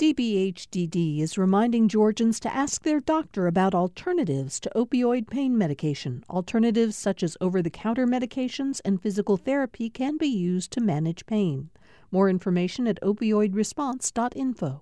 DBHDD 0.00 1.20
is 1.20 1.36
reminding 1.36 1.86
Georgians 1.86 2.40
to 2.40 2.50
ask 2.56 2.84
their 2.84 3.00
doctor 3.00 3.46
about 3.46 3.74
alternatives 3.74 4.58
to 4.60 4.70
opioid 4.74 5.28
pain 5.28 5.58
medication. 5.58 6.24
Alternatives 6.30 6.96
such 6.96 7.22
as 7.22 7.36
over 7.38 7.60
the 7.60 7.68
counter 7.68 8.06
medications 8.06 8.80
and 8.82 9.02
physical 9.02 9.36
therapy 9.36 9.90
can 9.90 10.16
be 10.16 10.26
used 10.26 10.70
to 10.70 10.80
manage 10.80 11.26
pain. 11.26 11.68
More 12.10 12.30
information 12.30 12.86
at 12.86 12.98
opioidresponse.info. 13.02 14.80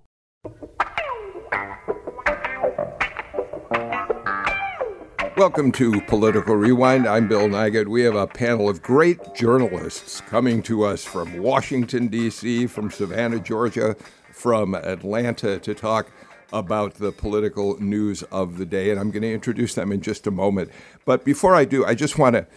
Welcome 5.35 5.71
to 5.73 6.01
Political 6.01 6.55
Rewind. 6.55 7.07
I'm 7.07 7.27
Bill 7.27 7.49
Nigut. 7.49 7.87
We 7.87 8.03
have 8.03 8.15
a 8.15 8.27
panel 8.27 8.69
of 8.69 8.81
great 8.81 9.35
journalists 9.35 10.21
coming 10.21 10.63
to 10.63 10.85
us 10.85 11.03
from 11.03 11.41
Washington, 11.41 12.07
D.C., 12.07 12.67
from 12.67 12.89
Savannah, 12.89 13.39
Georgia, 13.39 13.97
from 14.39 14.73
Atlanta 14.73 15.59
to 15.59 15.73
talk 15.75 16.11
about 16.53 16.95
the 16.95 17.11
political 17.11 17.77
news 17.81 18.23
of 18.23 18.57
the 18.57 18.65
day. 18.65 18.89
And 18.89 18.97
I'm 18.97 19.11
going 19.11 19.23
to 19.23 19.33
introduce 19.33 19.73
them 19.75 19.91
in 19.91 20.01
just 20.01 20.25
a 20.25 20.31
moment. 20.31 20.71
But 21.03 21.25
before 21.25 21.55
I 21.55 21.65
do, 21.65 21.85
I 21.85 21.93
just 21.93 22.17
want 22.17 22.35
to 22.35 22.47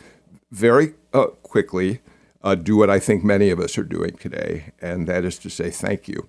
very 0.53 0.95
uh, 1.12 1.27
quickly 1.42 2.01
uh, 2.42 2.55
do 2.55 2.77
what 2.77 2.89
I 2.89 3.01
think 3.01 3.25
many 3.25 3.51
of 3.51 3.59
us 3.59 3.77
are 3.77 3.84
doing 3.84 4.16
today, 4.16 4.73
and 4.80 5.09
that 5.09 5.25
is 5.25 5.39
to 5.41 5.51
say 5.51 5.70
thank 5.70 6.06
you 6.06 6.29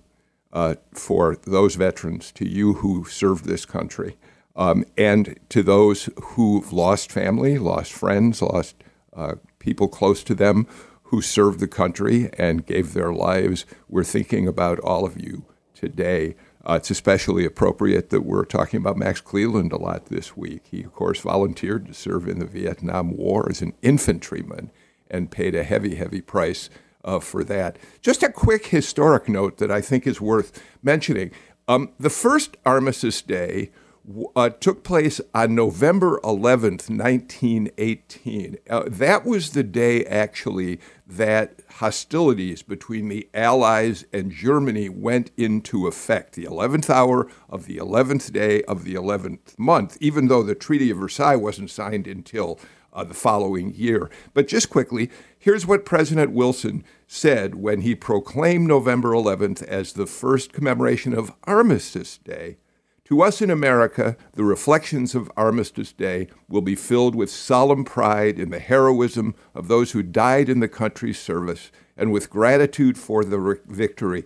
uh, 0.52 0.74
for 0.92 1.36
those 1.44 1.76
veterans, 1.76 2.32
to 2.32 2.48
you 2.48 2.74
who 2.74 3.04
served 3.04 3.44
this 3.44 3.64
country 3.64 4.16
um, 4.56 4.84
and 4.96 5.38
to 5.50 5.62
those 5.62 6.08
who've 6.22 6.72
lost 6.72 7.12
family, 7.12 7.58
lost 7.58 7.92
friends, 7.92 8.42
lost 8.42 8.76
uh, 9.14 9.34
people 9.58 9.88
close 9.88 10.24
to 10.24 10.34
them 10.34 10.66
who 11.04 11.22
served 11.22 11.60
the 11.60 11.68
country 11.68 12.28
and 12.38 12.66
gave 12.66 12.92
their 12.92 13.12
lives, 13.12 13.64
we're 13.88 14.02
thinking 14.02 14.48
about 14.48 14.80
all 14.80 15.04
of 15.04 15.20
you 15.20 15.44
today. 15.84 16.34
Uh, 16.66 16.74
it's 16.74 16.90
especially 16.90 17.44
appropriate 17.44 18.08
that 18.08 18.22
we're 18.22 18.44
talking 18.46 18.78
about 18.78 18.96
Max 18.96 19.20
Cleland 19.20 19.70
a 19.72 19.76
lot 19.76 20.06
this 20.06 20.34
week. 20.34 20.62
He, 20.70 20.82
of 20.82 20.94
course, 20.94 21.20
volunteered 21.20 21.86
to 21.86 21.94
serve 21.94 22.26
in 22.26 22.38
the 22.38 22.46
Vietnam 22.46 23.16
War 23.16 23.46
as 23.50 23.60
an 23.60 23.74
infantryman 23.82 24.70
and 25.10 25.30
paid 25.30 25.54
a 25.54 25.62
heavy, 25.62 25.96
heavy 25.96 26.22
price 26.22 26.70
uh, 27.04 27.20
for 27.20 27.44
that. 27.44 27.76
Just 28.00 28.22
a 28.22 28.32
quick 28.32 28.68
historic 28.68 29.28
note 29.28 29.58
that 29.58 29.70
I 29.70 29.82
think 29.82 30.06
is 30.06 30.22
worth 30.22 30.62
mentioning. 30.82 31.30
Um, 31.68 31.92
the 32.00 32.10
first 32.10 32.56
Armistice 32.64 33.20
Day 33.20 33.70
uh, 34.36 34.50
took 34.50 34.84
place 34.84 35.20
on 35.34 35.54
November 35.54 36.20
11th, 36.22 36.90
1918. 36.90 38.58
Uh, 38.68 38.82
that 38.86 39.24
was 39.24 39.50
the 39.50 39.62
day, 39.62 40.04
actually, 40.04 40.78
that 41.06 41.60
hostilities 41.76 42.62
between 42.62 43.08
the 43.08 43.28
Allies 43.32 44.04
and 44.12 44.30
Germany 44.30 44.88
went 44.88 45.30
into 45.36 45.86
effect, 45.86 46.34
the 46.34 46.44
11th 46.44 46.90
hour 46.90 47.28
of 47.48 47.66
the 47.66 47.78
11th 47.78 48.32
day 48.32 48.62
of 48.64 48.84
the 48.84 48.94
11th 48.94 49.58
month, 49.58 49.96
even 50.00 50.28
though 50.28 50.42
the 50.42 50.54
Treaty 50.54 50.90
of 50.90 50.98
Versailles 50.98 51.36
wasn't 51.36 51.70
signed 51.70 52.06
until 52.06 52.60
uh, 52.92 53.04
the 53.04 53.14
following 53.14 53.74
year. 53.74 54.10
But 54.34 54.48
just 54.48 54.70
quickly, 54.70 55.10
here's 55.38 55.66
what 55.66 55.84
President 55.84 56.30
Wilson 56.30 56.84
said 57.06 57.54
when 57.54 57.80
he 57.80 57.94
proclaimed 57.94 58.68
November 58.68 59.10
11th 59.10 59.62
as 59.64 59.94
the 59.94 60.06
first 60.06 60.52
commemoration 60.52 61.12
of 61.14 61.32
Armistice 61.44 62.18
Day. 62.18 62.58
To 63.08 63.20
us 63.20 63.42
in 63.42 63.50
America, 63.50 64.16
the 64.32 64.44
reflections 64.44 65.14
of 65.14 65.30
Armistice 65.36 65.92
Day 65.92 66.28
will 66.48 66.62
be 66.62 66.74
filled 66.74 67.14
with 67.14 67.30
solemn 67.30 67.84
pride 67.84 68.38
in 68.38 68.48
the 68.48 68.58
heroism 68.58 69.34
of 69.54 69.68
those 69.68 69.92
who 69.92 70.02
died 70.02 70.48
in 70.48 70.60
the 70.60 70.68
country's 70.68 71.18
service 71.18 71.70
and 71.98 72.10
with 72.10 72.30
gratitude 72.30 72.96
for 72.96 73.22
the 73.22 73.60
victory, 73.66 74.24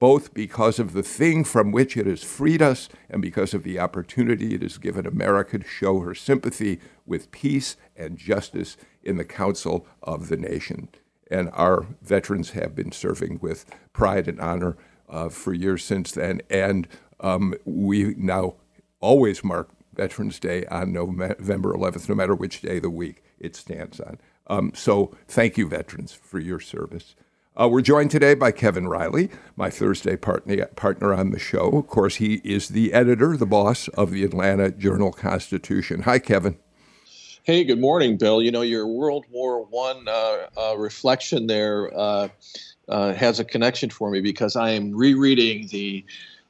both 0.00 0.32
because 0.32 0.78
of 0.78 0.94
the 0.94 1.02
thing 1.02 1.44
from 1.44 1.70
which 1.70 1.98
it 1.98 2.06
has 2.06 2.22
freed 2.24 2.62
us 2.62 2.88
and 3.10 3.20
because 3.20 3.52
of 3.52 3.62
the 3.62 3.78
opportunity 3.78 4.54
it 4.54 4.62
has 4.62 4.78
given 4.78 5.06
America 5.06 5.58
to 5.58 5.68
show 5.68 6.00
her 6.00 6.14
sympathy 6.14 6.80
with 7.04 7.30
peace 7.30 7.76
and 7.94 8.16
justice 8.16 8.78
in 9.02 9.18
the 9.18 9.24
council 9.24 9.86
of 10.02 10.28
the 10.28 10.38
nation. 10.38 10.88
And 11.30 11.50
our 11.52 11.86
veterans 12.00 12.50
have 12.50 12.74
been 12.74 12.90
serving 12.90 13.40
with 13.42 13.66
pride 13.92 14.28
and 14.28 14.40
honor 14.40 14.78
uh, 15.08 15.28
for 15.28 15.52
years 15.52 15.84
since 15.84 16.12
then. 16.12 16.40
And 16.50 16.88
um, 17.20 17.54
we 17.64 18.14
now 18.16 18.54
always 19.00 19.44
mark 19.44 19.70
Veterans 19.94 20.38
Day 20.38 20.66
on 20.66 20.92
November 20.92 21.74
11th, 21.74 22.08
no 22.08 22.14
matter 22.14 22.34
which 22.34 22.62
day 22.62 22.76
of 22.76 22.82
the 22.82 22.90
week 22.90 23.22
it 23.38 23.54
stands 23.56 24.00
on. 24.00 24.18
Um, 24.46 24.72
so 24.74 25.16
thank 25.28 25.56
you, 25.56 25.68
veterans, 25.68 26.12
for 26.12 26.38
your 26.38 26.60
service. 26.60 27.14
Uh, 27.56 27.68
we're 27.68 27.80
joined 27.80 28.10
today 28.10 28.34
by 28.34 28.50
Kevin 28.50 28.88
Riley, 28.88 29.30
my 29.54 29.70
Thursday 29.70 30.16
partner, 30.16 30.66
partner 30.74 31.14
on 31.14 31.30
the 31.30 31.38
show. 31.38 31.68
Of 31.78 31.86
course, 31.86 32.16
he 32.16 32.40
is 32.42 32.70
the 32.70 32.92
editor, 32.92 33.36
the 33.36 33.46
boss 33.46 33.86
of 33.88 34.10
the 34.10 34.24
Atlanta 34.24 34.72
Journal 34.72 35.12
Constitution. 35.12 36.02
Hi, 36.02 36.18
Kevin. 36.18 36.58
Hey, 37.44 37.62
good 37.62 37.78
morning, 37.80 38.16
Bill. 38.16 38.42
You 38.42 38.50
know, 38.50 38.62
your 38.62 38.88
World 38.88 39.26
War 39.30 39.64
One 39.66 40.08
uh, 40.08 40.46
uh, 40.56 40.76
reflection 40.76 41.46
there 41.46 41.96
uh, 41.96 42.28
uh, 42.88 43.12
has 43.12 43.38
a 43.38 43.44
connection 43.44 43.90
for 43.90 44.10
me 44.10 44.20
because 44.20 44.56
I 44.56 44.70
am 44.70 44.92
rereading 44.92 45.68
the 45.68 46.04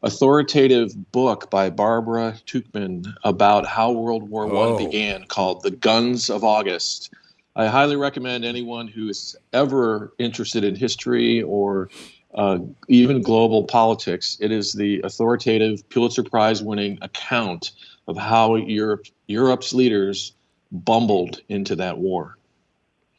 authoritative 0.05 1.11
book 1.13 1.51
by 1.51 1.71
Barbara 1.71 2.37
Tuchman 2.47 3.07
about 3.25 3.67
how 3.67 3.91
World 3.91 4.29
War 4.29 4.47
One 4.47 4.77
began, 4.77 5.25
called 5.27 5.63
"The 5.63 5.73
Guns 5.73 6.31
of 6.31 6.45
August." 6.45 7.11
I 7.57 7.67
highly 7.67 7.97
recommend 7.97 8.45
anyone 8.45 8.89
who 8.89 9.09
is 9.09 9.37
ever 9.53 10.13
interested 10.19 10.65
in 10.65 10.75
history 10.75 11.43
or 11.43 11.89
uh, 12.35 12.59
even 12.89 13.23
global 13.23 13.65
politics. 13.65 14.37
It 14.41 14.51
is 14.51 14.73
the 14.73 15.01
authoritative 15.03 15.89
Pulitzer 15.89 16.25
Prize 16.25 16.63
winning 16.63 16.99
account 17.01 17.71
of 18.09 18.17
how 18.17 18.57
Europe, 18.57 19.07
Europe's 19.29 19.73
leaders 19.73 20.33
bumbled 20.73 21.41
into 21.49 21.77
that 21.77 21.99
war. 21.99 22.37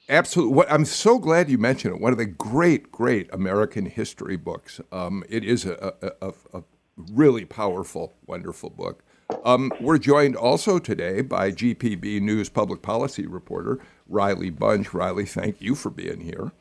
Absolutely. 0.09 0.66
I'm 0.68 0.85
so 0.85 1.18
glad 1.18 1.50
you 1.50 1.57
mentioned 1.57 1.95
it. 1.95 2.01
One 2.01 2.12
of 2.12 2.18
the 2.18 2.25
great, 2.25 2.91
great 2.91 3.28
American 3.34 3.85
history 3.85 4.35
books. 4.35 4.79
Um, 4.91 5.24
it 5.29 5.44
is 5.44 5.66
a, 5.66 5.94
a, 6.22 6.34
a, 6.53 6.63
really 6.97 7.45
powerful, 7.45 8.16
wonderful 8.25 8.69
book. 8.69 9.03
Um, 9.44 9.72
we're 9.81 9.97
joined 9.97 10.35
also 10.35 10.79
today 10.79 11.22
by 11.22 11.51
GPB 11.51 12.22
News 12.22 12.50
public 12.50 12.81
policy 12.81 13.25
reporter 13.25 13.79
Riley 14.07 14.50
Bunch. 14.50 14.94
Riley, 14.94 15.25
thank 15.25 15.61
you 15.61 15.75
for 15.75 15.89
being 15.89 16.22
here. 16.22 16.51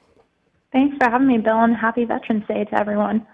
Thanks 0.72 0.96
for 0.96 1.10
having 1.10 1.28
me, 1.28 1.38
Bill, 1.38 1.62
and 1.62 1.76
happy 1.76 2.04
Veterans 2.04 2.44
Day 2.48 2.64
to 2.64 2.80
everyone. 2.80 3.26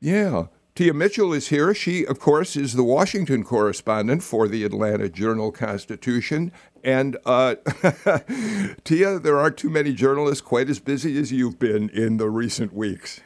Yeah. 0.00 0.44
Tia 0.74 0.94
Mitchell 0.94 1.32
is 1.32 1.48
here. 1.48 1.74
She, 1.74 2.06
of 2.06 2.20
course, 2.20 2.54
is 2.54 2.74
the 2.74 2.84
Washington 2.84 3.42
correspondent 3.42 4.22
for 4.22 4.46
the 4.46 4.62
Atlanta 4.62 5.08
Journal 5.08 5.50
Constitution. 5.50 6.52
And 6.84 7.16
uh, 7.26 7.56
Tia, 8.84 9.18
there 9.18 9.38
aren't 9.40 9.56
too 9.56 9.70
many 9.70 9.92
journalists 9.92 10.40
quite 10.40 10.70
as 10.70 10.78
busy 10.78 11.18
as 11.18 11.32
you've 11.32 11.58
been 11.58 11.90
in 11.90 12.18
the 12.18 12.30
recent 12.30 12.72
weeks. 12.72 13.20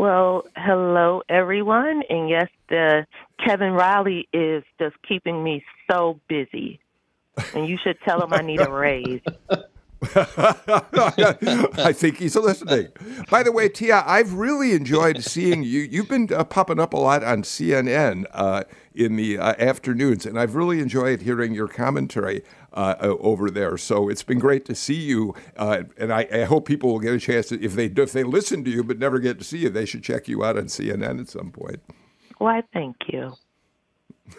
Well, 0.00 0.44
hello 0.56 1.20
everyone, 1.28 2.02
and 2.08 2.30
yes, 2.30 2.48
the 2.70 3.04
Kevin 3.44 3.72
Riley 3.72 4.30
is 4.32 4.64
just 4.78 4.96
keeping 5.06 5.44
me 5.44 5.62
so 5.90 6.18
busy, 6.26 6.80
and 7.54 7.68
you 7.68 7.76
should 7.84 7.98
tell 8.00 8.22
him 8.22 8.32
I 8.32 8.40
need 8.40 8.62
a 8.62 8.70
raise. 8.70 9.20
I 10.14 11.92
think 11.92 12.16
he's 12.16 12.34
listening. 12.34 12.88
By 13.28 13.42
the 13.42 13.52
way, 13.52 13.68
Tia, 13.68 14.02
I've 14.06 14.32
really 14.32 14.72
enjoyed 14.72 15.22
seeing 15.22 15.64
you. 15.64 15.80
You've 15.80 16.08
been 16.08 16.32
uh, 16.32 16.44
popping 16.44 16.80
up 16.80 16.94
a 16.94 16.96
lot 16.96 17.22
on 17.22 17.42
CNN 17.42 18.24
uh, 18.32 18.64
in 18.94 19.16
the 19.16 19.36
uh, 19.36 19.52
afternoons, 19.58 20.24
and 20.24 20.40
I've 20.40 20.54
really 20.54 20.80
enjoyed 20.80 21.20
hearing 21.20 21.52
your 21.52 21.68
commentary 21.68 22.42
uh, 22.72 22.94
over 23.00 23.50
there. 23.50 23.76
So 23.76 24.08
it's 24.08 24.22
been 24.22 24.38
great 24.38 24.64
to 24.66 24.74
see 24.74 24.94
you, 24.94 25.34
uh, 25.56 25.84
and 25.98 26.12
I, 26.12 26.26
I, 26.32 26.44
hope 26.44 26.66
people 26.66 26.92
will 26.92 27.00
get 27.00 27.14
a 27.14 27.18
chance 27.18 27.48
to, 27.48 27.62
if 27.62 27.74
they 27.74 27.86
if 27.86 28.12
they 28.12 28.22
listen 28.22 28.64
to 28.64 28.70
you 28.70 28.84
but 28.84 28.98
never 28.98 29.18
get 29.18 29.38
to 29.38 29.44
see 29.44 29.58
you, 29.58 29.70
they 29.70 29.84
should 29.84 30.02
check 30.02 30.28
you 30.28 30.44
out 30.44 30.56
on 30.56 30.64
CNN 30.64 31.20
at 31.20 31.28
some 31.28 31.50
point. 31.50 31.80
Why, 32.38 32.62
thank 32.72 32.96
you. 33.08 33.34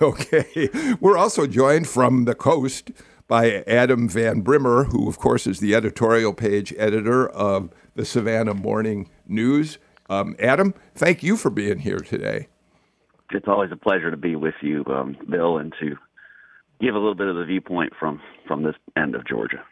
Okay, 0.02 0.70
we're 1.02 1.18
also 1.18 1.46
joined 1.46 1.86
from 1.86 2.24
the 2.24 2.34
coast 2.34 2.92
by 3.28 3.64
Adam 3.68 4.08
Van 4.08 4.40
Brimmer, 4.40 4.86
who, 4.86 5.10
of 5.10 5.20
course, 5.20 5.46
is 5.46 5.60
the 5.60 5.76
editorial 5.76 6.34
page 6.34 6.74
editor 6.78 7.30
of 7.30 7.70
the 7.96 8.06
Savannah 8.06 8.54
Morning 8.54 9.10
News. 9.28 9.80
Um, 10.10 10.36
Adam, 10.40 10.74
thank 10.96 11.24
you 11.24 11.36
for 11.36 11.50
being 11.50 11.80
here 11.80 12.00
today. 12.00 12.48
It's 13.32 13.48
always 13.48 13.72
a 13.72 13.78
pleasure 13.78 14.12
to 14.12 14.18
be 14.18 14.36
with 14.36 14.56
you, 14.62 14.84
um, 14.88 15.16
Bill, 15.30 15.58
and 15.58 15.74
to 15.80 15.98
give 16.82 16.96
a 16.96 16.98
little 16.98 17.16
bit 17.16 17.28
of 17.28 17.36
the 17.36 17.46
viewpoint 17.46 17.94
from 18.00 18.22
from 18.48 18.64
this 18.64 18.76
end 18.96 19.16
of 19.16 19.26
Georgia. 19.28 19.64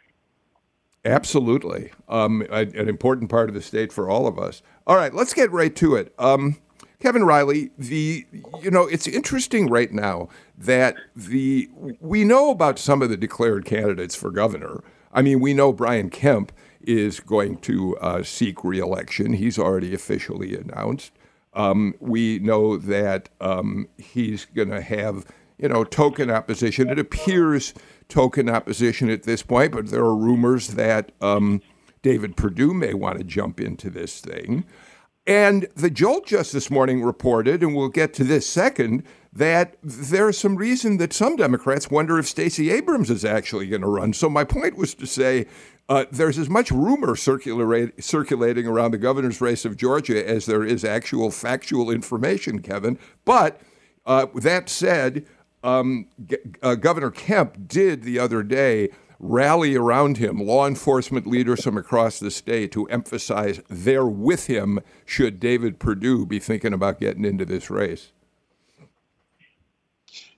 Absolutely, 1.06 1.92
um, 2.08 2.46
an 2.52 2.90
important 2.90 3.30
part 3.30 3.50
of 3.50 3.56
the 3.56 3.62
state 3.62 3.92
for 3.92 4.10
all 4.10 4.28
of 4.28 4.38
us. 4.38 4.62
All 4.86 4.98
right, 4.98 5.14
let's 5.14 5.34
get 5.34 5.52
right 5.52 5.76
to 5.78 5.96
it. 5.96 6.14
Um, 6.20 6.58
Kevin 7.00 7.24
Riley, 7.24 7.72
the 7.78 8.26
you 8.62 8.70
know 8.70 8.84
it's 8.84 9.08
interesting 9.08 9.68
right 9.68 9.92
now 9.92 10.28
that 10.58 10.96
the 11.16 11.70
we 12.02 12.24
know 12.26 12.52
about 12.52 12.78
some 12.78 13.02
of 13.02 13.10
the 13.10 13.18
declared 13.18 13.66
candidates 13.66 14.16
for 14.16 14.32
governor. 14.32 14.84
I 15.12 15.22
mean, 15.22 15.40
we 15.40 15.54
know 15.54 15.74
Brian 15.74 16.10
Kemp 16.10 16.52
is 16.82 17.20
going 17.20 17.58
to 17.60 17.98
uh, 17.98 18.24
seek 18.24 18.64
reelection. 18.64 19.34
He's 19.34 19.58
already 19.58 19.94
officially 19.94 20.56
announced. 20.56 21.12
Um, 21.54 21.96
we 22.00 22.40
know 22.40 22.78
that 22.78 23.30
um, 23.42 23.88
he's 23.98 24.46
going 24.46 24.70
to 24.70 24.82
have, 24.82 25.26
you 25.60 25.68
know, 25.68 25.84
token 25.84 26.32
opposition. 26.32 26.90
It 26.90 26.98
appears 26.98 27.74
token 28.08 28.50
opposition 28.50 29.10
at 29.10 29.24
this 29.24 29.44
point, 29.44 29.74
but 29.74 29.88
there 29.88 30.04
are 30.04 30.16
rumors 30.16 30.70
that 30.70 31.12
um, 31.22 31.62
David 32.02 32.38
Perdue 32.38 32.74
may 32.74 32.94
want 32.94 33.18
to 33.18 33.24
jump 33.24 33.60
into 33.60 33.90
this 33.90 34.22
thing. 34.22 34.66
And 35.28 35.68
the 35.76 35.92
Jolt 35.92 36.26
just 36.26 36.54
this 36.54 36.72
morning 36.72 37.04
reported, 37.04 37.62
and 37.62 37.76
we'll 37.76 37.90
get 37.90 38.14
to 38.16 38.24
this 38.24 38.48
second, 38.48 39.04
that 39.32 39.76
there's 39.84 40.38
some 40.38 40.56
reason 40.56 40.98
that 40.98 41.14
some 41.14 41.36
Democrats 41.36 41.92
wonder 41.92 42.18
if 42.18 42.28
Stacey 42.28 42.72
Abrams 42.72 43.12
is 43.12 43.24
actually 43.24 43.68
going 43.68 43.84
to 43.84 43.88
run. 43.88 44.14
So 44.14 44.28
my 44.28 44.44
point 44.44 44.76
was 44.76 44.96
to 44.96 45.06
say 45.06 45.46
uh, 45.88 46.06
there's 46.12 46.40
as 46.40 46.50
much 46.50 46.72
rumor 46.72 47.16
circulating 47.16 48.66
around 48.66 48.92
the 48.92 48.98
governor's 48.98 49.42
race 49.42 49.66
of 49.66 49.78
Georgia 49.78 50.28
as 50.28 50.48
there 50.48 50.64
is 50.64 50.84
actual 50.84 51.30
factual 51.30 51.92
information, 51.92 52.62
Kevin. 52.62 52.98
But 53.24 53.62
uh, 54.06 54.28
that 54.36 54.70
said, 54.70 55.28
um, 55.64 56.08
G- 56.26 56.38
uh, 56.62 56.76
Governor 56.76 57.12
Kemp 57.12 57.68
did 57.68 58.04
the 58.04 58.20
other 58.20 58.44
day 58.44 58.90
rally 59.20 59.76
around 59.76 60.18
him 60.18 60.40
law 60.40 60.66
enforcement 60.66 61.28
leaders 61.28 61.64
from 61.64 61.78
across 61.78 62.20
the 62.20 62.32
state 62.32 62.72
to 62.72 62.86
emphasize 62.86 63.62
they're 63.68 64.06
with 64.06 64.48
him 64.48 64.80
should 65.06 65.40
David 65.40 65.78
Perdue 65.78 66.26
be 66.26 66.40
thinking 66.40 66.74
about 66.74 67.00
getting 67.00 67.26
into 67.26 67.46
this 67.46 67.70
race. 67.70 68.12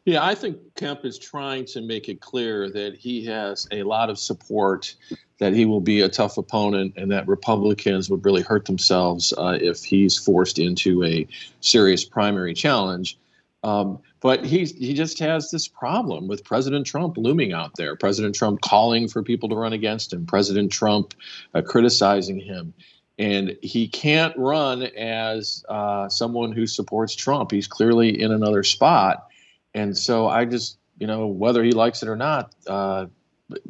Yeah, 0.03 0.25
I 0.25 0.33
think 0.33 0.57
Kemp 0.75 1.06
is 1.06 1.19
trying 1.19 1.65
to 1.65 1.81
make 1.81 2.09
it 2.09 2.21
clear 2.21 2.71
that 2.71 2.95
he 2.95 3.24
has 3.25 3.67
a 3.71 3.83
lot 3.83 4.09
of 4.09 4.17
support, 4.17 4.95
that 5.38 5.53
he 5.53 5.65
will 5.65 5.79
be 5.79 6.01
a 6.01 6.09
tough 6.09 6.39
opponent, 6.39 6.95
and 6.97 7.12
that 7.12 7.27
Republicans 7.27 8.09
would 8.09 8.25
really 8.25 8.41
hurt 8.41 8.65
themselves 8.65 9.31
uh, 9.38 9.59
if 9.62 9.83
he's 9.83 10.17
forced 10.17 10.57
into 10.57 11.03
a 11.03 11.27
serious 11.59 12.03
primary 12.03 12.56
challenge. 12.56 13.19
Um, 13.63 14.00
but 14.21 14.45
he 14.45 14.65
he 14.65 14.94
just 14.94 15.19
has 15.19 15.51
this 15.51 15.68
problem 15.68 16.27
with 16.27 16.45
President 16.45 16.85
Trump 16.85 17.18
looming 17.18 17.51
out 17.51 17.75
there. 17.75 17.95
President 17.95 18.35
Trump 18.35 18.62
calling 18.62 19.07
for 19.07 19.23
people 19.23 19.50
to 19.50 19.56
run 19.56 19.73
against 19.73 20.13
him. 20.13 20.25
President 20.25 20.71
Trump 20.71 21.13
uh, 21.53 21.62
criticizing 21.62 22.39
him, 22.39 22.73
and 23.18 23.57
he 23.62 23.88
can't 23.88 24.38
run 24.38 24.83
as 24.83 25.65
uh, 25.68 26.07
someone 26.07 26.51
who 26.51 26.68
supports 26.68 27.15
Trump. 27.15 27.51
He's 27.51 27.68
clearly 27.68 28.21
in 28.21 28.31
another 28.31 28.63
spot, 28.63 29.27
and 29.73 29.97
so 29.97 30.27
I 30.27 30.45
just 30.45 30.77
you 31.00 31.07
know 31.07 31.25
whether 31.25 31.63
he 31.63 31.71
likes 31.71 32.03
it 32.03 32.07
or 32.07 32.15
not, 32.15 32.53
uh, 32.67 33.07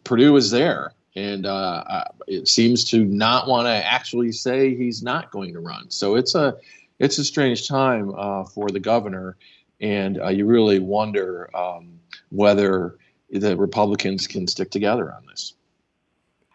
Perdue 0.03 0.35
is 0.35 0.51
there. 0.51 0.93
And 1.13 1.45
uh, 1.45 2.05
it 2.25 2.47
seems 2.47 2.85
to 2.91 3.03
not 3.03 3.45
want 3.45 3.67
to 3.67 3.85
actually 3.85 4.31
say 4.31 4.73
he's 4.75 5.03
not 5.03 5.29
going 5.29 5.51
to 5.51 5.59
run. 5.59 5.91
So 5.91 6.15
it's 6.15 6.35
a 6.35 6.55
it's 6.99 7.17
a 7.17 7.25
strange 7.25 7.67
time 7.67 8.13
uh, 8.15 8.45
for 8.45 8.69
the 8.69 8.79
governor 8.79 9.35
and 9.81 10.21
uh, 10.21 10.29
you 10.29 10.45
really 10.45 10.79
wonder 10.79 11.49
um, 11.55 11.99
whether 12.29 12.97
the 13.29 13.57
Republicans 13.57 14.27
can 14.27 14.47
stick 14.47 14.69
together 14.69 15.11
on 15.11 15.25
this. 15.27 15.53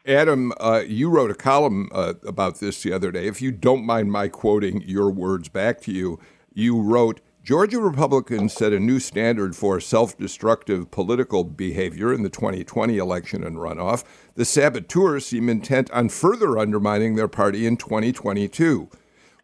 Adam, 0.06 0.52
uh, 0.60 0.82
you 0.86 1.10
wrote 1.10 1.32
a 1.32 1.34
column 1.34 1.88
uh, 1.92 2.14
about 2.24 2.60
this 2.60 2.82
the 2.82 2.92
other 2.92 3.10
day. 3.10 3.26
If 3.26 3.42
you 3.42 3.50
don't 3.50 3.84
mind 3.84 4.12
my 4.12 4.28
quoting 4.28 4.82
your 4.82 5.10
words 5.10 5.48
back 5.48 5.80
to 5.82 5.92
you, 5.92 6.20
you 6.54 6.80
wrote 6.80 7.20
Georgia 7.42 7.80
Republicans 7.80 8.52
set 8.52 8.72
a 8.72 8.80
new 8.80 9.00
standard 9.00 9.54
for 9.54 9.80
self 9.80 10.16
destructive 10.16 10.90
political 10.90 11.44
behavior 11.44 12.12
in 12.12 12.22
the 12.22 12.28
2020 12.28 12.98
election 12.98 13.44
and 13.44 13.56
runoff. 13.56 14.04
The 14.34 14.44
saboteurs 14.44 15.26
seem 15.26 15.48
intent 15.48 15.90
on 15.90 16.08
further 16.08 16.58
undermining 16.58 17.14
their 17.14 17.28
party 17.28 17.66
in 17.66 17.76
2022. 17.76 18.88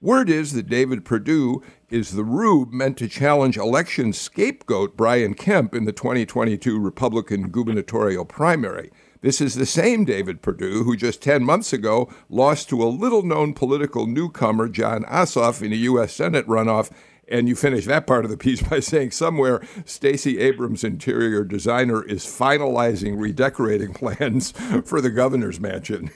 Word 0.02 0.28
is 0.28 0.52
that 0.54 0.68
David 0.68 1.04
Perdue 1.04 1.62
is 1.88 2.10
the 2.10 2.24
rube 2.24 2.72
meant 2.72 2.96
to 2.98 3.06
challenge 3.06 3.56
election 3.56 4.12
scapegoat 4.12 4.96
Brian 4.96 5.32
Kemp 5.32 5.76
in 5.76 5.84
the 5.84 5.92
2022 5.92 6.76
Republican 6.76 7.50
gubernatorial 7.50 8.24
primary. 8.24 8.90
This 9.20 9.40
is 9.40 9.54
the 9.54 9.64
same 9.64 10.04
David 10.04 10.42
Perdue 10.42 10.82
who 10.82 10.96
just 10.96 11.22
10 11.22 11.44
months 11.44 11.72
ago 11.72 12.12
lost 12.28 12.68
to 12.70 12.82
a 12.82 12.90
little 12.90 13.22
known 13.22 13.54
political 13.54 14.08
newcomer, 14.08 14.68
Jon 14.68 15.04
Ossoff, 15.04 15.64
in 15.64 15.72
a 15.72 15.76
U.S. 15.76 16.12
Senate 16.12 16.48
runoff. 16.48 16.90
And 17.28 17.48
you 17.48 17.54
finish 17.54 17.84
that 17.84 18.04
part 18.04 18.24
of 18.24 18.32
the 18.32 18.36
piece 18.36 18.60
by 18.68 18.80
saying 18.80 19.12
somewhere 19.12 19.62
Stacey 19.84 20.40
Abrams' 20.40 20.82
interior 20.82 21.44
designer 21.44 22.02
is 22.02 22.24
finalizing 22.24 23.20
redecorating 23.20 23.94
plans 23.94 24.50
for 24.84 25.00
the 25.00 25.10
governor's 25.10 25.60
mansion. 25.60 26.10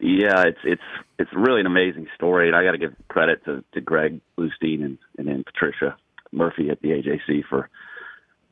Yeah, 0.00 0.42
it's 0.42 0.58
it's 0.64 0.82
it's 1.18 1.30
really 1.32 1.60
an 1.60 1.66
amazing 1.66 2.08
story, 2.14 2.48
and 2.48 2.56
I 2.56 2.64
got 2.64 2.72
to 2.72 2.78
give 2.78 2.94
credit 3.08 3.44
to, 3.44 3.64
to 3.72 3.80
Greg 3.80 4.20
Bluestein 4.36 4.84
and, 4.84 4.98
and 5.18 5.28
then 5.28 5.44
Patricia 5.44 5.96
Murphy 6.32 6.70
at 6.70 6.80
the 6.82 6.88
AJC 6.88 7.44
for 7.48 7.68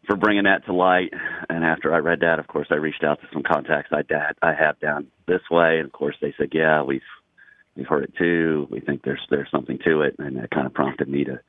for 0.07 0.17
bringing 0.17 0.45
that 0.45 0.67
to 0.67 0.73
light. 0.73 1.13
And 1.49 1.65
after 1.65 1.95
I 1.95 1.99
read 1.99 2.21
that, 2.21 2.39
of 2.39 2.49
course, 2.49 2.67
I 2.71 2.75
reached 2.75 3.05
out 3.05 3.21
to 3.21 3.29
some 3.33 3.43
contacts 3.43 3.91
I 3.93 4.03
dad 4.03 4.35
I 4.43 4.53
have 4.55 4.79
down 4.81 5.09
this 5.27 5.43
way, 5.51 5.79
and 5.79 5.87
of 5.87 5.93
course, 5.93 6.17
they 6.21 6.35
said, 6.39 6.51
"Yeah, 6.53 6.83
we've 6.83 7.01
we've 7.77 7.87
heard 7.87 8.05
it 8.05 8.15
too. 8.17 8.69
We 8.71 8.81
think 8.81 9.03
there's 9.03 9.25
there's 9.31 9.51
something 9.51 9.79
to 9.85 10.03
it," 10.03 10.17
and 10.19 10.37
that 10.37 10.51
kind 10.51 10.67
of 10.67 10.75
prompted 10.75 11.09
me 11.09 11.25
to 11.25 11.41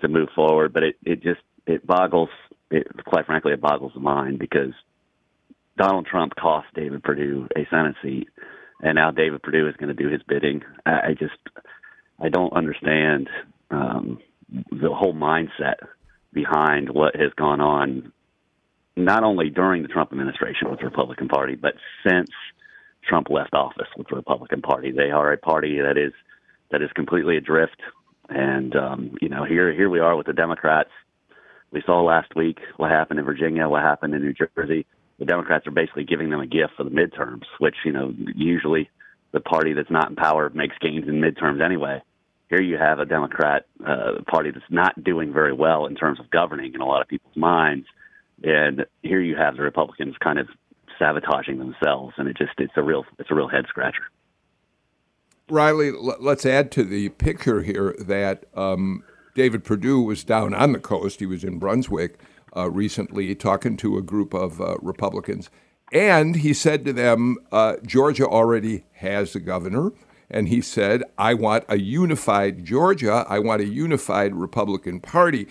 to 0.00 0.08
move 0.08 0.28
forward. 0.34 0.72
But 0.72 0.84
it 0.84 0.96
it 1.04 1.22
just 1.22 1.40
it 1.66 1.86
boggles 1.86 2.30
it 2.70 2.86
quite 3.04 3.26
frankly 3.26 3.52
it 3.52 3.60
boggles 3.60 3.92
the 3.94 4.00
mind 4.00 4.38
because 4.38 4.72
Donald 5.76 6.06
Trump 6.06 6.34
cost 6.36 6.68
David 6.74 7.02
Perdue 7.02 7.48
a 7.56 7.66
Senate 7.70 7.96
seat 8.02 8.28
and 8.82 8.96
now 8.96 9.10
David 9.10 9.42
Perdue 9.42 9.68
is 9.68 9.76
going 9.76 9.94
to 9.94 10.02
do 10.02 10.10
his 10.10 10.22
bidding. 10.22 10.62
I, 10.84 10.90
I 10.90 11.14
just 11.18 11.38
I 12.20 12.28
don't 12.28 12.52
understand 12.52 13.28
um, 13.70 14.18
the 14.70 14.92
whole 14.92 15.14
mindset 15.14 15.76
behind 16.32 16.90
what 16.90 17.16
has 17.16 17.32
gone 17.36 17.60
on, 17.60 18.12
not 18.96 19.22
only 19.22 19.50
during 19.50 19.82
the 19.82 19.88
Trump 19.88 20.12
administration 20.12 20.70
with 20.70 20.80
the 20.80 20.86
Republican 20.86 21.28
Party, 21.28 21.54
but 21.54 21.74
since 22.06 22.30
Trump 23.06 23.28
left 23.30 23.54
office 23.54 23.88
with 23.96 24.08
the 24.08 24.16
Republican 24.16 24.62
Party. 24.62 24.92
They 24.92 25.10
are 25.10 25.32
a 25.32 25.38
party 25.38 25.80
that 25.80 25.98
is 25.98 26.12
that 26.70 26.82
is 26.82 26.90
completely 26.94 27.36
adrift, 27.36 27.76
and 28.28 28.74
um, 28.76 29.16
you 29.20 29.28
know 29.28 29.44
here 29.44 29.72
here 29.72 29.90
we 29.90 30.00
are 30.00 30.16
with 30.16 30.26
the 30.26 30.32
Democrats. 30.32 30.90
We 31.70 31.82
saw 31.84 32.02
last 32.02 32.34
week 32.36 32.58
what 32.76 32.90
happened 32.90 33.18
in 33.18 33.24
Virginia, 33.24 33.68
what 33.68 33.82
happened 33.82 34.14
in 34.14 34.22
New 34.22 34.34
Jersey 34.34 34.86
the 35.22 35.26
Democrats 35.26 35.68
are 35.68 35.70
basically 35.70 36.02
giving 36.02 36.30
them 36.30 36.40
a 36.40 36.46
gift 36.48 36.72
for 36.76 36.82
the 36.82 36.90
midterms, 36.90 37.44
which 37.60 37.76
you 37.84 37.92
know 37.92 38.12
usually 38.34 38.90
the 39.30 39.38
party 39.38 39.72
that's 39.72 39.90
not 39.90 40.10
in 40.10 40.16
power 40.16 40.50
makes 40.50 40.74
gains 40.80 41.06
in 41.06 41.20
midterms 41.20 41.64
anyway. 41.64 42.02
Here 42.50 42.60
you 42.60 42.76
have 42.76 42.98
a 42.98 43.06
Democrat 43.06 43.66
uh, 43.86 44.22
party 44.26 44.50
that's 44.50 44.66
not 44.68 45.02
doing 45.04 45.32
very 45.32 45.52
well 45.52 45.86
in 45.86 45.94
terms 45.94 46.18
of 46.18 46.28
governing 46.30 46.74
in 46.74 46.80
a 46.80 46.84
lot 46.84 47.02
of 47.02 47.06
people's 47.06 47.36
minds, 47.36 47.86
and 48.42 48.84
here 49.02 49.20
you 49.20 49.36
have 49.36 49.56
the 49.56 49.62
Republicans 49.62 50.16
kind 50.18 50.40
of 50.40 50.48
sabotaging 50.98 51.60
themselves, 51.60 52.14
and 52.18 52.26
it 52.26 52.36
just 52.36 52.50
it's 52.58 52.72
a 52.74 52.82
real 52.82 53.04
it's 53.20 53.30
a 53.30 53.34
real 53.34 53.48
head 53.48 53.66
scratcher. 53.68 54.02
Riley, 55.48 55.92
let's 55.92 56.44
add 56.44 56.72
to 56.72 56.82
the 56.82 57.10
picture 57.10 57.62
here 57.62 57.94
that 58.00 58.46
um, 58.56 59.04
David 59.36 59.62
Perdue 59.62 60.00
was 60.00 60.24
down 60.24 60.52
on 60.52 60.72
the 60.72 60.80
coast. 60.80 61.20
He 61.20 61.26
was 61.26 61.44
in 61.44 61.60
Brunswick 61.60 62.18
uh, 62.56 62.70
recently 62.70 63.34
talking 63.34 63.76
to 63.78 63.96
a 63.96 64.02
group 64.02 64.34
of 64.34 64.60
uh, 64.60 64.76
Republicans. 64.80 65.50
And 65.92 66.36
he 66.36 66.54
said 66.54 66.84
to 66.86 66.92
them, 66.92 67.36
uh, 67.50 67.76
Georgia 67.84 68.26
already 68.26 68.84
has 68.94 69.34
a 69.34 69.40
governor. 69.40 69.92
And 70.30 70.48
he 70.48 70.62
said, 70.62 71.02
I 71.18 71.34
want 71.34 71.64
a 71.68 71.78
unified 71.78 72.64
Georgia. 72.64 73.26
I 73.28 73.38
want 73.38 73.60
a 73.60 73.66
unified 73.66 74.34
Republican 74.34 75.00
Party. 75.00 75.46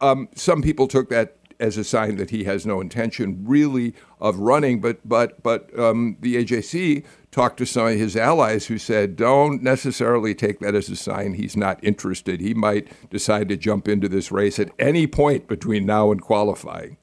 Um, 0.00 0.28
some 0.34 0.60
people 0.60 0.88
took 0.88 1.08
that 1.10 1.36
as 1.60 1.76
a 1.76 1.84
sign 1.84 2.16
that 2.16 2.30
he 2.30 2.44
has 2.44 2.66
no 2.66 2.80
intention 2.80 3.44
really 3.46 3.94
of 4.20 4.38
running. 4.38 4.80
But 4.80 5.08
but 5.08 5.42
but 5.42 5.76
um, 5.78 6.16
the 6.20 6.44
AJC 6.44 7.04
talked 7.34 7.56
to 7.56 7.66
some 7.66 7.88
of 7.88 7.98
his 7.98 8.16
allies 8.16 8.66
who 8.66 8.78
said, 8.78 9.16
don't 9.16 9.60
necessarily 9.60 10.36
take 10.36 10.60
that 10.60 10.76
as 10.76 10.88
a 10.88 10.94
sign 10.94 11.34
he's 11.34 11.56
not 11.56 11.82
interested. 11.82 12.40
He 12.40 12.54
might 12.54 12.88
decide 13.10 13.48
to 13.48 13.56
jump 13.56 13.88
into 13.88 14.08
this 14.08 14.30
race 14.30 14.60
at 14.60 14.70
any 14.78 15.08
point 15.08 15.48
between 15.48 15.84
now 15.84 16.12
and 16.12 16.22
qualifying. 16.22 16.96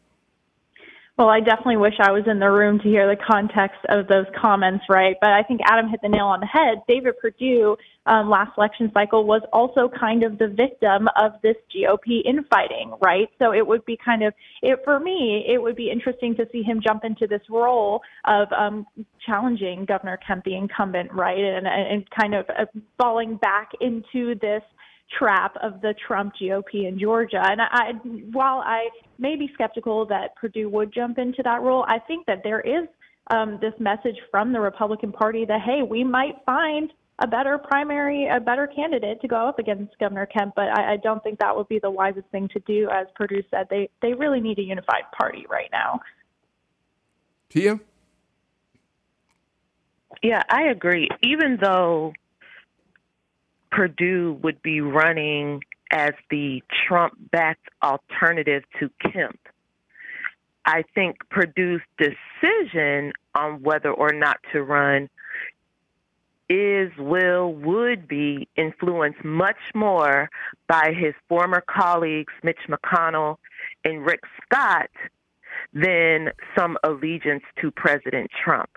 Well, 1.18 1.30
I 1.30 1.41
definitely 1.41 1.77
wish 1.77 1.94
I 2.00 2.12
was 2.12 2.24
in 2.25 2.39
the 2.39 2.50
room 2.50 2.80
to 2.80 2.86
hear 2.86 3.08
the 3.08 3.22
context 3.22 3.80
of 3.89 4.08
those 4.08 4.25
comments, 4.36 4.86
right? 4.89 5.15
But 5.22 5.32
I 5.32 5.44
think 5.44 5.60
Adam 5.65 5.89
hit 5.89 6.00
the 6.01 6.10
nail 6.10 6.25
on 6.25 6.39
the 6.39 6.48
head. 6.48 6.82
David 6.88 7.13
Perdue, 7.22 7.77
um, 8.08 8.30
last 8.30 8.58
election 8.58 8.89
cycle, 8.94 9.25
was 9.25 9.41
also 9.53 9.89
kind 9.89 10.24
of 10.24 10.39
the 10.39 10.48
victim 10.48 11.10
of 11.22 11.34
this 11.44 11.58
GOP 11.75 12.25
infighting, 12.25 12.94
right? 13.03 13.27
So 13.39 13.53
it 13.53 13.68
would 13.68 13.86
be 13.86 13.98
kind 14.03 14.24
of, 14.24 14.34
it, 14.63 14.80
for 14.86 15.00
me, 15.00 15.46
it 15.48 15.62
would 15.62 15.75
be 15.75 15.91
interesting 15.91 16.36
to 16.38 16.48
see 16.51 16.63
him 16.63 16.82
jump 16.82 17.03
into 17.03 17.27
this 17.27 17.41
role 17.50 18.01
of 18.25 18.48
um, 18.53 18.88
challenging 19.24 19.86
Governor 19.86 20.18
Kemp, 20.25 20.46
the 20.46 20.56
incumbent, 20.56 21.13
right? 21.13 21.38
And, 21.38 21.68
and 21.68 22.10
kind 22.10 22.34
of 22.34 22.46
uh, 22.50 22.65
falling 22.98 23.36
back 23.36 23.72
into 23.82 24.34
this 24.39 24.63
trap 25.17 25.55
of 25.62 25.81
the 25.81 25.93
Trump 26.08 26.34
GOP 26.41 26.88
in 26.88 27.00
Georgia. 27.00 27.41
And 27.43 27.62
I, 27.62 27.91
while 28.31 28.60
I 28.60 28.89
may 29.20 29.36
be 29.36 29.50
skeptical 29.53 30.05
that 30.08 30.36
Perdue 30.36 30.70
would 30.70 30.93
jump 30.93 31.17
into 31.17 31.43
that 31.43 31.62
role, 31.62 31.86
I 31.88 32.00
think 32.00 32.25
that 32.27 32.41
there 32.43 32.62
is 32.62 32.88
um, 33.29 33.60
this 33.62 33.74
message 33.79 34.17
from 34.29 34.53
the 34.53 34.60
Republican 34.60 35.12
Party 35.12 35.46
that 35.46 35.62
hey, 35.62 35.81
we 35.88 36.03
might 36.03 36.36
find 36.46 36.91
a 37.20 37.27
better 37.27 37.58
primary, 37.58 38.27
a 38.27 38.39
better 38.39 38.67
candidate 38.67 39.22
to 39.22 39.27
go 39.27 39.48
up 39.48 39.60
against 39.60 39.98
Governor 40.00 40.25
Kemp. 40.25 40.53
But 40.55 40.70
I, 40.77 40.93
I 40.93 40.98
don't 40.98 41.22
think 41.24 41.39
that 41.39 41.55
would 41.55 41.67
be 41.67 41.79
the 41.79 41.91
wisest 41.91 42.27
thing 42.31 42.48
to 42.50 42.60
do. 42.62 42.89
As 42.91 43.08
Perdue 43.15 43.43
said, 43.51 43.67
they 43.70 43.89
they 44.01 44.13
really 44.13 44.39
need 44.39 44.60
a 44.60 44.63
unified 44.63 45.03
party 45.17 45.46
right 45.50 45.70
now. 45.72 46.00
Tia. 47.50 47.79
Yeah, 50.24 50.43
I 50.50 50.63
agree. 50.63 51.10
Even 51.24 51.58
though 51.62 52.13
Perdue 53.71 54.39
would 54.43 54.61
be 54.61 54.81
running 54.81 55.61
as 55.91 56.11
the 56.29 56.63
Trump 56.87 57.13
backed 57.31 57.67
alternative 57.83 58.63
to 58.79 58.89
Kemp, 59.01 59.39
I 60.65 60.83
think 60.95 61.17
Perdue's 61.29 61.81
decision 61.97 63.13
on 63.35 63.61
whether 63.61 63.91
or 63.91 64.13
not 64.13 64.37
to 64.53 64.63
run 64.63 65.09
is, 66.49 66.91
will, 66.97 67.53
would 67.53 68.07
be 68.07 68.47
influenced 68.55 69.23
much 69.23 69.57
more 69.73 70.29
by 70.67 70.93
his 70.97 71.13
former 71.29 71.63
colleagues, 71.67 72.33
Mitch 72.43 72.59
McConnell 72.69 73.37
and 73.85 74.05
Rick 74.05 74.21
Scott, 74.43 74.89
than 75.73 76.29
some 76.57 76.77
allegiance 76.83 77.43
to 77.61 77.71
President 77.71 78.29
Trump. 78.43 78.69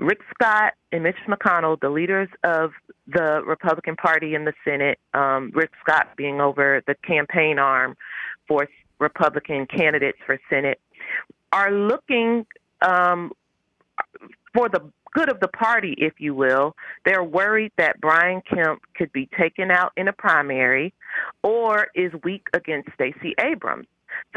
Rick 0.00 0.20
Scott 0.34 0.72
and 0.92 1.02
Mitch 1.02 1.16
McConnell, 1.28 1.78
the 1.78 1.90
leaders 1.90 2.28
of 2.42 2.72
the 3.06 3.42
Republican 3.46 3.96
Party 3.96 4.34
in 4.34 4.46
the 4.46 4.54
Senate, 4.64 4.98
um, 5.12 5.52
Rick 5.54 5.70
Scott 5.82 6.08
being 6.16 6.40
over 6.40 6.82
the 6.86 6.94
campaign 7.06 7.58
arm 7.58 7.96
for 8.48 8.66
Republican 8.98 9.66
candidates 9.66 10.18
for 10.24 10.40
Senate, 10.48 10.80
are 11.52 11.70
looking 11.70 12.46
um, 12.80 13.32
for 14.54 14.68
the 14.70 14.80
good 15.12 15.30
of 15.30 15.40
the 15.40 15.48
party, 15.48 15.94
if 15.98 16.14
you 16.18 16.34
will. 16.34 16.74
They're 17.04 17.24
worried 17.24 17.72
that 17.76 18.00
Brian 18.00 18.42
Kemp 18.48 18.80
could 18.94 19.12
be 19.12 19.28
taken 19.38 19.70
out 19.70 19.92
in 19.96 20.08
a 20.08 20.12
primary 20.12 20.94
or 21.42 21.88
is 21.94 22.12
weak 22.24 22.46
against 22.54 22.88
Stacey 22.94 23.34
Abrams. 23.38 23.86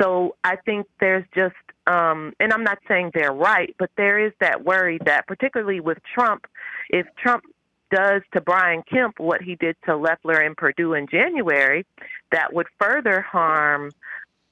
So 0.01 0.35
I 0.43 0.57
think 0.57 0.87
there's 0.99 1.25
just, 1.35 1.55
um, 1.85 2.33
and 2.39 2.53
I'm 2.53 2.63
not 2.63 2.79
saying 2.87 3.11
they're 3.13 3.33
right, 3.33 3.75
but 3.77 3.89
there 3.97 4.25
is 4.25 4.31
that 4.39 4.63
worry 4.63 4.99
that, 5.05 5.27
particularly 5.27 5.79
with 5.79 5.97
Trump, 6.13 6.47
if 6.89 7.05
Trump 7.17 7.43
does 7.91 8.21
to 8.33 8.41
Brian 8.41 8.83
Kemp 8.83 9.19
what 9.19 9.41
he 9.41 9.55
did 9.55 9.75
to 9.85 9.95
Loeffler 9.95 10.39
and 10.39 10.55
Perdue 10.55 10.93
in 10.93 11.07
January, 11.07 11.85
that 12.31 12.53
would 12.53 12.67
further 12.79 13.21
harm 13.21 13.91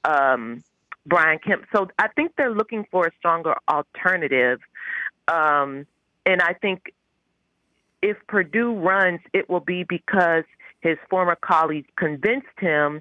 um, 0.04 0.62
Brian 1.06 1.38
Kemp. 1.38 1.64
So 1.74 1.88
I 1.98 2.08
think 2.08 2.32
they're 2.36 2.54
looking 2.54 2.86
for 2.90 3.06
a 3.06 3.10
stronger 3.18 3.54
alternative. 3.68 4.60
Um, 5.26 5.86
and 6.26 6.42
I 6.42 6.52
think 6.52 6.92
if 8.02 8.16
Perdue 8.28 8.74
runs, 8.74 9.20
it 9.32 9.48
will 9.48 9.60
be 9.60 9.84
because 9.84 10.44
his 10.80 10.98
former 11.08 11.36
colleagues 11.36 11.88
convinced 11.96 12.58
him 12.58 13.00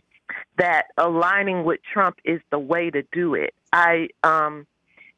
that 0.58 0.88
aligning 0.98 1.64
with 1.64 1.80
Trump 1.94 2.18
is 2.24 2.42
the 2.52 2.60
way 2.60 2.90
to 2.90 3.04
do 3.12 3.36
it. 3.36 3.54
I, 3.74 4.10
um, 4.24 4.68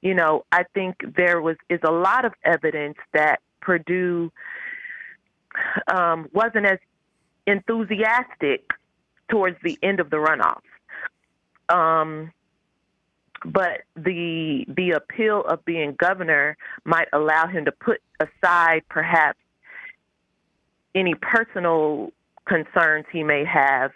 you 0.01 0.13
know, 0.13 0.45
I 0.51 0.63
think 0.73 0.95
there 1.15 1.41
was 1.41 1.57
is 1.69 1.79
a 1.83 1.91
lot 1.91 2.25
of 2.25 2.33
evidence 2.43 2.97
that 3.13 3.39
Perdue 3.61 4.31
um, 5.87 6.29
wasn't 6.33 6.65
as 6.65 6.79
enthusiastic 7.47 8.69
towards 9.29 9.57
the 9.63 9.77
end 9.81 9.99
of 9.99 10.09
the 10.09 10.17
runoff. 10.17 10.61
Um, 11.69 12.31
but 13.45 13.81
the 13.95 14.65
the 14.67 14.91
appeal 14.91 15.41
of 15.41 15.63
being 15.65 15.95
governor 15.97 16.57
might 16.85 17.07
allow 17.11 17.47
him 17.47 17.65
to 17.65 17.71
put 17.71 18.01
aside 18.19 18.83
perhaps 18.89 19.39
any 20.95 21.15
personal 21.15 22.11
concerns 22.45 23.05
he 23.11 23.23
may 23.23 23.43
have 23.45 23.91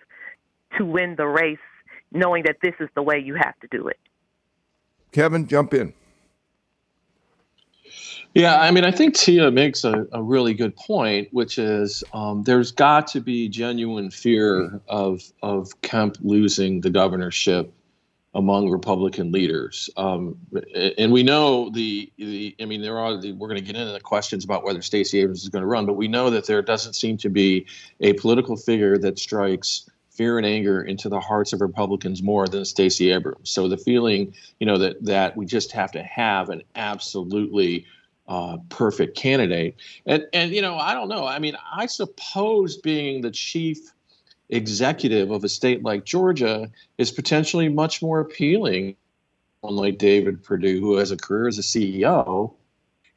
to 0.77 0.85
win 0.85 1.15
the 1.15 1.27
race, 1.27 1.57
knowing 2.11 2.43
that 2.43 2.57
this 2.61 2.73
is 2.79 2.89
the 2.95 3.01
way 3.01 3.19
you 3.19 3.35
have 3.35 3.57
to 3.59 3.67
do 3.71 3.87
it. 3.87 3.99
Kevin, 5.11 5.47
jump 5.47 5.73
in. 5.73 5.93
Yeah, 8.33 8.59
I 8.59 8.69
mean, 8.69 8.85
I 8.85 8.91
think 8.91 9.15
Tia 9.15 9.49
makes 9.49 9.83
a, 9.83 10.05
a 10.11 10.21
really 10.21 10.53
good 10.53 10.75
point, 10.75 11.29
which 11.31 11.57
is 11.57 12.03
um, 12.13 12.43
there's 12.43 12.71
got 12.71 13.07
to 13.07 13.21
be 13.21 13.49
genuine 13.49 14.11
fear 14.11 14.79
of 14.87 15.23
of 15.41 15.81
Kemp 15.81 16.17
losing 16.21 16.81
the 16.81 16.89
governorship 16.89 17.73
among 18.35 18.69
Republican 18.69 19.31
leaders. 19.31 19.89
Um, 19.97 20.37
and 20.97 21.11
we 21.11 21.23
know 21.23 21.71
the, 21.71 22.11
the 22.17 22.55
I 22.61 22.65
mean, 22.65 22.83
there 22.83 22.99
are 22.99 23.19
the, 23.19 23.31
we're 23.31 23.47
going 23.47 23.59
to 23.59 23.65
get 23.65 23.75
into 23.75 23.91
the 23.91 23.99
questions 23.99 24.45
about 24.45 24.63
whether 24.63 24.83
Stacey 24.83 25.19
Abrams 25.21 25.41
is 25.41 25.49
going 25.49 25.63
to 25.63 25.67
run, 25.67 25.87
but 25.87 25.93
we 25.93 26.07
know 26.07 26.29
that 26.29 26.45
there 26.45 26.61
doesn't 26.61 26.93
seem 26.93 27.17
to 27.17 27.29
be 27.29 27.65
a 28.01 28.13
political 28.13 28.55
figure 28.55 28.99
that 28.99 29.17
strikes 29.17 29.89
fear 30.17 30.37
and 30.37 30.45
anger 30.45 30.81
into 30.81 31.07
the 31.07 31.19
hearts 31.19 31.53
of 31.53 31.61
Republicans 31.61 32.23
more 32.23 32.47
than 32.47 32.65
Stacey 32.65 33.11
Abrams. 33.11 33.49
So 33.49 33.67
the 33.67 33.77
feeling, 33.77 34.33
you 34.59 34.65
know, 34.65 34.77
that 34.79 35.03
that 35.05 35.37
we 35.37 35.45
just 35.45 35.71
have 35.71 35.91
to 35.93 36.03
have 36.03 36.49
an 36.49 36.63
absolutely 36.75 37.85
uh, 38.27 38.57
perfect 38.69 39.15
candidate, 39.15 39.75
and 40.05 40.25
and 40.33 40.51
you 40.51 40.61
know, 40.61 40.75
I 40.75 40.93
don't 40.93 41.07
know. 41.07 41.25
I 41.25 41.39
mean, 41.39 41.55
I 41.73 41.85
suppose 41.85 42.77
being 42.77 43.21
the 43.21 43.31
chief 43.31 43.77
executive 44.49 45.29
of 45.31 45.43
a 45.43 45.49
state 45.49 45.83
like 45.83 46.03
Georgia 46.03 46.69
is 46.97 47.11
potentially 47.11 47.69
much 47.69 48.01
more 48.01 48.19
appealing. 48.19 48.95
Like 49.63 49.97
David 49.97 50.43
Perdue, 50.43 50.79
who 50.79 50.97
has 50.97 51.11
a 51.11 51.17
career 51.17 51.47
as 51.47 51.57
a 51.57 51.63
CEO 51.63 52.53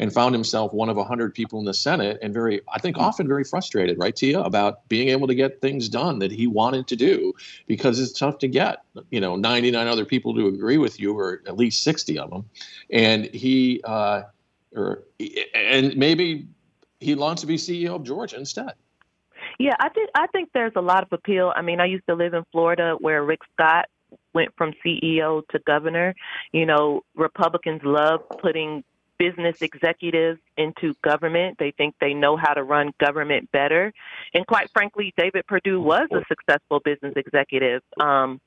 and 0.01 0.11
found 0.13 0.35
himself 0.35 0.73
one 0.73 0.89
of 0.89 0.97
100 0.97 1.35
people 1.35 1.59
in 1.59 1.67
the 1.67 1.75
Senate 1.75 2.19
and 2.23 2.33
very, 2.33 2.63
I 2.73 2.79
think, 2.79 2.97
often 2.97 3.29
very 3.29 3.45
frustrated, 3.45 3.99
right, 3.99 4.17
Tia, 4.17 4.41
about 4.41 4.89
being 4.89 5.11
able 5.11 5.29
to 5.29 5.35
get 5.35 5.61
things 5.61 5.91
done 5.91 6.19
that 6.21 6.33
he 6.33 6.47
wanted 6.47 6.87
to 6.89 6.97
do 6.97 7.35
because 7.67 8.01
it's 8.01 8.19
tough 8.19 8.39
to 8.39 8.49
get, 8.49 8.79
you 9.11 9.21
know, 9.21 9.37
99 9.37 9.87
other 9.87 10.07
people 10.07 10.35
to 10.35 10.47
agree 10.49 10.79
with 10.79 10.99
you 10.99 11.17
or 11.17 11.43
at 11.47 11.59
least 11.59 11.85
60 11.85 12.19
of 12.19 12.31
them. 12.31 12.47
And 12.91 13.27
he, 13.27 13.83
uh, 13.85 14.23
or, 14.75 15.05
and 15.55 15.95
maybe 15.95 16.49
he 16.99 17.15
wants 17.15 17.43
to 17.43 17.47
be 17.47 17.57
CEO 17.57 17.95
of 17.95 18.03
Georgia 18.03 18.39
instead. 18.39 18.73
Yeah, 19.59 19.75
I 19.79 19.91
think 19.91 20.11
I 20.15 20.27
think 20.29 20.51
there's 20.55 20.73
a 20.77 20.81
lot 20.81 21.03
of 21.03 21.13
appeal. 21.13 21.53
I 21.55 21.61
mean, 21.61 21.81
I 21.81 21.85
used 21.85 22.07
to 22.09 22.15
live 22.15 22.33
in 22.33 22.45
Florida 22.53 22.97
where 22.99 23.23
Rick 23.23 23.41
Scott 23.53 23.87
went 24.33 24.55
from 24.57 24.73
CEO 24.85 25.47
to 25.49 25.59
governor. 25.67 26.15
You 26.53 26.67
know, 26.67 27.03
Republicans 27.15 27.83
love 27.85 28.21
putting 28.41 28.85
business 29.21 29.61
executives 29.61 30.41
into 30.57 30.95
government. 31.05 31.59
They 31.59 31.73
think 31.73 31.95
they 32.01 32.15
know 32.15 32.39
how 32.39 32.55
to 32.55 32.63
run 32.63 32.93
government 32.99 33.53
better. 33.53 33.93
And 34.33 34.47
quite 34.47 34.71
frankly, 34.71 35.13
David 35.15 35.47
Perdue 35.47 35.79
was 35.79 36.09
a 36.11 36.23
successful 36.27 36.81
business 36.83 37.13
executive. 37.17 37.83
Um, 38.01 38.41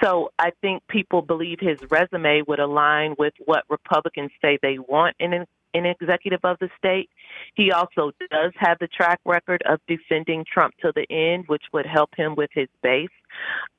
so 0.00 0.30
I 0.38 0.52
think 0.60 0.86
people 0.86 1.22
believe 1.22 1.58
his 1.60 1.78
resume 1.90 2.42
would 2.46 2.60
align 2.60 3.16
with 3.18 3.34
what 3.46 3.64
Republicans 3.68 4.30
say 4.40 4.60
they 4.62 4.78
want 4.78 5.16
in 5.18 5.32
an, 5.32 5.44
an 5.74 5.86
executive 5.86 6.40
of 6.44 6.56
the 6.60 6.68
state. 6.78 7.10
He 7.56 7.72
also 7.72 8.12
does 8.30 8.52
have 8.58 8.78
the 8.78 8.86
track 8.86 9.18
record 9.24 9.64
of 9.68 9.80
defending 9.88 10.44
Trump 10.44 10.74
to 10.82 10.92
the 10.94 11.06
end, 11.10 11.48
which 11.48 11.64
would 11.72 11.86
help 11.86 12.10
him 12.16 12.36
with 12.36 12.50
his 12.54 12.68
base. 12.80 13.08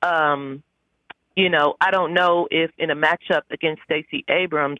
Um, 0.01 0.61
you 1.37 1.49
know, 1.49 1.75
I 1.79 1.89
don't 1.91 2.13
know 2.13 2.49
if 2.51 2.71
in 2.77 2.89
a 2.91 2.95
matchup 2.95 3.43
against 3.49 3.81
Stacey 3.83 4.25
Abrams, 4.27 4.79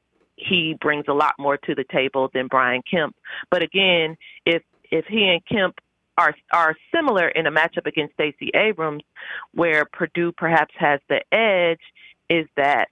he 0.49 0.75
brings 0.79 1.05
a 1.07 1.13
lot 1.13 1.33
more 1.39 1.57
to 1.57 1.75
the 1.75 1.85
table 1.91 2.29
than 2.33 2.47
Brian 2.47 2.81
Kemp. 2.89 3.15
But 3.49 3.63
again, 3.63 4.17
if 4.45 4.63
if 4.91 5.05
he 5.05 5.29
and 5.29 5.41
Kemp 5.45 5.79
are 6.17 6.35
are 6.51 6.75
similar 6.93 7.27
in 7.27 7.47
a 7.47 7.51
matchup 7.51 7.87
against 7.87 8.13
Stacey 8.13 8.51
Abrams, 8.53 9.03
where 9.53 9.85
Perdue 9.85 10.31
perhaps 10.31 10.73
has 10.77 10.99
the 11.09 11.21
edge, 11.31 11.81
is 12.29 12.47
that 12.55 12.89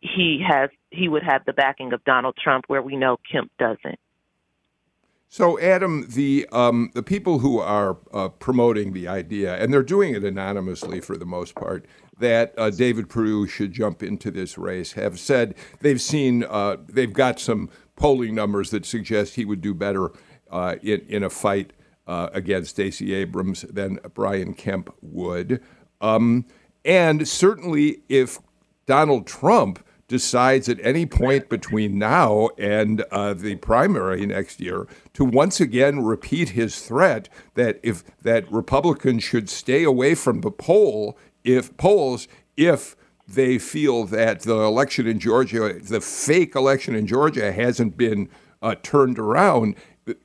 he 0.00 0.44
has 0.46 0.70
he 0.90 1.08
would 1.08 1.22
have 1.22 1.44
the 1.44 1.52
backing 1.52 1.92
of 1.92 2.04
Donald 2.04 2.36
Trump, 2.42 2.64
where 2.68 2.82
we 2.82 2.96
know 2.96 3.18
Kemp 3.30 3.50
doesn't. 3.58 3.98
So, 5.28 5.58
Adam, 5.60 6.06
the 6.10 6.46
um, 6.52 6.90
the 6.92 7.02
people 7.02 7.38
who 7.38 7.58
are 7.58 7.96
uh, 8.12 8.28
promoting 8.28 8.92
the 8.92 9.08
idea, 9.08 9.56
and 9.56 9.72
they're 9.72 9.82
doing 9.82 10.14
it 10.14 10.24
anonymously 10.24 11.00
for 11.00 11.16
the 11.16 11.24
most 11.24 11.54
part, 11.54 11.86
that 12.22 12.54
uh, 12.56 12.70
David 12.70 13.08
Perdue 13.08 13.48
should 13.48 13.72
jump 13.72 14.00
into 14.00 14.30
this 14.30 14.56
race, 14.56 14.92
have 14.92 15.18
said 15.18 15.56
they've 15.80 16.00
seen 16.00 16.44
uh, 16.44 16.76
they've 16.88 17.12
got 17.12 17.40
some 17.40 17.68
polling 17.96 18.34
numbers 18.34 18.70
that 18.70 18.86
suggest 18.86 19.34
he 19.34 19.44
would 19.44 19.60
do 19.60 19.74
better 19.74 20.12
uh, 20.50 20.76
in 20.82 21.00
in 21.08 21.22
a 21.24 21.30
fight 21.30 21.72
uh, 22.06 22.28
against 22.32 22.70
Stacey 22.70 23.12
Abrams 23.12 23.62
than 23.62 23.98
Brian 24.14 24.54
Kemp 24.54 24.94
would, 25.02 25.60
um, 26.00 26.46
and 26.84 27.26
certainly 27.26 28.02
if 28.08 28.38
Donald 28.86 29.26
Trump 29.26 29.84
decides 30.06 30.68
at 30.68 30.78
any 30.84 31.06
point 31.06 31.48
between 31.48 31.98
now 31.98 32.50
and 32.58 33.02
uh, 33.10 33.32
the 33.32 33.56
primary 33.56 34.26
next 34.26 34.60
year 34.60 34.86
to 35.14 35.24
once 35.24 35.58
again 35.58 36.04
repeat 36.04 36.50
his 36.50 36.82
threat 36.82 37.28
that 37.54 37.80
if 37.82 38.04
that 38.20 38.50
Republicans 38.52 39.24
should 39.24 39.48
stay 39.48 39.82
away 39.82 40.14
from 40.14 40.42
the 40.42 40.50
poll 40.50 41.16
if 41.44 41.76
polls 41.76 42.28
if 42.56 42.96
they 43.26 43.58
feel 43.58 44.04
that 44.04 44.40
the 44.40 44.58
election 44.58 45.06
in 45.06 45.18
Georgia, 45.18 45.78
the 45.80 46.00
fake 46.00 46.54
election 46.54 46.94
in 46.94 47.06
Georgia, 47.06 47.52
hasn't 47.52 47.96
been 47.96 48.28
uh, 48.60 48.74
turned 48.82 49.18
around. 49.18 49.74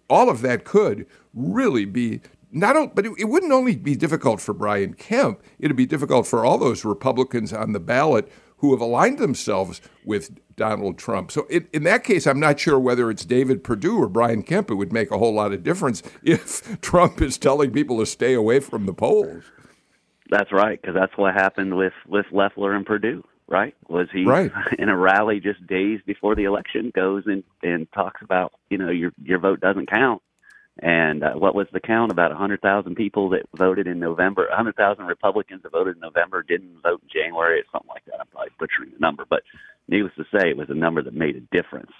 all 0.09 0.29
of 0.29 0.41
that 0.41 0.63
could 0.63 1.05
really 1.33 1.85
be 1.85 2.21
not 2.51 2.95
but 2.95 3.05
it, 3.05 3.11
it 3.17 3.25
wouldn't 3.25 3.51
only 3.51 3.75
be 3.75 3.95
difficult 3.95 4.41
for 4.41 4.53
Brian 4.53 4.93
Kemp, 4.93 5.41
it'd 5.59 5.77
be 5.77 5.85
difficult 5.85 6.25
for 6.27 6.45
all 6.45 6.57
those 6.57 6.85
Republicans 6.85 7.53
on 7.53 7.73
the 7.73 7.79
ballot 7.79 8.31
who 8.57 8.71
have 8.71 8.81
aligned 8.81 9.19
themselves 9.19 9.81
with 10.03 10.39
Donald 10.55 10.97
Trump. 10.97 11.31
So 11.31 11.45
in, 11.47 11.67
in 11.71 11.83
that 11.83 12.03
case, 12.03 12.25
I'm 12.25 12.39
not 12.39 12.59
sure 12.59 12.79
whether 12.79 13.11
it's 13.11 13.23
David 13.23 13.63
Perdue 13.63 14.01
or 14.01 14.07
Brian 14.07 14.41
Kemp. 14.41 14.71
It 14.71 14.75
would 14.75 14.91
make 14.91 15.11
a 15.11 15.17
whole 15.19 15.33
lot 15.33 15.53
of 15.53 15.63
difference 15.63 16.01
if 16.23 16.81
Trump 16.81 17.21
is 17.21 17.37
telling 17.37 17.71
people 17.71 17.99
to 17.99 18.05
stay 18.05 18.33
away 18.33 18.59
from 18.59 18.87
the 18.87 18.93
polls. 18.93 19.43
That's 20.29 20.51
right, 20.51 20.79
because 20.79 20.95
that's 20.95 21.17
what 21.17 21.33
happened 21.33 21.77
with 21.77 21.93
with 22.07 22.25
Loeffler 22.31 22.73
and 22.73 22.85
Perdue. 22.85 23.23
Right? 23.49 23.75
Was 23.87 24.07
he 24.11 24.25
right. 24.25 24.51
in 24.79 24.89
a 24.89 24.97
rally 24.97 25.39
just 25.39 25.65
days 25.65 26.01
before 26.05 26.35
the 26.35 26.43
election 26.43 26.91
goes 26.93 27.23
and 27.25 27.43
and 27.63 27.91
talks 27.93 28.21
about 28.21 28.53
you 28.69 28.77
know 28.77 28.89
your 28.89 29.11
your 29.23 29.39
vote 29.39 29.61
doesn't 29.61 29.89
count, 29.89 30.21
and 30.79 31.23
uh, 31.23 31.33
what 31.33 31.55
was 31.55 31.67
the 31.71 31.79
count? 31.79 32.11
About 32.11 32.31
a 32.31 32.35
100,000 32.35 32.95
people 32.95 33.29
that 33.29 33.43
voted 33.55 33.87
in 33.87 33.99
November, 33.99 34.45
A 34.47 34.49
100,000 34.49 35.05
Republicans 35.05 35.63
that 35.63 35.71
voted 35.71 35.95
in 35.95 36.01
November 36.01 36.43
didn't 36.43 36.81
vote 36.83 37.01
in 37.03 37.09
January, 37.09 37.61
or 37.61 37.63
something 37.71 37.89
like 37.89 38.05
that. 38.05 38.19
I'm 38.19 38.27
probably 38.27 38.51
butchering 38.59 38.91
the 38.91 38.99
number, 38.99 39.25
but 39.27 39.43
needless 39.87 40.13
to 40.17 40.25
say, 40.25 40.49
it 40.49 40.57
was 40.57 40.69
a 40.69 40.75
number 40.75 41.01
that 41.01 41.13
made 41.13 41.37
a 41.37 41.55
difference. 41.55 41.91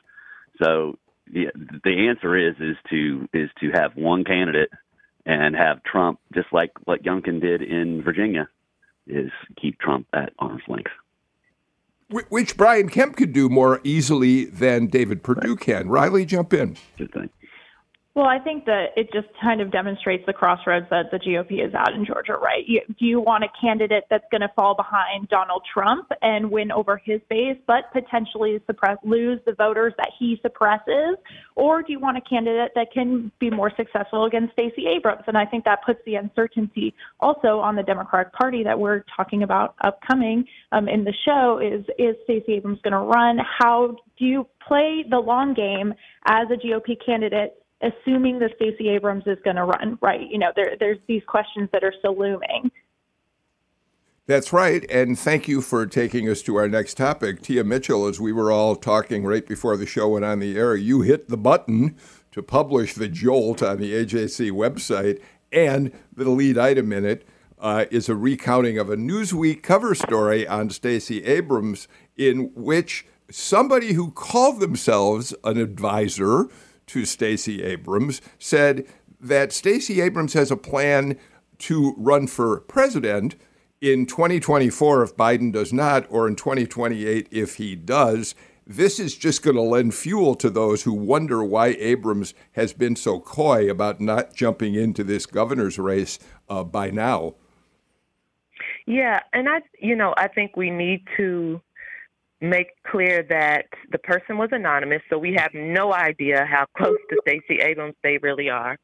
So 0.62 0.98
the, 1.32 1.48
the 1.84 2.08
answer 2.08 2.36
is 2.36 2.56
is 2.60 2.78
to 2.90 3.28
is 3.34 3.50
to 3.62 3.72
have 3.72 3.96
one 3.96 4.24
candidate 4.24 4.70
and 5.28 5.56
have 5.56 5.84
Trump, 5.84 6.20
just 6.34 6.48
like 6.54 6.72
what 6.86 7.04
Youngkin 7.04 7.42
did 7.42 7.62
in 7.62 8.02
Virginia, 8.02 8.48
is 9.06 9.30
keep 9.62 9.78
Trump 9.80 10.08
at 10.14 10.34
arm's 10.40 10.64
length. 10.68 10.92
Which 12.30 12.56
Brian 12.56 12.88
Kemp 12.88 13.18
could 13.18 13.34
do 13.34 13.50
more 13.50 13.82
easily 13.84 14.46
than 14.46 14.88
David 14.88 15.24
Perdue 15.24 15.58
can. 15.58 15.90
Riley, 15.90 16.26
jump 16.26 16.54
in. 16.54 16.78
Good 16.98 17.12
thing. 17.12 17.30
Well, 18.18 18.26
I 18.26 18.40
think 18.40 18.66
that 18.66 18.94
it 18.96 19.14
just 19.14 19.28
kind 19.40 19.62
of 19.62 19.72
demonstrates 19.72 20.26
the 20.26 20.34
crossroads 20.34 20.88
that 20.90 21.12
the 21.12 21.20
GOP 21.20 21.64
is 21.64 21.72
at 21.76 21.94
in 21.94 22.04
Georgia, 22.04 22.34
right? 22.34 22.64
You, 22.66 22.82
do 22.98 23.06
you 23.06 23.22
want 23.22 23.44
a 23.44 23.48
candidate 23.62 24.06
that's 24.10 24.26
going 24.32 24.42
to 24.42 24.50
fall 24.56 24.74
behind 24.74 25.30
Donald 25.30 25.62
Trump 25.72 26.12
and 26.24 26.50
win 26.50 26.72
over 26.72 26.98
his 26.98 27.22
base, 27.30 27.58
but 27.68 27.94
potentially 27.94 28.60
suppress, 28.66 28.98
lose 29.04 29.40
the 29.46 29.54
voters 29.54 29.94
that 29.98 30.10
he 30.18 30.40
suppresses? 30.42 31.18
Or 31.54 31.84
do 31.84 31.92
you 31.92 32.00
want 32.00 32.18
a 32.18 32.22
candidate 32.22 32.72
that 32.74 32.92
can 32.92 33.32
be 33.40 33.52
more 33.52 33.72
successful 33.78 34.26
against 34.26 34.54
Stacey 34.54 34.88
Abrams? 34.88 35.22
And 35.28 35.38
I 35.38 35.46
think 35.46 35.66
that 35.66 35.86
puts 35.86 36.00
the 36.08 36.16
uncertainty 36.16 36.96
also 37.20 37.60
on 37.60 37.76
the 37.76 37.84
Democratic 37.84 38.34
Party 38.34 38.64
that 38.64 38.80
we're 38.80 39.04
talking 39.16 39.44
about 39.44 39.76
upcoming 39.86 40.44
um, 40.72 40.90
in 40.90 41.04
the 41.04 41.14
show 41.24 41.60
is, 41.60 41.86
is 42.00 42.16
Stacey 42.24 42.54
Abrams 42.54 42.80
going 42.82 42.94
to 42.94 42.98
run? 42.98 43.38
How 43.60 43.96
do 44.18 44.26
you 44.26 44.48
play 44.68 45.06
the 45.08 45.20
long 45.20 45.54
game 45.54 45.94
as 46.26 46.48
a 46.50 46.56
GOP 46.56 46.98
candidate 47.06 47.54
assuming 47.82 48.40
that 48.40 48.52
Stacey 48.56 48.90
Abrams 48.90 49.24
is 49.28 49.38
going 49.44 49.56
to 49.56 49.64
run, 49.64 49.98
right? 50.02 50.28
You 50.30 50.40
know, 50.40 50.52
there, 50.56 50.76
there's 50.80 50.98
these 51.08 51.22
questions 51.28 51.70
that 51.74 51.84
are 51.84 51.94
still 52.00 52.18
looming. 52.18 52.72
That's 54.26 54.52
right. 54.52 54.86
And 54.90 55.18
thank 55.18 55.48
you 55.48 55.62
for 55.62 55.86
taking 55.86 56.28
us 56.28 56.42
to 56.44 56.58
our 56.58 56.68
next 56.68 56.98
topic. 56.98 57.42
Tia 57.42 57.64
Mitchell, 57.64 58.08
as 58.08 58.20
we 58.20 58.34
were 58.34 58.52
all 58.52 58.76
talking 58.76 59.26
right 59.26 59.48
before 59.48 59.78
the 59.78 59.86
show 59.86 60.10
went 60.10 60.26
on 60.26 60.40
the 60.40 60.58
air, 60.58 60.76
you 60.76 61.02
hit 61.02 61.30
the 61.30 61.38
button 61.38 61.96
to 62.34 62.44
publish 62.44 62.94
the 62.94 63.08
Jolt 63.08 63.64
on 63.64 63.78
the 63.78 63.94
AJC 63.94 64.52
website, 64.52 65.22
and 65.52 65.94
the 66.14 66.30
lead 66.30 66.58
item 66.58 66.92
in 66.92 67.06
it 67.06 67.26
uh, 67.58 67.86
is 67.90 68.10
a 68.10 68.16
recounting 68.16 68.78
of 68.78 68.90
a 68.90 68.98
Newsweek 68.98 69.64
cover 69.64 69.96
story 69.96 70.46
on 70.46 70.70
Stacey 70.70 71.24
Abrams, 71.24 71.88
in 72.18 72.52
which 72.54 73.06
somebody 73.32 73.94
who 73.94 74.12
called 74.12 74.60
themselves 74.60 75.34
an 75.46 75.58
advisor 75.58 76.48
to 76.88 77.06
Stacey 77.06 77.64
Abrams 77.64 78.22
said 78.40 78.88
that 79.20 79.52
Stacey 79.52 80.02
Abrams 80.02 80.34
has 80.34 80.52
a 80.52 80.58
plan 80.58 81.18
to 81.60 81.94
run 81.98 82.28
for 82.28 82.62
president 82.62 83.36
in 83.82 84.06
2024 84.06 85.04
if 85.04 85.16
Biden 85.16 85.52
does 85.52 85.72
not, 85.72 86.06
or 86.10 86.28
in 86.28 86.36
2028 86.36 87.28
if 87.32 87.56
he 87.56 87.76
does. 87.76 88.36
This 88.66 89.00
is 89.00 89.16
just 89.16 89.44
going 89.44 89.56
to 89.56 89.62
lend 89.62 89.96
fuel 89.96 90.36
to 90.36 90.50
those 90.50 90.84
who 90.84 90.94
wonder 90.94 91.44
why 91.44 91.68
Abrams 91.80 92.34
has 92.54 92.74
been 92.74 92.96
so 92.96 93.20
coy 93.20 93.70
about 93.70 94.02
not 94.02 94.36
jumping 94.36 94.76
into 94.76 95.04
this 95.04 95.26
governor's 95.26 95.80
race 95.80 96.20
uh, 96.50 96.64
by 96.64 96.90
now. 96.90 97.36
Yeah, 98.86 99.22
and 99.34 99.48
I, 99.48 99.62
you 99.80 99.96
know, 99.96 100.14
I 100.18 100.28
think 100.28 100.58
we 100.58 100.70
need 100.70 101.04
to 101.18 101.62
make 102.40 102.68
clear 102.86 103.24
that 103.24 103.66
the 103.92 103.98
person 103.98 104.38
was 104.38 104.50
anonymous, 104.52 105.02
so 105.10 105.18
we 105.18 105.34
have 105.34 105.52
no 105.54 105.94
idea 105.94 106.46
how 106.46 106.66
close 106.78 106.98
to 107.10 107.18
Stacey 107.22 107.62
Abrams 107.62 107.96
they 108.04 108.18
really 108.20 108.50
are. 108.50 108.78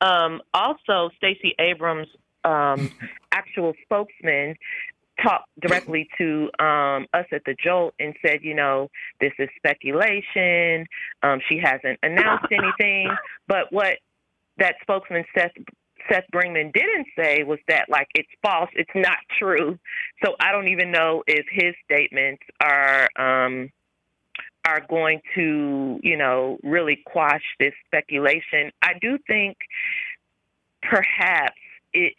Um, 0.00 0.42
also, 0.54 1.10
Stacey 1.16 1.54
Abrams' 1.58 2.08
um, 2.44 2.90
actual 3.32 3.74
spokesman 3.84 4.56
talked 5.22 5.48
directly 5.60 6.08
to 6.18 6.50
um, 6.58 7.06
us 7.14 7.24
at 7.32 7.42
the 7.46 7.56
Jolt 7.62 7.94
and 7.98 8.14
said, 8.24 8.40
you 8.42 8.54
know, 8.54 8.88
this 9.20 9.32
is 9.38 9.48
speculation. 9.56 10.86
Um, 11.22 11.40
she 11.48 11.58
hasn't 11.58 11.98
announced 12.02 12.46
anything. 12.52 13.10
But 13.48 13.66
what 13.70 13.98
that 14.58 14.74
spokesman 14.82 15.24
Seth 15.32 15.52
Seth 16.10 16.24
Bringman 16.32 16.72
didn't 16.72 17.06
say 17.18 17.42
was 17.42 17.58
that 17.68 17.88
like 17.88 18.08
it's 18.14 18.28
false, 18.42 18.70
it's 18.74 18.90
not 18.94 19.18
true. 19.38 19.78
So 20.24 20.34
I 20.40 20.52
don't 20.52 20.68
even 20.68 20.90
know 20.90 21.22
if 21.26 21.46
his 21.50 21.74
statements 21.84 22.42
are 22.60 23.08
um, 23.16 23.70
are 24.66 24.80
going 24.88 25.20
to, 25.36 26.00
you 26.02 26.16
know, 26.16 26.58
really 26.62 27.02
quash 27.06 27.44
this 27.60 27.72
speculation. 27.86 28.72
I 28.82 28.94
do 29.00 29.18
think 29.26 29.56
perhaps 30.82 31.56
it 31.92 32.14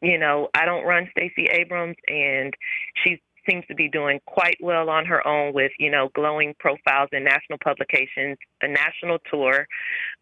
you 0.00 0.18
know, 0.18 0.48
I 0.54 0.64
don't 0.64 0.86
run 0.86 1.08
Stacey 1.10 1.46
Abrams 1.50 1.96
and 2.06 2.54
she 3.02 3.20
seems 3.48 3.64
to 3.66 3.74
be 3.74 3.88
doing 3.88 4.20
quite 4.26 4.56
well 4.60 4.90
on 4.90 5.06
her 5.06 5.26
own 5.26 5.52
with, 5.52 5.72
you 5.78 5.90
know, 5.90 6.10
glowing 6.14 6.54
profiles 6.58 7.08
in 7.12 7.24
national 7.24 7.58
publications, 7.62 8.36
a 8.62 8.68
national 8.68 9.18
tour. 9.30 9.66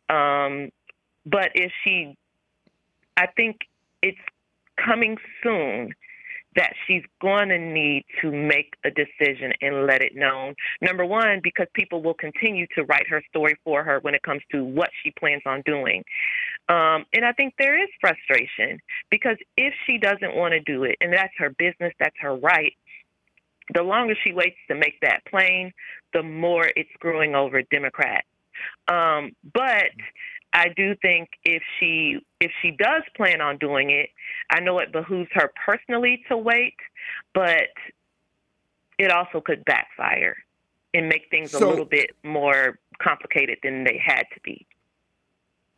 Um, 0.08 0.70
but 1.26 1.50
if 1.54 1.72
she 1.84 2.16
I 3.16 3.26
think 3.26 3.60
it's 4.02 4.18
coming 4.76 5.16
soon 5.42 5.94
that 6.56 6.72
she's 6.86 7.02
going 7.20 7.50
to 7.50 7.58
need 7.58 8.04
to 8.22 8.30
make 8.32 8.74
a 8.84 8.90
decision 8.90 9.52
and 9.60 9.86
let 9.86 10.02
it 10.02 10.16
known. 10.16 10.54
Number 10.80 11.04
one, 11.04 11.40
because 11.42 11.66
people 11.74 12.02
will 12.02 12.14
continue 12.14 12.66
to 12.74 12.84
write 12.84 13.06
her 13.08 13.22
story 13.28 13.56
for 13.62 13.84
her 13.84 14.00
when 14.00 14.14
it 14.14 14.22
comes 14.22 14.40
to 14.52 14.64
what 14.64 14.90
she 15.02 15.12
plans 15.18 15.42
on 15.44 15.62
doing. 15.66 16.02
Um, 16.68 17.04
and 17.12 17.24
I 17.24 17.32
think 17.32 17.54
there 17.58 17.80
is 17.80 17.88
frustration 18.00 18.80
because 19.10 19.36
if 19.56 19.74
she 19.86 19.98
doesn't 19.98 20.34
want 20.34 20.52
to 20.52 20.60
do 20.60 20.84
it, 20.84 20.96
and 21.00 21.12
that's 21.12 21.34
her 21.36 21.50
business, 21.50 21.92
that's 22.00 22.16
her 22.20 22.34
right, 22.34 22.72
the 23.74 23.82
longer 23.82 24.14
she 24.24 24.32
waits 24.32 24.56
to 24.68 24.74
make 24.74 24.98
that 25.02 25.24
plain, 25.26 25.72
the 26.14 26.22
more 26.22 26.70
it's 26.74 26.88
screwing 26.94 27.34
over 27.34 27.62
Democrats. 27.70 28.26
Um, 28.88 29.32
but 29.52 29.90
I 30.56 30.68
do 30.74 30.96
think 31.02 31.28
if 31.44 31.62
she 31.78 32.18
if 32.40 32.50
she 32.62 32.70
does 32.70 33.02
plan 33.14 33.42
on 33.42 33.58
doing 33.58 33.90
it, 33.90 34.08
I 34.50 34.60
know 34.60 34.78
it 34.78 34.90
behooves 34.90 35.28
her 35.34 35.52
personally 35.64 36.24
to 36.30 36.36
wait, 36.36 36.76
but 37.34 37.68
it 38.98 39.10
also 39.10 39.42
could 39.42 39.64
backfire 39.66 40.34
and 40.94 41.10
make 41.10 41.24
things 41.30 41.50
so, 41.50 41.58
a 41.58 41.68
little 41.68 41.84
bit 41.84 42.12
more 42.24 42.78
complicated 43.02 43.58
than 43.62 43.84
they 43.84 44.00
had 44.02 44.24
to 44.32 44.40
be. 44.42 44.66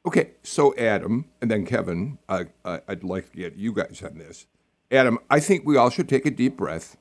Okay, 0.07 0.31
so 0.45 0.73
Adam 0.77 1.25
and 1.43 1.51
then 1.51 1.67
Kevin, 1.67 2.19
I, 2.29 2.47
I, 2.65 2.81
I'd 2.87 3.03
like 3.03 3.33
to 3.33 3.37
get 3.37 3.57
you 3.57 3.73
guys 3.73 4.01
on 4.05 4.17
this. 4.17 4.47
Adam, 4.93 5.19
I 5.29 5.41
think 5.41 5.67
we 5.67 5.77
all 5.77 5.91
should 5.91 6.09
take 6.09 6.25
a 6.25 6.31
deep 6.31 6.57
breath 6.57 6.97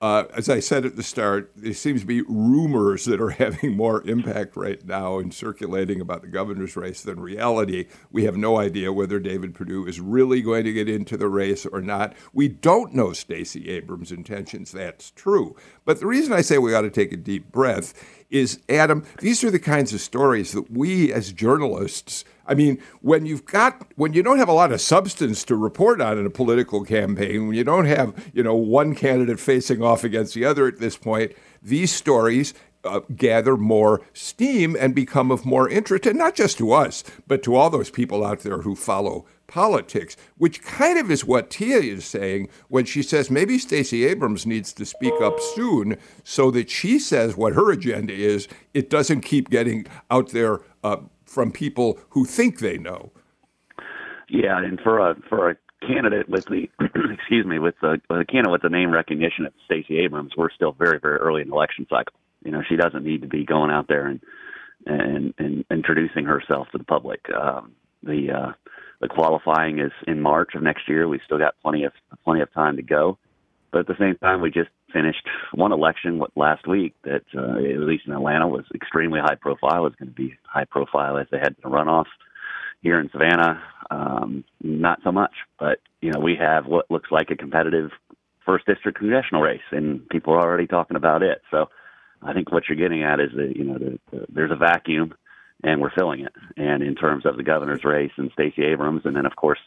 uh, 0.00 0.24
as 0.34 0.48
I 0.48 0.60
said 0.60 0.86
at 0.86 0.96
the 0.96 1.02
start, 1.02 1.52
there 1.54 1.74
seems 1.74 2.00
to 2.00 2.06
be 2.06 2.22
rumors 2.22 3.04
that 3.04 3.20
are 3.20 3.30
having 3.30 3.76
more 3.76 4.02
impact 4.08 4.56
right 4.56 4.82
now 4.84 5.18
in 5.18 5.30
circulating 5.30 6.00
about 6.00 6.22
the 6.22 6.28
governor's 6.28 6.74
race 6.74 7.02
than 7.02 7.20
reality. 7.20 7.86
We 8.10 8.24
have 8.24 8.36
no 8.36 8.58
idea 8.58 8.92
whether 8.92 9.18
David 9.18 9.54
Perdue 9.54 9.86
is 9.86 10.00
really 10.00 10.40
going 10.40 10.64
to 10.64 10.72
get 10.72 10.88
into 10.88 11.18
the 11.18 11.28
race 11.28 11.66
or 11.66 11.82
not. 11.82 12.14
We 12.32 12.48
don't 12.48 12.94
know 12.94 13.12
Stacey 13.12 13.68
Abrams' 13.68 14.10
intentions. 14.10 14.72
That's 14.72 15.10
true. 15.10 15.54
But 15.84 16.00
the 16.00 16.06
reason 16.06 16.32
I 16.32 16.40
say 16.40 16.56
we 16.56 16.74
ought 16.74 16.82
to 16.82 16.90
take 16.90 17.12
a 17.12 17.18
deep 17.18 17.52
breath 17.52 17.92
is, 18.30 18.60
Adam, 18.68 19.04
these 19.18 19.42
are 19.44 19.50
the 19.50 19.58
kinds 19.58 19.92
of 19.92 20.00
stories 20.00 20.52
that 20.52 20.70
we 20.70 21.12
as 21.12 21.32
journalists 21.32 22.24
I 22.50 22.54
mean, 22.54 22.82
when 23.00 23.26
you've 23.26 23.44
got 23.44 23.86
when 23.94 24.12
you 24.12 24.24
don't 24.24 24.38
have 24.38 24.48
a 24.48 24.52
lot 24.52 24.72
of 24.72 24.80
substance 24.80 25.44
to 25.44 25.54
report 25.54 26.00
on 26.00 26.18
in 26.18 26.26
a 26.26 26.30
political 26.30 26.84
campaign, 26.84 27.46
when 27.46 27.56
you 27.56 27.62
don't 27.62 27.84
have 27.84 28.12
you 28.34 28.42
know 28.42 28.56
one 28.56 28.96
candidate 28.96 29.38
facing 29.38 29.82
off 29.82 30.02
against 30.02 30.34
the 30.34 30.44
other 30.44 30.66
at 30.66 30.80
this 30.80 30.96
point, 30.96 31.32
these 31.62 31.92
stories 31.92 32.52
uh, 32.82 33.00
gather 33.14 33.56
more 33.56 34.02
steam 34.14 34.76
and 34.80 34.96
become 34.96 35.30
of 35.30 35.46
more 35.46 35.68
interest, 35.68 36.06
and 36.06 36.18
not 36.18 36.34
just 36.34 36.58
to 36.58 36.72
us, 36.72 37.04
but 37.28 37.44
to 37.44 37.54
all 37.54 37.70
those 37.70 37.88
people 37.88 38.26
out 38.26 38.40
there 38.40 38.62
who 38.62 38.74
follow 38.74 39.26
politics, 39.50 40.16
which 40.38 40.62
kind 40.62 40.98
of 40.98 41.10
is 41.10 41.24
what 41.24 41.50
Tia 41.50 41.78
is 41.78 42.04
saying 42.04 42.48
when 42.68 42.84
she 42.86 43.02
says 43.02 43.30
maybe 43.30 43.58
Stacey 43.58 44.06
Abrams 44.06 44.46
needs 44.46 44.72
to 44.72 44.86
speak 44.86 45.20
up 45.20 45.38
soon 45.54 45.98
so 46.24 46.50
that 46.52 46.70
she 46.70 46.98
says 46.98 47.36
what 47.36 47.54
her 47.54 47.70
agenda 47.70 48.14
is. 48.14 48.48
It 48.72 48.88
doesn't 48.88 49.22
keep 49.22 49.50
getting 49.50 49.86
out 50.10 50.30
there 50.30 50.60
uh, 50.82 50.98
from 51.26 51.52
people 51.52 51.98
who 52.10 52.24
think 52.24 52.60
they 52.60 52.78
know. 52.78 53.12
Yeah, 54.28 54.58
and 54.58 54.80
for 54.80 54.98
a 54.98 55.16
for 55.28 55.50
a 55.50 55.56
candidate 55.86 56.28
with 56.28 56.44
the 56.46 56.68
excuse 57.12 57.44
me 57.44 57.58
with 57.58 57.74
the, 57.82 58.00
with 58.08 58.20
a 58.20 58.24
candidate 58.24 58.52
with 58.52 58.62
the 58.62 58.68
name 58.68 58.92
recognition 58.92 59.44
of 59.46 59.52
Stacey 59.64 59.98
Abrams, 59.98 60.32
we're 60.36 60.50
still 60.50 60.72
very 60.72 61.00
very 61.00 61.18
early 61.18 61.42
in 61.42 61.48
the 61.48 61.54
election 61.54 61.86
cycle. 61.90 62.14
You 62.44 62.52
know, 62.52 62.62
she 62.66 62.76
doesn't 62.76 63.04
need 63.04 63.22
to 63.22 63.28
be 63.28 63.44
going 63.44 63.70
out 63.70 63.88
there 63.88 64.06
and 64.06 64.20
and, 64.86 65.34
and 65.38 65.64
introducing 65.70 66.24
herself 66.24 66.68
to 66.72 66.78
the 66.78 66.84
public. 66.84 67.20
Um, 67.34 67.72
the 68.02 68.30
uh, 68.30 68.52
the 69.00 69.08
qualifying 69.08 69.78
is 69.78 69.92
in 70.06 70.20
March 70.20 70.54
of 70.54 70.62
next 70.62 70.88
year. 70.88 71.08
We've 71.08 71.20
still 71.24 71.38
got 71.38 71.54
plenty 71.62 71.84
of 71.84 71.92
plenty 72.24 72.40
of 72.40 72.52
time 72.52 72.76
to 72.76 72.82
go. 72.82 73.18
But 73.72 73.80
at 73.80 73.86
the 73.86 73.96
same 73.98 74.16
time, 74.16 74.40
we 74.40 74.50
just 74.50 74.70
finished 74.92 75.26
one 75.54 75.72
election 75.72 76.20
last 76.34 76.66
week 76.66 76.94
that, 77.04 77.22
uh, 77.36 77.58
at 77.58 77.78
least 77.86 78.06
in 78.06 78.12
Atlanta, 78.12 78.48
was 78.48 78.64
extremely 78.74 79.20
high 79.20 79.36
profile. 79.36 79.86
It's 79.86 79.96
going 79.96 80.08
to 80.08 80.14
be 80.14 80.34
high 80.42 80.64
profile 80.64 81.18
as 81.18 81.28
they 81.30 81.38
had 81.38 81.54
the 81.62 81.68
runoff 81.68 82.06
here 82.82 82.98
in 82.98 83.08
Savannah. 83.10 83.62
Um, 83.90 84.44
not 84.62 85.00
so 85.02 85.12
much, 85.12 85.32
but 85.58 85.78
you 86.00 86.12
know 86.12 86.20
we 86.20 86.36
have 86.36 86.66
what 86.66 86.90
looks 86.90 87.10
like 87.10 87.30
a 87.30 87.36
competitive 87.36 87.90
first 88.44 88.66
district 88.66 88.98
congressional 88.98 89.42
race, 89.42 89.60
and 89.70 90.08
people 90.08 90.32
are 90.32 90.42
already 90.42 90.66
talking 90.66 90.96
about 90.96 91.22
it. 91.22 91.42
So 91.50 91.68
I 92.22 92.32
think 92.32 92.52
what 92.52 92.64
you're 92.68 92.76
getting 92.76 93.02
at 93.02 93.20
is 93.20 93.30
that 93.36 93.56
you 93.56 93.64
know 93.64 93.78
the, 93.78 93.98
the, 94.10 94.26
there's 94.28 94.52
a 94.52 94.56
vacuum, 94.56 95.14
and 95.62 95.80
we're 95.80 95.90
filling 95.90 96.20
it. 96.20 96.32
And 96.56 96.82
in 96.82 96.94
terms 96.94 97.26
of 97.26 97.36
the 97.36 97.42
governor's 97.42 97.84
race 97.84 98.12
and 98.16 98.30
Stacey 98.32 98.64
Abrams, 98.64 99.02
and 99.04 99.16
then 99.16 99.26
of 99.26 99.36
course, 99.36 99.58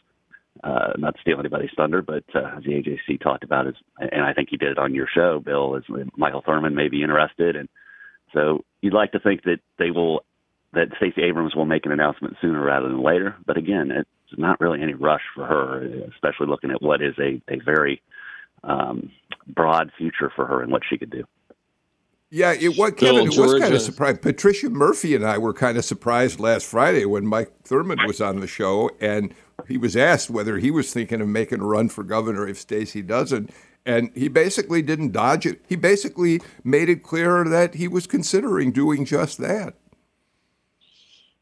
uh, 0.62 0.92
not 0.96 1.14
to 1.14 1.20
steal 1.20 1.40
anybody's 1.40 1.70
thunder, 1.76 2.00
but 2.00 2.24
uh, 2.34 2.56
as 2.56 2.64
the 2.64 2.72
AJC 2.72 3.20
talked 3.20 3.44
about, 3.44 3.66
is 3.66 3.74
and 3.98 4.22
I 4.22 4.32
think 4.32 4.48
he 4.50 4.56
did 4.56 4.70
it 4.70 4.78
on 4.78 4.94
your 4.94 5.08
show, 5.12 5.40
Bill, 5.40 5.76
is 5.76 5.84
Michael 6.16 6.42
Thurmond 6.42 6.74
may 6.74 6.88
be 6.88 7.02
interested, 7.02 7.56
and 7.56 7.68
so 8.32 8.64
you'd 8.80 8.94
like 8.94 9.12
to 9.12 9.20
think 9.20 9.42
that 9.44 9.58
they 9.78 9.90
will 9.90 10.24
that 10.72 10.88
Stacey 10.96 11.22
Abrams 11.22 11.54
will 11.54 11.66
make 11.66 11.86
an 11.86 11.92
announcement 11.92 12.36
sooner 12.40 12.60
rather 12.60 12.88
than 12.88 13.02
later. 13.02 13.36
But 13.46 13.56
again, 13.56 13.90
it's 13.92 14.08
not 14.36 14.60
really 14.60 14.82
any 14.82 14.94
rush 14.94 15.22
for 15.34 15.46
her, 15.46 15.84
especially 16.12 16.48
looking 16.48 16.70
at 16.70 16.82
what 16.82 17.02
is 17.02 17.14
a 17.18 17.42
a 17.48 17.58
very 17.64 18.00
um, 18.62 19.10
broad 19.46 19.90
future 19.98 20.32
for 20.34 20.46
her 20.46 20.62
and 20.62 20.72
what 20.72 20.82
she 20.88 20.98
could 20.98 21.10
do. 21.10 21.24
Yeah, 22.34 22.52
it 22.52 22.76
was 22.76 22.94
Kevin. 22.96 23.28
It 23.28 23.38
was 23.38 23.60
kind 23.60 23.72
of 23.72 23.80
surprised. 23.80 24.20
Patricia 24.20 24.68
Murphy 24.68 25.14
and 25.14 25.24
I 25.24 25.38
were 25.38 25.52
kind 25.52 25.78
of 25.78 25.84
surprised 25.84 26.40
last 26.40 26.66
Friday 26.66 27.04
when 27.04 27.24
Mike 27.24 27.52
Thurmond 27.62 28.04
was 28.08 28.20
on 28.20 28.40
the 28.40 28.48
show, 28.48 28.90
and 29.00 29.32
he 29.68 29.78
was 29.78 29.96
asked 29.96 30.30
whether 30.30 30.58
he 30.58 30.72
was 30.72 30.92
thinking 30.92 31.20
of 31.20 31.28
making 31.28 31.60
a 31.60 31.64
run 31.64 31.88
for 31.88 32.02
governor 32.02 32.48
if 32.48 32.58
Stacey 32.58 33.02
doesn't, 33.02 33.50
and 33.86 34.10
he 34.16 34.26
basically 34.26 34.82
didn't 34.82 35.12
dodge 35.12 35.46
it. 35.46 35.64
He 35.68 35.76
basically 35.76 36.40
made 36.64 36.88
it 36.88 37.04
clear 37.04 37.44
that 37.44 37.76
he 37.76 37.86
was 37.86 38.08
considering 38.08 38.72
doing 38.72 39.04
just 39.04 39.38
that. 39.38 39.74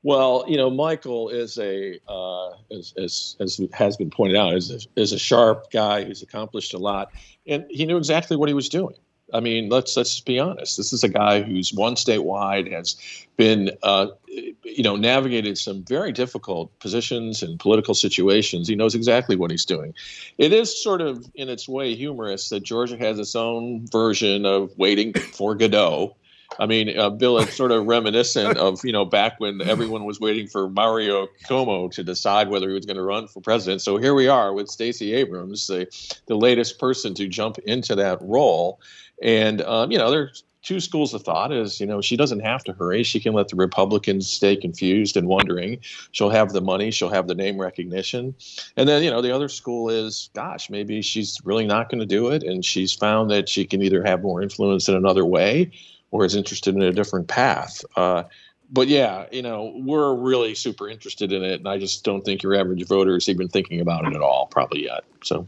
Well, 0.03 0.45
you 0.47 0.59
know, 0.59 0.69
Michael 0.69 1.31
is 1.31 1.57
a, 1.57 1.99
uh, 2.07 2.51
as, 2.71 2.93
as, 2.99 3.37
as 3.41 3.59
has 3.73 3.97
been 3.97 4.11
pointed 4.11 4.37
out, 4.37 4.53
is 4.57 4.71
a, 4.71 5.01
is 5.01 5.15
a 5.15 5.19
sharp 5.19 5.71
guy 5.71 6.05
who's 6.05 6.21
accomplished 6.21 6.75
a 6.75 6.79
lot, 6.79 7.13
and 7.47 7.65
he 7.71 7.87
knew 7.87 7.97
exactly 7.97 8.37
what 8.37 8.51
he 8.51 8.55
was 8.55 8.69
doing. 8.69 8.97
I 9.33 9.41
mean, 9.41 9.69
let's 9.69 9.97
let's 9.97 10.21
be 10.21 10.39
honest. 10.39 10.77
This 10.77 10.93
is 10.93 11.03
a 11.05 11.09
guy 11.09 11.43
who's 11.43 11.73
won 11.73 11.95
statewide, 11.95 12.71
has 12.71 12.97
been, 13.37 13.71
uh, 13.83 14.09
you 14.29 14.83
know, 14.83 14.97
navigated 14.97 15.57
some 15.59 15.85
very 15.85 16.13
difficult 16.13 16.79
positions 16.81 17.43
and 17.43 17.59
political 17.59 17.95
situations. 17.95 18.69
He 18.69 18.75
knows 18.75 18.95
exactly 18.95 19.37
what 19.37 19.51
he's 19.51 19.65
doing. 19.65 19.95
It 20.39 20.53
is 20.53 20.83
sort 20.83 21.01
of, 21.01 21.31
in 21.35 21.49
its 21.49 21.69
way, 21.69 21.95
humorous 21.95 22.51
that 22.51 22.61
Georgia 22.61 22.99
has 22.99 23.19
its 23.19 23.35
own 23.35 23.87
version 23.87 24.45
of 24.45 24.77
waiting 24.77 25.15
for 25.15 25.55
Godot. 25.55 26.15
I 26.59 26.67
mean, 26.67 26.99
uh, 26.99 27.11
Bill, 27.11 27.39
it's 27.39 27.55
sort 27.55 27.73
of 27.73 27.87
reminiscent 27.87 28.59
of 28.59 28.85
you 28.85 28.93
know 28.93 29.05
back 29.05 29.41
when 29.41 29.61
everyone 29.63 30.05
was 30.05 30.21
waiting 30.21 30.47
for 30.47 30.69
Mario 30.69 31.29
Cuomo 31.49 31.91
to 31.93 32.05
decide 32.05 32.49
whether 32.49 32.69
he 32.69 32.75
was 32.75 32.87
going 32.87 32.97
to 32.97 33.03
run 33.03 33.29
for 33.29 33.41
president. 33.41 33.83
So 33.83 33.97
here 33.97 34.15
we 34.15 34.29
are 34.29 34.53
with 34.53 34.69
Stacey 34.69 35.15
Abrams, 35.15 35.67
the, 35.67 35.87
the 36.27 36.37
latest 36.37 36.79
person 36.79 37.15
to 37.15 37.29
jump 37.29 37.59
into 37.59 37.95
that 37.97 38.19
role. 38.21 38.81
And 39.23 39.63
um, 39.63 39.91
you 39.91 39.99
know, 39.99 40.11
there's 40.11 40.45
two 40.63 40.81
schools 40.81 41.13
of 41.13 41.23
thought 41.23 41.53
is 41.53 41.81
you 41.81 41.87
know 41.87 42.01
she 42.01 42.17
doesn't 42.17 42.41
have 42.41 42.65
to 42.65 42.73
hurry. 42.73 43.03
She 43.03 43.21
can 43.21 43.33
let 43.33 43.49
the 43.49 43.57
republicans 43.57 44.31
stay 44.31 44.57
confused 44.57 45.17
and 45.17 45.27
wondering. 45.27 45.79
She'll 46.13 46.31
have 46.31 46.53
the 46.53 46.61
money. 46.61 46.91
She'll 46.91 47.11
have 47.11 47.27
the 47.27 47.35
name 47.35 47.61
recognition. 47.61 48.35
And 48.77 48.89
then 48.89 49.03
you 49.03 49.11
know 49.11 49.23
the 49.23 49.35
other 49.35 49.49
school 49.49 49.89
is 49.89 50.31
gosh 50.35 50.71
maybe 50.71 51.03
she's 51.03 51.41
really 51.45 51.67
not 51.67 51.91
going 51.91 52.01
to 52.01 52.07
do 52.07 52.29
it 52.29 52.43
and 52.43 52.65
she's 52.65 52.93
found 52.93 53.31
that 53.31 53.49
she 53.49 53.65
can 53.65 53.83
either 53.83 54.03
have 54.05 54.23
more 54.23 54.43
influence 54.43 54.89
in 54.89 54.95
another 54.95 55.27
way 55.27 55.71
or 56.11 56.25
is 56.25 56.35
interested 56.35 56.75
in 56.75 56.83
a 56.83 56.93
different 56.93 57.27
path. 57.27 57.85
Uh, 57.97 58.25
but 58.73 58.89
yeah, 58.89 59.27
you 59.31 59.43
know, 59.43 59.73
we're 59.77 60.15
really 60.15 60.55
super 60.55 60.89
interested 60.89 61.31
in 61.31 61.45
it, 61.45 61.61
and 61.61 61.69
I 61.69 61.79
just 61.79 62.05
don't 62.05 62.25
think 62.25 62.43
your 62.43 62.55
average 62.55 62.87
voter 62.87 63.17
is 63.17 63.29
even 63.29 63.49
thinking 63.49 63.81
about 63.81 64.07
it 64.07 64.17
at 64.17 64.23
all, 64.23 64.47
probably 64.47 64.85
yet. 64.85 65.05
So, 65.23 65.47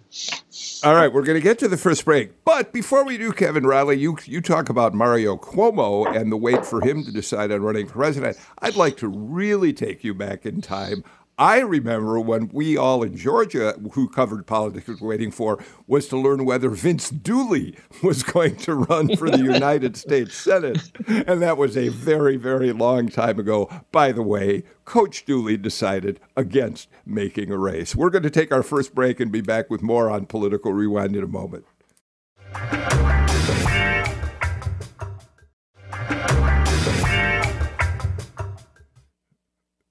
all 0.85 0.95
right, 0.95 1.13
we're 1.13 1.23
going 1.23 1.39
to 1.39 1.43
get 1.43 1.59
to 1.61 1.69
the 1.69 1.79
first 1.79 2.05
break, 2.05 2.45
but 2.45 2.73
before 2.73 3.03
we 3.03 3.17
do, 3.17 3.33
Kevin 3.33 3.67
Riley, 3.67 3.97
you 3.97 4.19
you 4.27 4.43
talk 4.43 4.69
about 4.69 4.93
Mario 4.93 5.37
Cuomo 5.37 6.15
and 6.15 6.31
the 6.31 6.37
wait 6.37 6.67
for 6.67 6.83
him 6.83 7.03
to 7.05 7.11
decide 7.11 7.51
on 7.51 7.63
running 7.63 7.87
for 7.87 7.95
president. 7.95 8.39
I'd 8.59 8.77
like 8.77 8.99
to 8.99 9.09
really 9.09 9.73
take 9.73 10.05
you 10.05 10.13
back 10.13 10.45
in 10.45 10.61
time. 10.61 11.03
I 11.39 11.61
remember 11.61 12.21
when 12.21 12.49
we 12.53 12.77
all 12.77 13.03
in 13.03 13.17
Georgia 13.17 13.75
who 13.93 14.09
covered 14.09 14.47
politics 14.47 15.01
were 15.01 15.09
waiting 15.09 15.33
for 15.33 15.63
was 15.87 16.07
to 16.09 16.17
learn 16.17 16.45
whether 16.45 16.69
Vince 16.71 17.11
Dooley 17.11 17.77
was 18.03 18.23
going 18.23 18.57
to 18.59 18.75
run 18.75 19.17
for 19.17 19.29
the 19.29 19.39
United 19.55 19.97
States 19.97 20.37
Senate. 20.37 20.93
And 21.09 21.43
that 21.43 21.57
was 21.57 21.77
a 21.77 21.89
very, 21.89 22.37
very 22.37 22.73
long 22.73 23.09
time 23.09 23.41
ago. 23.41 23.69
By 23.91 24.13
the 24.13 24.23
way, 24.23 24.63
Coach 24.85 25.25
Dooley 25.25 25.57
decided 25.57 26.21
against 26.37 26.89
making 27.05 27.51
a 27.51 27.59
race. 27.59 27.97
We're 27.97 28.11
going 28.11 28.23
to 28.23 28.31
take 28.31 28.53
our 28.53 28.63
first 28.63 28.95
break 28.95 29.19
and 29.19 29.33
be 29.33 29.41
back 29.41 29.71
with 29.71 29.83
more 29.83 30.11
on 30.11 30.27
Political 30.27 30.73
Rewind 30.73 31.17
in 31.17 31.25
a 31.25 31.29
moment. 31.29 31.65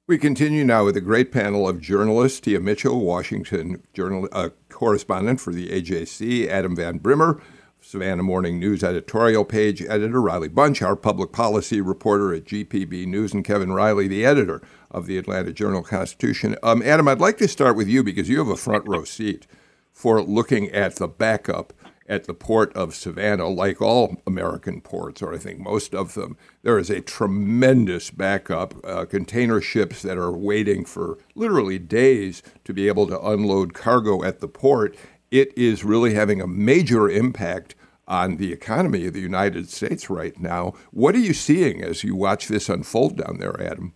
We 0.06 0.18
continue 0.18 0.66
now 0.66 0.84
with 0.84 0.98
a 0.98 1.02
great 1.02 1.32
panel 1.32 1.66
of 1.66 1.80
journalists 1.80 2.42
Tia 2.42 2.60
Mitchell, 2.60 3.00
Washington 3.00 3.82
journal, 3.94 4.28
uh, 4.34 4.50
correspondent 4.68 5.40
for 5.40 5.54
the 5.54 5.70
AJC, 5.70 6.46
Adam 6.50 6.76
Van 6.76 6.98
Brimmer, 6.98 7.42
Savannah 7.80 8.22
Morning 8.22 8.60
News 8.60 8.84
editorial 8.84 9.46
page 9.46 9.82
editor, 9.82 10.22
Riley 10.22 10.50
Bunch, 10.50 10.82
our 10.82 10.98
public 10.98 11.32
policy 11.32 11.80
reporter 11.80 12.34
at 12.34 12.44
GPB 12.44 13.08
News, 13.08 13.34
and 13.34 13.46
Kevin 13.46 13.72
Riley, 13.72 14.10
the 14.10 14.26
editor 14.26 14.62
of 14.92 15.06
the 15.06 15.18
Atlanta 15.18 15.54
Journal 15.54 15.84
Constitution. 15.84 16.58
Um, 16.62 16.82
Adam, 16.82 17.08
I'd 17.08 17.22
like 17.22 17.38
to 17.38 17.48
start 17.48 17.78
with 17.78 17.88
you 17.88 18.04
because 18.04 18.28
you 18.28 18.40
have 18.40 18.50
a 18.50 18.58
front 18.58 18.86
row 18.86 19.06
seat 19.06 19.48
for 19.94 20.22
looking 20.22 20.70
at 20.72 20.98
the 20.98 21.08
backup 21.08 21.72
at 22.14 22.26
the 22.26 22.34
port 22.34 22.72
of 22.74 22.94
Savannah, 22.94 23.48
like 23.48 23.82
all 23.82 24.22
American 24.28 24.82
ports, 24.82 25.22
or 25.22 25.34
I 25.34 25.38
think 25.38 25.60
most 25.60 25.96
of 25.96 26.14
them, 26.14 26.38
there 26.62 26.78
is 26.78 26.92
a 26.92 27.02
tremendous 27.02 28.12
backup. 28.12 28.76
Uh, 28.86 29.06
container 29.06 29.60
ships 29.60 30.04
that 30.04 30.18
are 30.18 30.32
waiting 30.32 30.86
for 30.86 31.18
literally 31.34 31.80
days 31.80 32.44
to 32.66 32.74
be 32.74 32.88
able 32.88 33.08
to 33.08 33.20
unload 33.20 33.74
cargo 33.74 34.24
at 34.24 34.40
the 34.40 34.48
port. 34.48 34.96
It 35.32 35.58
is 35.58 35.84
really 35.84 36.14
having 36.14 36.40
a 36.40 36.48
major 36.48 37.10
impact 37.10 37.74
on 38.08 38.38
the 38.38 38.54
economy 38.54 39.08
of 39.08 39.14
the 39.14 39.20
United 39.20 39.70
States 39.70 40.10
right 40.10 40.40
now. 40.40 40.74
What 40.92 41.16
are 41.16 41.20
you 41.20 41.34
seeing 41.34 41.84
as 41.84 42.04
you 42.04 42.16
watch 42.16 42.48
this 42.48 42.70
unfold 42.70 43.18
down 43.18 43.40
there, 43.40 43.60
Adam? 43.60 43.94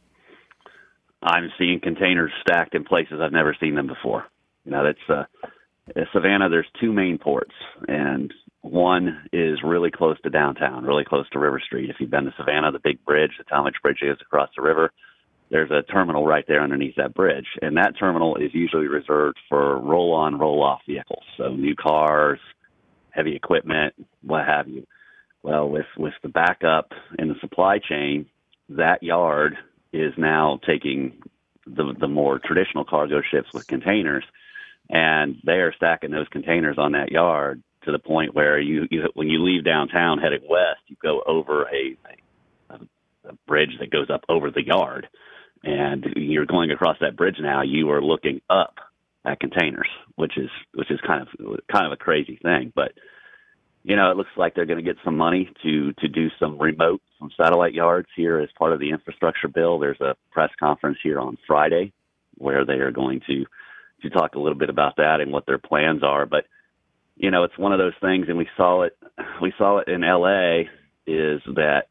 I'm 1.21 1.51
seeing 1.59 1.79
containers 1.79 2.31
stacked 2.41 2.73
in 2.73 2.83
places 2.83 3.19
I've 3.21 3.31
never 3.31 3.55
seen 3.59 3.75
them 3.75 3.87
before. 3.87 4.25
You 4.65 4.71
know, 4.71 4.83
that's 4.83 5.09
uh, 5.09 5.23
Uh, 5.95 6.01
Savannah, 6.13 6.49
there's 6.49 6.67
two 6.79 6.91
main 6.91 7.17
ports, 7.17 7.53
and 7.87 8.33
one 8.61 9.29
is 9.31 9.59
really 9.63 9.91
close 9.91 10.19
to 10.21 10.29
downtown, 10.29 10.83
really 10.83 11.05
close 11.05 11.29
to 11.29 11.39
River 11.39 11.61
Street. 11.65 11.89
If 11.89 11.97
you've 11.99 12.11
been 12.11 12.25
to 12.25 12.33
Savannah, 12.37 12.71
the 12.71 12.79
big 12.79 13.03
bridge, 13.05 13.31
the 13.37 13.43
Talmadge 13.45 13.81
Bridge 13.81 13.99
is 14.01 14.17
across 14.21 14.49
the 14.55 14.61
river. 14.61 14.91
There's 15.49 15.71
a 15.71 15.83
terminal 15.83 16.25
right 16.25 16.43
there 16.47 16.61
underneath 16.61 16.95
that 16.97 17.13
bridge, 17.13 17.47
and 17.61 17.77
that 17.77 17.93
terminal 17.97 18.35
is 18.35 18.53
usually 18.53 18.87
reserved 18.87 19.37
for 19.47 19.79
roll-on, 19.79 20.37
roll-off 20.37 20.81
vehicles, 20.85 21.23
so 21.37 21.49
new 21.49 21.75
cars, 21.75 22.39
heavy 23.11 23.35
equipment, 23.35 23.93
what 24.23 24.45
have 24.45 24.67
you. 24.67 24.85
Well, 25.43 25.69
with 25.69 25.85
with 25.97 26.13
the 26.21 26.29
backup 26.29 26.91
in 27.17 27.29
the 27.29 27.35
supply 27.39 27.79
chain, 27.79 28.25
that 28.69 29.01
yard 29.01 29.55
is 29.93 30.13
now 30.17 30.59
taking 30.67 31.21
the 31.65 31.95
the 31.97 32.09
more 32.09 32.39
traditional 32.39 32.83
cargo 32.83 33.21
ships 33.21 33.47
with 33.53 33.67
containers 33.67 34.25
and 34.89 35.35
they 35.45 35.53
are 35.53 35.73
stacking 35.73 36.11
those 36.11 36.27
containers 36.29 36.77
on 36.77 36.93
that 36.93 37.11
yard 37.11 37.61
to 37.83 37.91
the 37.91 37.99
point 37.99 38.35
where 38.35 38.59
you, 38.59 38.87
you 38.89 39.03
when 39.13 39.29
you 39.29 39.43
leave 39.43 39.63
downtown 39.63 40.19
heading 40.19 40.47
west, 40.49 40.81
you 40.87 40.95
go 41.01 41.21
over 41.25 41.63
a, 41.63 41.97
a, 42.69 42.79
a 43.29 43.33
bridge 43.47 43.77
that 43.79 43.91
goes 43.91 44.09
up 44.09 44.23
over 44.29 44.51
the 44.51 44.65
yard, 44.65 45.07
and 45.63 46.05
you're 46.15 46.45
going 46.45 46.71
across 46.71 46.97
that 47.01 47.15
bridge 47.15 47.37
now. 47.39 47.61
You 47.63 47.91
are 47.91 48.01
looking 48.01 48.41
up 48.49 48.75
at 49.25 49.39
containers, 49.39 49.89
which 50.15 50.37
is 50.37 50.49
which 50.73 50.91
is 50.91 50.99
kind 51.05 51.21
of 51.21 51.59
kind 51.71 51.85
of 51.85 51.91
a 51.91 51.97
crazy 51.97 52.39
thing, 52.41 52.71
but 52.75 52.91
you 53.87 53.95
know, 53.95 54.11
it 54.11 54.17
looks 54.17 54.31
like 54.35 54.53
they're 54.53 54.65
going 54.65 54.83
to 54.83 54.83
get 54.83 54.97
some 55.05 55.15
money 55.15 55.49
to 55.63 55.93
to 55.93 56.07
do 56.09 56.27
some 56.39 56.59
remote, 56.59 57.01
some 57.19 57.31
satellite 57.41 57.73
yards 57.73 58.09
here 58.17 58.39
as 58.39 58.49
part 58.59 58.73
of 58.73 58.81
the 58.81 58.89
infrastructure 58.89 59.47
bill. 59.47 59.79
There's 59.79 60.01
a 60.01 60.15
press 60.31 60.49
conference 60.59 60.97
here 61.01 61.19
on 61.19 61.37
Friday 61.47 61.93
where 62.37 62.65
they 62.65 62.73
are 62.73 62.91
going 62.91 63.21
to 63.27 63.45
to 64.01 64.09
talk 64.09 64.35
a 64.35 64.39
little 64.39 64.57
bit 64.57 64.69
about 64.69 64.97
that 64.97 65.19
and 65.21 65.31
what 65.31 65.45
their 65.45 65.57
plans 65.57 66.03
are. 66.03 66.25
But 66.25 66.45
you 67.15 67.31
know, 67.31 67.43
it's 67.43 67.57
one 67.57 67.73
of 67.73 67.79
those 67.79 67.93
things, 67.99 68.27
and 68.29 68.37
we 68.37 68.47
saw 68.55 68.83
it. 68.83 68.97
We 69.41 69.53
saw 69.57 69.79
it 69.79 69.87
in 69.87 70.03
L.A. 70.03 70.69
Is 71.07 71.41
that 71.55 71.83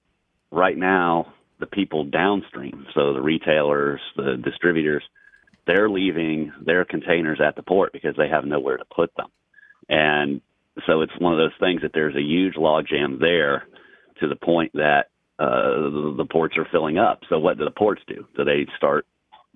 right 0.50 0.76
now 0.76 1.32
the 1.58 1.66
people 1.66 2.04
downstream, 2.04 2.86
so 2.94 3.14
the 3.14 3.20
retailers, 3.20 4.00
the 4.16 4.36
distributors, 4.42 5.02
they're 5.66 5.88
leaving 5.88 6.52
their 6.64 6.84
containers 6.84 7.40
at 7.44 7.56
the 7.56 7.62
port 7.62 7.92
because 7.92 8.14
they 8.16 8.28
have 8.28 8.44
nowhere 8.44 8.76
to 8.76 8.84
put 8.84 9.10
them, 9.16 9.28
and 9.88 10.40
so 10.86 11.00
it's 11.00 11.18
one 11.18 11.32
of 11.32 11.38
those 11.38 11.58
things 11.58 11.82
that 11.82 11.92
there's 11.94 12.14
a 12.14 12.20
huge 12.20 12.54
logjam 12.54 13.18
there 13.18 13.66
to 14.20 14.28
the 14.28 14.36
point 14.36 14.72
that 14.74 15.06
uh, 15.38 15.90
the, 15.90 16.14
the 16.18 16.26
ports 16.30 16.56
are 16.58 16.68
filling 16.70 16.98
up. 16.98 17.20
So 17.28 17.38
what 17.38 17.58
do 17.58 17.64
the 17.64 17.70
ports 17.70 18.02
do? 18.06 18.26
Do 18.36 18.44
they 18.44 18.66
start 18.76 19.06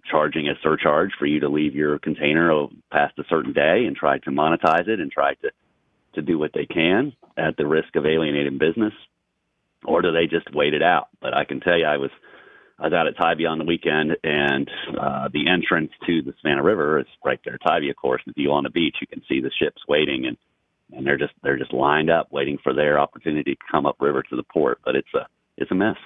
charging 0.09 0.49
a 0.49 0.55
surcharge 0.63 1.11
for 1.19 1.27
you 1.27 1.41
to 1.41 1.49
leave 1.49 1.75
your 1.75 1.99
container 1.99 2.67
past 2.93 3.19
a 3.19 3.25
certain 3.29 3.53
day 3.53 3.85
and 3.87 3.97
try 3.97 4.19
to 4.19 4.31
monetize 4.31 4.89
it 4.89 5.01
and 5.01 5.11
try 5.11 5.35
to 5.35 5.51
to 6.15 6.23
do 6.23 6.39
what 6.39 6.51
they 6.53 6.67
can 6.67 7.13
at 7.37 7.57
the 7.57 7.67
risk 7.67 7.95
of 7.95 8.05
alienating 8.05 8.59
business, 8.59 8.93
or 9.85 10.03
do 10.03 10.11
they 10.11 10.27
just 10.27 10.53
wait 10.53 10.75
it 10.75 10.83
out? 10.83 11.09
But 11.21 11.37
I 11.37 11.45
can 11.45 11.61
tell 11.61 11.79
you, 11.79 11.87
I 11.87 11.99
was 11.99 12.11
I 12.79 12.85
was 12.85 12.93
out 12.93 13.07
at 13.07 13.17
Tybee 13.17 13.47
on 13.47 13.59
the 13.59 13.65
weekend, 13.65 14.17
and 14.25 14.69
uh, 14.99 15.29
the 15.33 15.49
entrance 15.49 15.93
to 16.07 16.23
the 16.23 16.33
Savannah 16.41 16.63
River 16.63 16.99
is 16.99 17.07
right 17.25 17.39
there, 17.45 17.59
Tybee, 17.59 17.91
of 17.91 17.97
course. 17.97 18.23
If 18.27 18.37
you 18.37 18.51
on 18.53 18.65
the 18.65 18.71
beach, 18.71 18.97
you 19.01 19.07
can 19.07 19.23
see 19.29 19.41
the 19.41 19.51
ships 19.61 19.83
waiting, 19.87 20.27
and 20.27 20.37
and 20.93 21.07
they're 21.07 21.19
just 21.19 21.35
they're 21.43 21.59
just 21.59 21.73
lined 21.73 22.11
up 22.11 22.33
waiting 22.33 22.59
for 22.63 22.75
their 22.75 22.99
opportunity 22.99 23.55
to 23.55 23.61
come 23.71 23.87
up 23.87 23.97
river 24.01 24.23
to 24.23 24.37
the 24.37 24.43
port. 24.43 24.81
But 24.85 24.97
it's 24.97 25.15
a 25.15 25.27
it's 25.57 25.71
a 25.71 25.75
mess. 25.75 25.97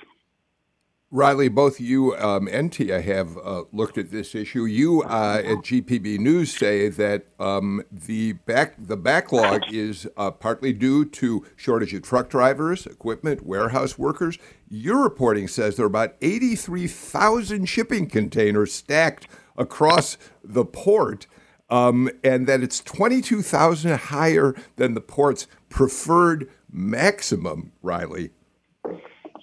Riley, 1.14 1.48
both 1.48 1.81
you 1.81 2.16
um, 2.16 2.48
and 2.48 2.72
Tia 2.72 3.00
have 3.00 3.38
uh, 3.38 3.62
looked 3.70 3.98
at 3.98 4.11
this 4.11 4.35
issue. 4.35 4.64
You 4.64 5.05
uh, 5.05 5.42
at 5.44 5.59
GPB 5.59 6.18
News 6.18 6.53
say 6.53 6.88
that 6.88 7.27
um, 7.38 7.85
the 7.92 8.33
back 8.33 8.74
the 8.77 8.96
backlog 8.96 9.62
is 9.72 10.09
uh, 10.16 10.33
partly 10.33 10.72
due 10.72 11.05
to 11.05 11.46
shortage 11.55 11.94
of 11.94 12.03
truck 12.03 12.29
drivers, 12.29 12.85
equipment, 12.85 13.46
warehouse 13.46 13.96
workers. 13.96 14.38
Your 14.68 15.05
reporting 15.05 15.46
says 15.46 15.77
there 15.77 15.85
are 15.85 15.87
about 15.87 16.16
eighty 16.20 16.57
three 16.57 16.88
thousand 16.88 17.66
shipping 17.66 18.09
containers 18.09 18.72
stacked 18.72 19.29
across 19.57 20.18
the 20.42 20.64
port, 20.64 21.29
um, 21.70 22.11
and 22.24 22.48
that 22.48 22.61
it's 22.61 22.81
twenty 22.81 23.20
two 23.20 23.40
thousand 23.40 23.96
higher 23.96 24.53
than 24.74 24.94
the 24.94 25.00
port's 25.00 25.46
preferred 25.68 26.50
maximum. 26.68 27.70
Riley. 27.83 28.31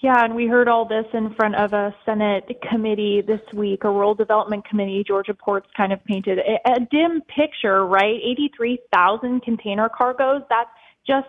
Yeah, 0.02 0.24
and 0.26 0.36
we 0.36 0.48
heard 0.48 0.68
all 0.68 0.86
this 0.88 1.06
in 1.14 1.34
front 1.36 1.56
of 1.56 1.74
a 1.74 1.94
Senate 2.06 2.46
committee 2.68 3.22
this 3.22 3.42
week, 3.54 3.84
a 3.84 3.90
rural 3.90 4.16
development 4.16 4.68
committee. 4.68 5.04
Georgia 5.08 5.36
Ports 5.36 5.68
kind 5.78 5.94
of 5.94 6.04
painted 6.06 6.40
a, 6.40 6.72
a 6.72 6.80
dim 6.92 7.22
picture, 7.36 7.86
right? 7.86 8.16
83,000 8.24 9.44
container 9.44 9.90
cargoes. 9.90 10.42
That's 10.50 10.70
just 11.06 11.28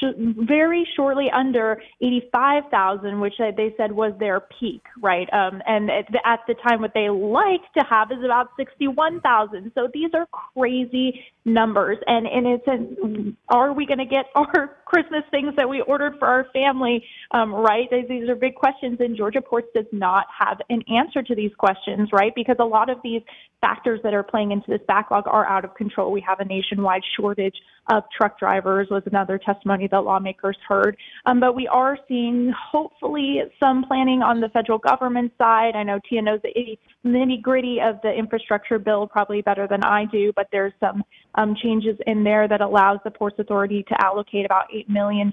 sh- 0.00 0.18
very 0.18 0.86
shortly 0.96 1.28
under 1.32 1.80
85,000, 2.00 3.20
which 3.20 3.34
they 3.38 3.74
said 3.76 3.92
was 3.92 4.12
their 4.18 4.40
peak, 4.58 4.82
right? 5.00 5.28
Um, 5.32 5.62
and 5.66 5.88
at 5.88 6.06
the, 6.10 6.18
at 6.26 6.40
the 6.48 6.54
time, 6.54 6.80
what 6.80 6.92
they 6.94 7.08
like 7.08 7.62
to 7.78 7.84
have 7.88 8.10
is 8.10 8.24
about 8.24 8.48
61,000. 8.56 9.70
So 9.74 9.88
these 9.94 10.10
are 10.14 10.26
crazy 10.26 11.20
numbers. 11.44 11.98
And, 12.06 12.26
it's, 12.46 12.66
a, 12.66 13.54
are 13.54 13.72
we 13.72 13.86
going 13.86 13.98
to 13.98 14.04
get 14.04 14.26
our 14.34 14.76
Christmas 14.84 15.22
things 15.30 15.54
that 15.56 15.68
we 15.68 15.80
ordered 15.82 16.14
for 16.18 16.26
our 16.26 16.46
family, 16.52 17.04
um, 17.30 17.54
right? 17.54 17.88
These 17.90 18.28
are 18.28 18.34
big 18.34 18.54
questions, 18.56 18.98
and 19.00 19.16
Georgia 19.16 19.40
Ports 19.40 19.68
does 19.74 19.86
not 19.92 20.26
have 20.36 20.58
an 20.68 20.82
answer 20.88 21.22
to 21.22 21.34
these 21.34 21.52
questions, 21.58 22.08
right? 22.12 22.32
Because 22.34 22.56
a 22.58 22.64
lot 22.64 22.90
of 22.90 22.98
these 23.02 23.22
factors 23.60 24.00
that 24.02 24.14
are 24.14 24.22
playing 24.22 24.52
into 24.52 24.66
this 24.68 24.80
backlog 24.88 25.24
are 25.26 25.46
out 25.46 25.64
of 25.64 25.74
control. 25.74 26.10
We 26.10 26.20
have 26.26 26.40
a 26.40 26.44
nationwide 26.44 27.02
shortage 27.16 27.54
of 27.90 28.04
truck 28.16 28.38
drivers 28.38 28.88
was 28.90 29.02
another 29.06 29.38
testimony 29.38 29.88
that 29.90 30.00
lawmakers 30.00 30.56
heard. 30.66 30.96
Um, 31.26 31.40
but 31.40 31.54
we 31.54 31.66
are 31.66 31.98
seeing 32.08 32.52
hopefully 32.70 33.40
some 33.58 33.84
planning 33.84 34.22
on 34.22 34.40
the 34.40 34.48
federal 34.48 34.78
government 34.78 35.32
side. 35.38 35.74
I 35.74 35.82
know 35.82 35.98
Tia 36.08 36.22
knows 36.22 36.40
the 36.42 36.78
nitty 37.04 37.42
gritty 37.42 37.78
of 37.80 37.96
the 38.02 38.12
infrastructure 38.12 38.78
bill 38.78 39.06
probably 39.06 39.42
better 39.42 39.66
than 39.66 39.84
I 39.84 40.04
do, 40.06 40.32
but 40.34 40.46
there's 40.52 40.72
some 40.80 41.02
um, 41.34 41.54
changes 41.62 41.96
in 42.06 42.24
there 42.24 42.48
that 42.48 42.60
allows 42.60 42.98
the 43.04 43.10
Ports 43.10 43.38
Authority 43.38 43.84
to 43.88 44.04
allocate 44.04 44.44
about 44.44 44.64
$8 44.74 44.88
million 44.88 45.30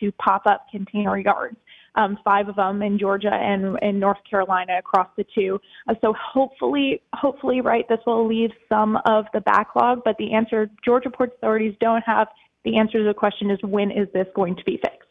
to 0.00 0.12
pop 0.12 0.42
up 0.46 0.66
container 0.70 1.18
yards 1.18 1.56
um, 1.96 2.18
five 2.22 2.48
of 2.48 2.56
them 2.56 2.82
in 2.82 2.98
Georgia 2.98 3.32
and 3.32 3.78
in 3.82 3.98
North 3.98 4.18
Carolina 4.28 4.78
across 4.78 5.08
the 5.16 5.24
two. 5.34 5.58
Uh, 5.88 5.94
so 6.00 6.14
hopefully, 6.14 7.02
hopefully, 7.14 7.60
right, 7.60 7.86
this 7.88 7.98
will 8.06 8.26
alleviate 8.26 8.52
some 8.68 8.98
of 9.06 9.24
the 9.32 9.40
backlog. 9.40 10.02
But 10.04 10.16
the 10.18 10.32
answer, 10.32 10.70
Georgia 10.84 11.10
Port 11.10 11.32
Authorities 11.36 11.74
don't 11.80 12.02
have 12.02 12.28
the 12.64 12.76
answer 12.76 12.98
to 12.98 13.04
the 13.04 13.14
question 13.14 13.50
is 13.50 13.58
when 13.62 13.90
is 13.90 14.08
this 14.12 14.26
going 14.34 14.56
to 14.56 14.64
be 14.64 14.76
fixed? 14.76 15.02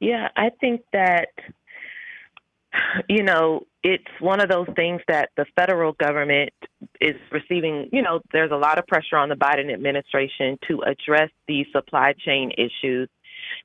Yeah, 0.00 0.28
I 0.36 0.50
think 0.60 0.82
that 0.92 1.28
you 3.08 3.22
know, 3.22 3.66
it's 3.82 4.04
one 4.20 4.40
of 4.40 4.48
those 4.48 4.68
things 4.76 5.00
that 5.08 5.30
the 5.36 5.46
federal 5.56 5.92
government 5.92 6.52
is 7.00 7.16
receiving. 7.30 7.88
You 7.92 8.02
know, 8.02 8.20
there's 8.32 8.52
a 8.52 8.56
lot 8.56 8.78
of 8.78 8.86
pressure 8.86 9.16
on 9.16 9.28
the 9.28 9.36
Biden 9.36 9.72
administration 9.72 10.58
to 10.68 10.82
address 10.82 11.30
these 11.48 11.66
supply 11.72 12.14
chain 12.24 12.52
issues 12.56 13.08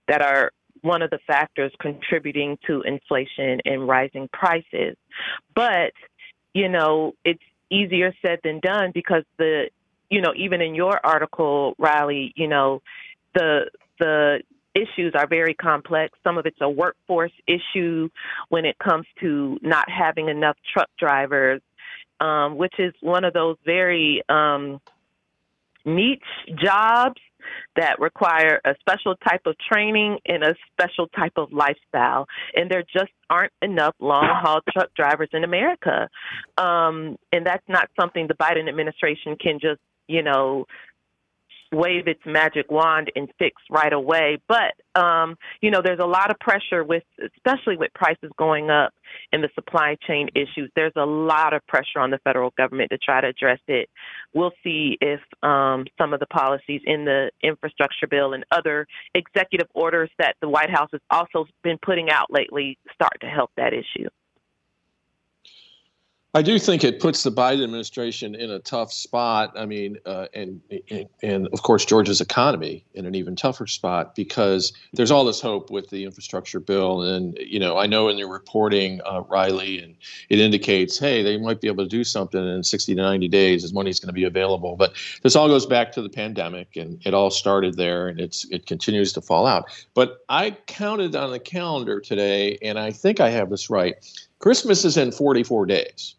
that 0.07 0.21
are 0.21 0.51
one 0.81 1.01
of 1.01 1.09
the 1.09 1.19
factors 1.25 1.71
contributing 1.79 2.57
to 2.67 2.81
inflation 2.81 3.59
and 3.65 3.87
rising 3.87 4.29
prices. 4.31 4.95
But, 5.55 5.93
you 6.53 6.69
know, 6.69 7.13
it's 7.23 7.41
easier 7.69 8.13
said 8.21 8.39
than 8.43 8.59
done 8.59 8.91
because 8.93 9.23
the, 9.37 9.69
you 10.09 10.21
know, 10.21 10.33
even 10.37 10.61
in 10.61 10.75
your 10.75 10.99
article, 11.03 11.75
Riley, 11.79 12.33
you 12.35 12.47
know, 12.47 12.81
the, 13.33 13.71
the 13.99 14.41
issues 14.75 15.13
are 15.15 15.27
very 15.27 15.53
complex. 15.53 16.17
Some 16.23 16.37
of 16.37 16.45
it's 16.45 16.59
a 16.61 16.69
workforce 16.69 17.31
issue 17.47 18.09
when 18.49 18.65
it 18.65 18.77
comes 18.77 19.05
to 19.21 19.57
not 19.61 19.89
having 19.89 20.29
enough 20.29 20.57
truck 20.71 20.89
drivers, 20.99 21.61
um, 22.19 22.57
which 22.57 22.73
is 22.77 22.93
one 23.01 23.23
of 23.23 23.33
those 23.33 23.57
very 23.65 24.21
um, 24.29 24.79
niche 25.85 26.21
jobs 26.61 27.19
that 27.75 27.99
require 27.99 28.59
a 28.65 28.73
special 28.79 29.15
type 29.27 29.41
of 29.45 29.55
training 29.71 30.17
and 30.25 30.43
a 30.43 30.55
special 30.71 31.07
type 31.09 31.33
of 31.37 31.53
lifestyle. 31.53 32.27
And 32.55 32.69
there 32.69 32.83
just 32.83 33.11
aren't 33.29 33.53
enough 33.61 33.95
long 33.99 34.27
haul 34.27 34.61
truck 34.71 34.89
drivers 34.95 35.29
in 35.31 35.43
America. 35.43 36.09
Um, 36.57 37.17
and 37.31 37.45
that's 37.45 37.67
not 37.67 37.89
something 37.99 38.27
the 38.27 38.33
Biden 38.33 38.67
administration 38.67 39.35
can 39.39 39.59
just, 39.59 39.81
you 40.07 40.23
know, 40.23 40.65
wave 41.75 42.07
its 42.07 42.21
magic 42.25 42.71
wand 42.71 43.11
and 43.15 43.29
fix 43.37 43.61
right 43.69 43.93
away. 43.93 44.37
But 44.47 44.73
um, 44.99 45.37
you 45.61 45.71
know, 45.71 45.81
there's 45.83 45.99
a 45.99 46.05
lot 46.05 46.31
of 46.31 46.39
pressure 46.39 46.83
with, 46.83 47.03
especially 47.37 47.77
with 47.77 47.93
prices 47.93 48.31
going 48.37 48.69
up 48.69 48.93
and 49.31 49.43
the 49.43 49.49
supply 49.53 49.97
chain 50.07 50.29
issues. 50.33 50.71
There's 50.75 50.93
a 50.95 51.05
lot 51.05 51.53
of 51.53 51.65
pressure 51.67 51.99
on 51.99 52.11
the 52.11 52.19
federal 52.19 52.51
government 52.57 52.91
to 52.91 52.97
try 52.97 53.21
to 53.21 53.27
address 53.27 53.59
it. 53.67 53.89
We'll 54.33 54.53
see 54.63 54.97
if 55.01 55.19
um, 55.43 55.85
some 55.97 56.13
of 56.13 56.19
the 56.19 56.27
policies 56.27 56.81
in 56.85 57.05
the 57.05 57.31
infrastructure 57.43 58.07
bill 58.07 58.33
and 58.33 58.45
other 58.51 58.87
executive 59.13 59.67
orders 59.73 60.09
that 60.17 60.35
the 60.41 60.49
White 60.49 60.69
House 60.69 60.89
has 60.93 61.01
also 61.09 61.45
been 61.63 61.77
putting 61.83 62.09
out 62.09 62.27
lately 62.31 62.77
start 62.93 63.17
to 63.21 63.27
help 63.27 63.51
that 63.57 63.73
issue. 63.73 64.07
I 66.35 66.41
do 66.41 66.59
think 66.59 66.83
it 66.83 66.99
puts 66.99 67.23
the 67.23 67.31
Biden 67.31 67.63
administration 67.63 68.35
in 68.35 68.51
a 68.51 68.59
tough 68.59 68.91
spot. 68.91 69.53
I 69.55 69.65
mean, 69.65 69.95
uh, 70.05 70.25
and, 70.33 70.59
and, 70.91 71.07
and 71.23 71.47
of 71.53 71.61
course 71.61 71.85
Georgia's 71.85 72.19
economy 72.19 72.83
in 72.93 73.05
an 73.05 73.15
even 73.15 73.37
tougher 73.37 73.67
spot 73.67 74.15
because 74.15 74.73
there's 74.91 75.11
all 75.11 75.23
this 75.23 75.39
hope 75.39 75.71
with 75.71 75.89
the 75.91 76.03
infrastructure 76.03 76.59
bill, 76.59 77.03
and 77.03 77.37
you 77.39 77.57
know 77.57 77.77
I 77.77 77.85
know 77.85 78.09
in 78.09 78.17
your 78.17 78.29
reporting, 78.29 78.99
uh, 79.05 79.21
Riley, 79.29 79.79
and 79.79 79.95
it 80.27 80.39
indicates, 80.39 80.99
hey, 80.99 81.23
they 81.23 81.37
might 81.37 81.61
be 81.61 81.69
able 81.69 81.85
to 81.85 81.89
do 81.89 82.03
something 82.03 82.45
in 82.45 82.65
60 82.65 82.95
to 82.95 83.01
90 83.01 83.29
days 83.29 83.63
as 83.63 83.71
money's 83.71 84.01
going 84.01 84.09
to 84.09 84.13
be 84.13 84.25
available. 84.25 84.75
But 84.75 84.93
this 85.23 85.37
all 85.37 85.47
goes 85.47 85.65
back 85.65 85.93
to 85.93 86.01
the 86.01 86.09
pandemic, 86.09 86.75
and 86.75 87.01
it 87.05 87.13
all 87.13 87.31
started 87.31 87.77
there, 87.77 88.09
and 88.09 88.19
it's 88.19 88.43
it 88.51 88.65
continues 88.65 89.13
to 89.13 89.21
fall 89.21 89.47
out. 89.47 89.69
But 89.93 90.17
I 90.27 90.51
counted 90.67 91.15
on 91.15 91.31
the 91.31 91.39
calendar 91.39 92.01
today, 92.01 92.57
and 92.61 92.77
I 92.77 92.91
think 92.91 93.21
I 93.21 93.29
have 93.29 93.49
this 93.49 93.69
right. 93.69 93.95
Christmas 94.39 94.83
is 94.83 94.97
in 94.97 95.13
44 95.13 95.65
days. 95.67 96.15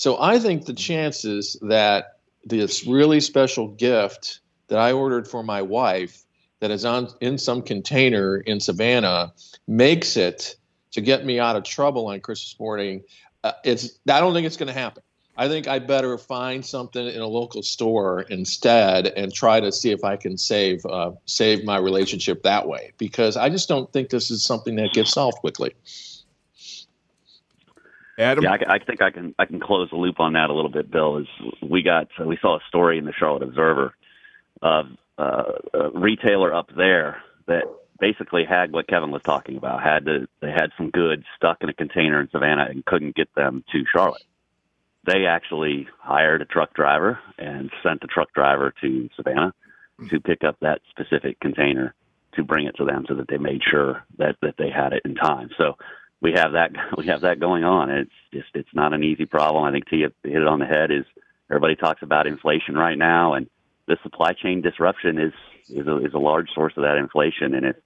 So 0.00 0.16
I 0.18 0.38
think 0.38 0.64
the 0.64 0.72
chances 0.72 1.58
that 1.60 2.20
this 2.42 2.86
really 2.86 3.20
special 3.20 3.68
gift 3.68 4.40
that 4.68 4.78
I 4.78 4.92
ordered 4.92 5.28
for 5.28 5.42
my 5.42 5.60
wife 5.60 6.24
that 6.60 6.70
is 6.70 6.86
on 6.86 7.08
in 7.20 7.36
some 7.36 7.60
container 7.60 8.38
in 8.38 8.60
Savannah 8.60 9.34
makes 9.68 10.16
it 10.16 10.56
to 10.92 11.02
get 11.02 11.26
me 11.26 11.38
out 11.38 11.54
of 11.54 11.64
trouble 11.64 12.06
on 12.06 12.20
Christmas 12.20 12.58
morning. 12.58 13.02
Uh, 13.44 13.52
it's 13.62 13.98
I 14.08 14.20
don't 14.20 14.32
think 14.32 14.46
it's 14.46 14.56
going 14.56 14.68
to 14.68 14.80
happen. 14.80 15.02
I 15.36 15.48
think 15.48 15.68
I 15.68 15.80
better 15.80 16.16
find 16.16 16.64
something 16.64 17.06
in 17.06 17.20
a 17.20 17.28
local 17.28 17.62
store 17.62 18.22
instead 18.22 19.08
and 19.08 19.30
try 19.30 19.60
to 19.60 19.70
see 19.70 19.90
if 19.90 20.02
I 20.02 20.16
can 20.16 20.38
save 20.38 20.82
uh, 20.86 21.10
save 21.26 21.62
my 21.62 21.76
relationship 21.76 22.44
that 22.44 22.66
way 22.66 22.92
because 22.96 23.36
I 23.36 23.50
just 23.50 23.68
don't 23.68 23.92
think 23.92 24.08
this 24.08 24.30
is 24.30 24.42
something 24.42 24.76
that 24.76 24.94
gets 24.94 25.12
solved 25.12 25.36
quickly. 25.40 25.74
Adam, 28.20 28.44
yeah, 28.44 28.52
I, 28.52 28.74
I, 28.74 28.78
think 28.78 29.02
I 29.02 29.10
can 29.10 29.34
I 29.38 29.46
can 29.46 29.60
close 29.60 29.90
the 29.90 29.96
loop 29.96 30.20
on 30.20 30.34
that 30.34 30.50
a 30.50 30.54
little 30.54 30.70
bit. 30.70 30.90
Bill 30.90 31.18
is 31.18 31.26
we 31.62 31.82
got 31.82 32.08
we 32.24 32.38
saw 32.40 32.56
a 32.56 32.60
story 32.68 32.98
in 32.98 33.04
the 33.04 33.12
Charlotte 33.12 33.42
Observer 33.42 33.94
of 34.62 34.86
uh, 35.18 35.44
a 35.74 35.90
retailer 35.90 36.54
up 36.54 36.70
there 36.76 37.22
that 37.46 37.64
basically 37.98 38.44
had 38.44 38.72
what 38.72 38.88
Kevin 38.88 39.10
was 39.10 39.22
talking 39.22 39.56
about. 39.56 39.82
Had 39.82 40.06
to, 40.06 40.26
they 40.40 40.50
had 40.50 40.70
some 40.76 40.90
goods 40.90 41.24
stuck 41.36 41.58
in 41.60 41.68
a 41.68 41.74
container 41.74 42.20
in 42.20 42.28
Savannah 42.30 42.66
and 42.68 42.84
couldn't 42.84 43.14
get 43.14 43.32
them 43.34 43.62
to 43.72 43.84
Charlotte. 43.92 44.22
They 45.06 45.26
actually 45.26 45.88
hired 45.98 46.42
a 46.42 46.46
truck 46.46 46.74
driver 46.74 47.18
and 47.38 47.70
sent 47.82 48.00
the 48.00 48.06
truck 48.06 48.32
driver 48.34 48.72
to 48.82 49.08
Savannah 49.16 49.54
to 50.08 50.20
pick 50.20 50.44
up 50.44 50.56
that 50.60 50.80
specific 50.90 51.40
container 51.40 51.94
to 52.34 52.44
bring 52.44 52.66
it 52.66 52.76
to 52.76 52.84
them 52.84 53.04
so 53.08 53.14
that 53.16 53.28
they 53.28 53.38
made 53.38 53.60
sure 53.70 54.04
that 54.18 54.36
that 54.40 54.54
they 54.56 54.70
had 54.70 54.92
it 54.92 55.02
in 55.04 55.14
time. 55.14 55.50
So 55.58 55.76
we 56.20 56.32
have 56.32 56.52
that 56.52 56.72
we 56.98 57.06
have 57.06 57.22
that 57.22 57.40
going 57.40 57.64
on. 57.64 57.90
It's 57.90 58.10
just 58.32 58.48
it's 58.54 58.74
not 58.74 58.92
an 58.92 59.02
easy 59.02 59.26
problem. 59.26 59.64
I 59.64 59.72
think 59.72 59.88
Tia 59.88 60.10
hit 60.22 60.42
it 60.42 60.46
on 60.46 60.58
the 60.58 60.66
head. 60.66 60.90
Is 60.90 61.04
everybody 61.50 61.76
talks 61.76 62.02
about 62.02 62.26
inflation 62.26 62.74
right 62.74 62.98
now, 62.98 63.34
and 63.34 63.48
the 63.86 63.96
supply 64.02 64.32
chain 64.32 64.62
disruption 64.62 65.18
is 65.18 65.32
is 65.68 65.86
a, 65.86 66.04
is 66.04 66.14
a 66.14 66.18
large 66.18 66.48
source 66.54 66.74
of 66.76 66.82
that 66.82 66.96
inflation. 66.96 67.54
And 67.54 67.66
if 67.66 67.76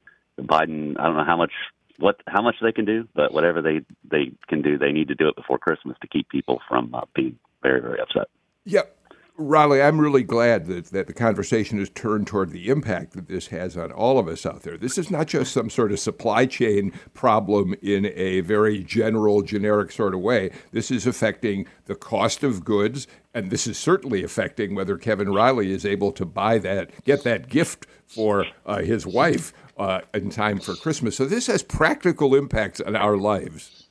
Biden, 0.40 0.99
I 0.99 1.05
don't 1.05 1.16
know 1.16 1.25
how 1.25 1.37
much 1.37 1.53
what 1.99 2.20
how 2.27 2.42
much 2.42 2.57
they 2.61 2.73
can 2.73 2.85
do, 2.85 3.09
but 3.14 3.33
whatever 3.33 3.62
they 3.62 3.81
they 4.11 4.33
can 4.49 4.62
do, 4.62 4.79
they 4.79 4.92
need 4.92 5.09
to 5.09 5.14
do 5.14 5.29
it 5.29 5.37
before 5.37 5.59
Christmas 5.59 5.97
to 6.03 6.09
keep 6.09 6.29
people 6.29 6.61
from 6.68 6.94
uh, 6.94 7.03
being 7.14 7.38
very 7.62 7.81
very 7.81 8.01
upset. 8.01 8.29
Yep. 8.64 8.97
Riley, 9.37 9.83
I'm 9.83 10.01
really 10.01 10.23
glad 10.23 10.66
that, 10.66 10.87
that 10.87 11.09
the 11.09 11.12
conversation 11.12 11.79
has 11.81 11.90
turned 11.90 12.29
toward 12.29 12.51
the 12.51 12.68
impact 12.68 13.14
that 13.14 13.27
this 13.27 13.49
has 13.49 13.77
on 13.77 13.90
all 13.90 14.20
of 14.20 14.29
us 14.29 14.47
out 14.47 14.62
there. 14.62 14.79
This 14.79 14.97
is 14.97 15.11
not 15.11 15.27
just 15.27 15.53
some 15.53 15.68
sort 15.70 15.90
of 15.90 15.99
supply 15.99 16.47
chain 16.47 16.92
problem 17.14 17.75
in 17.83 18.12
a 18.14 18.42
very 18.42 18.85
general, 18.85 19.42
generic 19.42 19.90
sort 19.90 20.14
of 20.14 20.20
way. 20.20 20.51
This 20.70 20.92
is 20.92 21.05
affecting 21.05 21.66
the 21.87 21.97
cost 21.97 22.44
of 22.44 22.64
goods, 22.64 23.09
and 23.35 23.51
this 23.51 23.66
is 23.66 23.77
certainly 23.77 24.23
affecting 24.23 24.77
whether 24.77 24.97
Kevin 24.97 25.33
Riley 25.33 25.73
is 25.73 25.85
able 25.85 26.12
to 26.12 26.25
buy 26.25 26.59
that, 26.59 26.92
get 27.05 27.25
that 27.25 27.49
gift 27.49 27.88
for 28.07 28.47
uh, 28.64 28.83
his 28.83 29.05
wife 29.05 29.53
uh, 29.77 30.03
in 30.12 30.31
time 30.31 30.61
for 30.61 30.77
Christmas. 30.77 31.16
So 31.16 31.27
this 31.27 31.49
has 31.49 31.64
practical 31.64 32.37
impacts 32.37 32.81
on 32.81 32.94
our 32.94 33.16
lives. 33.16 33.84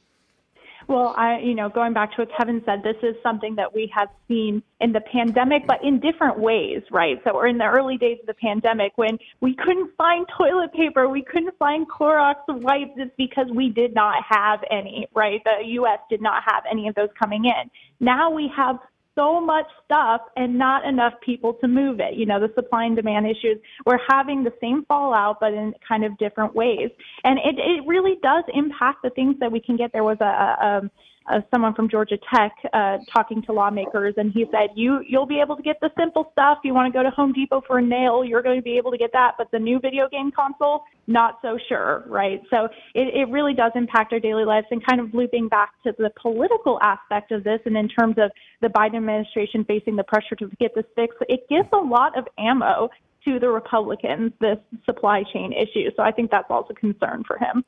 Well, 0.87 1.13
I, 1.17 1.39
you 1.39 1.55
know, 1.55 1.69
going 1.69 1.93
back 1.93 2.15
to 2.15 2.21
what 2.21 2.29
Kevin 2.37 2.61
said, 2.65 2.83
this 2.83 2.97
is 3.01 3.15
something 3.23 3.55
that 3.55 3.73
we 3.73 3.91
have 3.95 4.09
seen 4.27 4.61
in 4.81 4.91
the 4.91 5.01
pandemic, 5.01 5.65
but 5.67 5.83
in 5.83 5.99
different 5.99 6.39
ways, 6.39 6.81
right? 6.91 7.21
So 7.23 7.33
we're 7.33 7.47
in 7.47 7.57
the 7.57 7.65
early 7.65 7.97
days 7.97 8.17
of 8.21 8.27
the 8.27 8.33
pandemic 8.33 8.91
when 8.95 9.17
we 9.41 9.55
couldn't 9.55 9.95
find 9.97 10.25
toilet 10.37 10.73
paper, 10.73 11.07
we 11.07 11.23
couldn't 11.23 11.57
find 11.57 11.87
Clorox 11.89 12.35
wipes. 12.47 12.91
It's 12.97 13.11
because 13.17 13.47
we 13.53 13.69
did 13.69 13.93
not 13.93 14.23
have 14.27 14.59
any, 14.69 15.07
right? 15.15 15.41
The 15.43 15.65
U.S. 15.65 15.99
did 16.09 16.21
not 16.21 16.43
have 16.45 16.63
any 16.69 16.87
of 16.87 16.95
those 16.95 17.09
coming 17.17 17.45
in. 17.45 17.69
Now 17.99 18.29
we 18.29 18.51
have 18.55 18.77
so 19.15 19.39
much 19.39 19.65
stuff 19.85 20.21
and 20.35 20.57
not 20.57 20.85
enough 20.85 21.13
people 21.23 21.53
to 21.61 21.67
move 21.67 21.99
it. 21.99 22.15
You 22.15 22.25
know, 22.25 22.39
the 22.39 22.51
supply 22.55 22.85
and 22.85 22.95
demand 22.95 23.27
issues, 23.27 23.57
we're 23.85 23.99
having 24.09 24.43
the 24.43 24.53
same 24.59 24.85
fallout, 24.85 25.37
but 25.39 25.53
in 25.53 25.73
kind 25.87 26.03
of 26.03 26.17
different 26.17 26.55
ways. 26.55 26.89
And 27.23 27.37
it, 27.39 27.55
it 27.57 27.87
really 27.87 28.15
does 28.23 28.43
impact 28.53 29.03
the 29.03 29.09
things 29.11 29.35
that 29.39 29.51
we 29.51 29.59
can 29.59 29.77
get. 29.77 29.91
There 29.93 30.03
was 30.03 30.17
a, 30.21 30.25
a, 30.25 30.65
um, 30.65 30.91
uh, 31.27 31.41
someone 31.51 31.73
from 31.73 31.89
Georgia 31.89 32.17
Tech 32.33 32.51
uh, 32.73 32.97
talking 33.13 33.41
to 33.43 33.53
lawmakers, 33.53 34.13
and 34.17 34.31
he 34.31 34.45
said, 34.51 34.69
"You 34.75 35.01
you'll 35.07 35.25
be 35.25 35.39
able 35.39 35.55
to 35.55 35.63
get 35.63 35.79
the 35.81 35.89
simple 35.97 36.29
stuff. 36.31 36.59
You 36.63 36.73
want 36.73 36.91
to 36.91 36.97
go 36.97 37.03
to 37.03 37.09
Home 37.11 37.33
Depot 37.33 37.61
for 37.65 37.79
a 37.79 37.81
nail, 37.81 38.23
you're 38.23 38.41
going 38.41 38.57
to 38.57 38.63
be 38.63 38.77
able 38.77 38.91
to 38.91 38.97
get 38.97 39.11
that, 39.13 39.35
but 39.37 39.49
the 39.51 39.59
new 39.59 39.79
video 39.79 40.09
game 40.09 40.31
console, 40.31 40.83
not 41.07 41.39
so 41.41 41.57
sure, 41.69 42.03
right? 42.07 42.41
So 42.49 42.65
it, 42.93 43.13
it 43.15 43.29
really 43.29 43.53
does 43.53 43.71
impact 43.75 44.13
our 44.13 44.19
daily 44.19 44.45
lives. 44.45 44.67
And 44.71 44.85
kind 44.85 44.99
of 44.99 45.13
looping 45.13 45.47
back 45.47 45.71
to 45.83 45.93
the 45.97 46.11
political 46.21 46.79
aspect 46.81 47.31
of 47.31 47.43
this, 47.43 47.59
and 47.65 47.77
in 47.77 47.87
terms 47.87 48.15
of 48.17 48.31
the 48.61 48.67
Biden 48.67 48.97
administration 48.97 49.63
facing 49.65 49.95
the 49.95 50.03
pressure 50.03 50.35
to 50.35 50.49
get 50.59 50.75
this 50.75 50.85
fixed, 50.95 51.17
it 51.29 51.47
gives 51.49 51.69
a 51.73 51.77
lot 51.77 52.17
of 52.17 52.27
ammo 52.37 52.89
to 53.25 53.39
the 53.39 53.49
Republicans 53.49 54.31
this 54.39 54.57
supply 54.85 55.23
chain 55.31 55.53
issue. 55.53 55.89
So 55.95 56.03
I 56.03 56.11
think 56.11 56.31
that's 56.31 56.49
also 56.49 56.71
a 56.71 56.75
concern 56.75 57.23
for 57.25 57.37
him. 57.37 57.63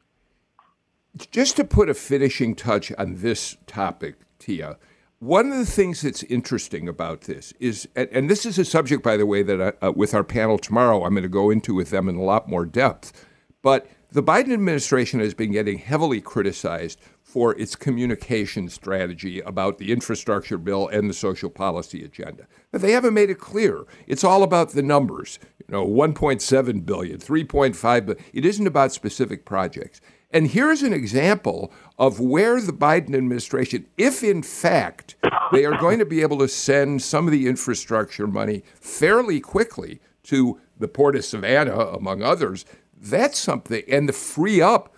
Just 1.32 1.56
to 1.56 1.64
put 1.64 1.90
a 1.90 1.94
finishing 1.94 2.56
touch 2.56 2.92
on 2.98 3.22
this 3.22 3.56
topic, 3.68 4.16
Tia, 4.38 4.78
one 5.20 5.52
of 5.52 5.58
the 5.58 5.66
things 5.66 6.02
that's 6.02 6.24
interesting 6.24 6.90
about 6.90 7.22
this 7.22 7.54
is, 7.60 7.88
and, 7.96 8.10
and 8.12 8.30
this 8.30 8.46
is 8.46 8.60
a 8.60 8.66
subject, 8.66 9.02
by 9.02 9.16
the 9.16 9.26
way, 9.26 9.42
that 9.42 9.78
I, 9.82 9.88
uh, 9.88 9.92
with 9.94 10.14
our 10.14 10.26
panel 10.26 10.58
tomorrow, 10.58 11.06
I'm 11.06 11.14
going 11.14 11.24
to 11.24 11.30
go 11.30 11.50
into 11.50 11.74
with 11.74 11.90
them 11.90 12.10
in 12.10 12.16
a 12.16 12.24
lot 12.24 12.50
more 12.50 12.66
depth. 12.66 13.26
But 13.62 13.88
the 14.12 14.22
Biden 14.22 14.54
administration 14.54 15.22
has 15.22 15.34
been 15.34 15.54
getting 15.54 15.78
heavily 15.78 16.20
criticized 16.20 17.00
for 17.22 17.58
its 17.58 17.76
communication 17.76 18.70
strategy 18.70 19.40
about 19.42 19.78
the 19.78 19.92
infrastructure 19.92 20.58
bill 20.58 20.88
and 20.90 21.10
the 21.10 21.14
social 21.14 21.50
policy 21.50 22.04
agenda. 22.04 22.46
But 22.72 22.82
they 22.82 22.92
haven't 22.92 23.14
made 23.14 23.30
it 23.30 23.40
clear. 23.40 23.84
It's 24.06 24.24
all 24.24 24.44
about 24.44 24.72
the 24.72 24.84
numbers. 24.84 25.40
You 25.60 25.74
know, 25.74 25.88
1.7 25.88 26.86
billion, 26.86 27.18
3.5 27.18 28.06
billion. 28.06 28.26
It 28.34 28.46
isn't 28.46 28.68
about 28.68 28.92
specific 28.92 29.46
projects. 29.46 30.02
And 30.36 30.48
here's 30.48 30.84
an 30.84 30.92
example 30.92 31.72
of 31.98 32.20
where 32.20 32.60
the 32.60 32.74
Biden 32.74 33.16
administration, 33.16 33.86
if 33.98 34.22
in 34.22 34.44
fact 34.44 35.16
they 35.54 35.64
are 35.64 35.78
going 35.78 35.98
to 36.00 36.06
be 36.06 36.22
able 36.22 36.40
to 36.40 36.50
send 36.50 37.02
some 37.02 37.26
of 37.26 37.32
the 37.32 37.48
infrastructure 37.48 38.28
money 38.28 38.62
fairly 38.82 39.40
quickly 39.40 40.02
to 40.24 40.60
the 40.78 40.90
Port 40.90 41.16
of 41.16 41.24
Savannah, 41.24 41.88
among 41.88 42.22
others, 42.22 42.66
that's 42.98 43.40
something, 43.40 43.82
and 43.88 44.08
to 44.08 44.14
free 44.14 44.62
up 44.62 44.94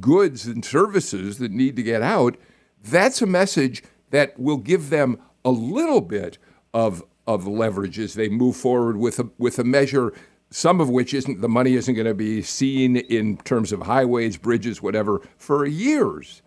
goods 0.00 0.44
and 0.44 0.62
services 0.62 1.38
that 1.38 1.50
need 1.50 1.76
to 1.76 1.82
get 1.82 2.02
out, 2.02 2.36
that's 2.82 3.22
a 3.22 3.26
message 3.26 3.82
that 4.10 4.38
will 4.38 4.58
give 4.58 4.90
them 4.90 5.18
a 5.46 5.50
little 5.50 6.02
bit 6.02 6.36
of, 6.74 7.02
of 7.26 7.46
leverage 7.46 7.98
as 7.98 8.12
they 8.12 8.28
move 8.28 8.54
forward 8.54 8.98
with 8.98 9.18
a, 9.18 9.30
with 9.38 9.58
a 9.58 9.64
measure 9.64 10.12
some 10.54 10.80
of 10.80 10.88
which 10.88 11.12
isn't 11.12 11.40
the 11.40 11.48
money 11.48 11.74
isn't 11.74 11.96
going 11.96 12.06
to 12.06 12.14
be 12.14 12.40
seen 12.40 12.96
in 12.96 13.36
terms 13.38 13.72
of 13.72 13.82
highways, 13.82 14.36
bridges, 14.36 14.80
whatever, 14.80 15.20
for 15.36 15.66
years. 15.66 16.42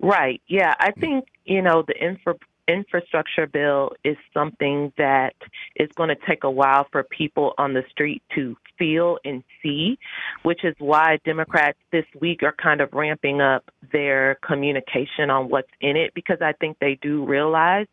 Right. 0.00 0.42
Yeah. 0.48 0.74
I 0.80 0.90
think, 0.90 1.26
you 1.44 1.62
know, 1.62 1.84
the 1.86 1.96
infra- 2.04 2.34
infrastructure 2.66 3.46
bill 3.46 3.92
is 4.02 4.16
something 4.34 4.92
that 4.98 5.34
is 5.76 5.88
going 5.94 6.08
to 6.08 6.16
take 6.26 6.42
a 6.42 6.50
while 6.50 6.88
for 6.90 7.04
people 7.04 7.54
on 7.58 7.74
the 7.74 7.84
street 7.88 8.24
to 8.34 8.56
feel 8.76 9.18
and 9.24 9.44
see, 9.62 10.00
which 10.42 10.64
is 10.64 10.74
why 10.80 11.20
Democrats 11.24 11.78
this 11.92 12.06
week 12.20 12.42
are 12.42 12.54
kind 12.60 12.80
of 12.80 12.92
ramping 12.92 13.40
up 13.40 13.70
their 13.92 14.36
communication 14.44 15.30
on 15.30 15.48
what's 15.48 15.70
in 15.80 15.96
it 15.96 16.12
because 16.12 16.38
I 16.40 16.54
think 16.54 16.76
they 16.80 16.98
do 17.00 17.24
realize 17.24 17.86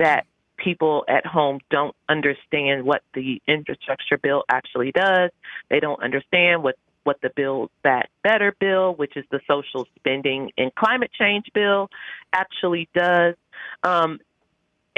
that 0.00 0.26
people 0.58 1.04
at 1.08 1.24
home 1.24 1.60
don't 1.70 1.94
understand 2.08 2.84
what 2.84 3.02
the 3.14 3.40
infrastructure 3.46 4.18
bill 4.18 4.44
actually 4.48 4.92
does. 4.92 5.30
They 5.70 5.80
don't 5.80 6.02
understand 6.02 6.62
what 6.62 6.76
what 7.04 7.20
the 7.22 7.30
Build 7.34 7.70
Back 7.82 8.10
Better 8.22 8.54
bill, 8.60 8.92
which 8.94 9.16
is 9.16 9.24
the 9.30 9.40
social 9.46 9.86
spending 9.96 10.52
and 10.58 10.74
climate 10.74 11.10
change 11.18 11.46
bill, 11.54 11.88
actually 12.34 12.86
does. 12.94 13.34
Um, 13.82 14.18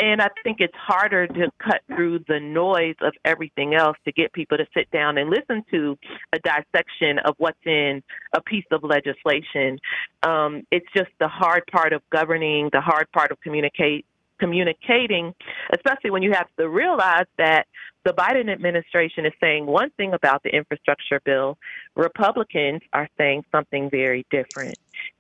and 0.01 0.23
I 0.23 0.29
think 0.43 0.57
it's 0.61 0.75
harder 0.75 1.27
to 1.27 1.53
cut 1.59 1.83
through 1.87 2.21
the 2.27 2.41
noise 2.41 2.97
of 3.03 3.13
everything 3.25 3.75
else 3.75 3.99
to 4.07 4.13
get 4.13 4.33
people 4.33 4.57
to 4.57 4.67
sit 4.75 4.91
down 4.91 5.19
and 5.19 5.29
listen 5.29 5.63
to 5.71 5.99
a 6.33 6.39
dissection 6.39 7.19
of 7.19 7.35
what's 7.37 7.59
in 7.67 8.03
a 8.33 8.41
piece 8.41 8.65
of 8.73 8.83
legislation. 8.83 9.79
Um, 10.23 10.67
it's 10.71 10.87
just 10.97 11.11
the 11.21 11.29
hard 11.29 11.65
part 11.71 11.93
of 11.93 12.01
governing, 12.11 12.71
the 12.73 12.81
hard 12.81 13.13
part 13.13 13.31
of 13.31 13.41
communicate 13.43 14.07
communicating, 14.41 15.35
especially 15.73 16.11
when 16.11 16.23
you 16.23 16.33
have 16.33 16.49
to 16.59 16.69
realize 16.69 17.27
that 17.39 17.67
the 18.05 18.13
Biden 18.13 18.51
administration 18.51 19.27
is 19.27 19.33
saying 19.41 19.67
one 19.67 19.91
thing 19.91 20.15
about 20.15 20.43
the 20.43 20.49
infrastructure 20.49 21.21
bill, 21.25 21.59
Republicans 21.95 22.81
are 22.93 23.09
saying 23.19 23.45
something 23.53 23.91
very 23.91 24.27
different. 24.31 24.77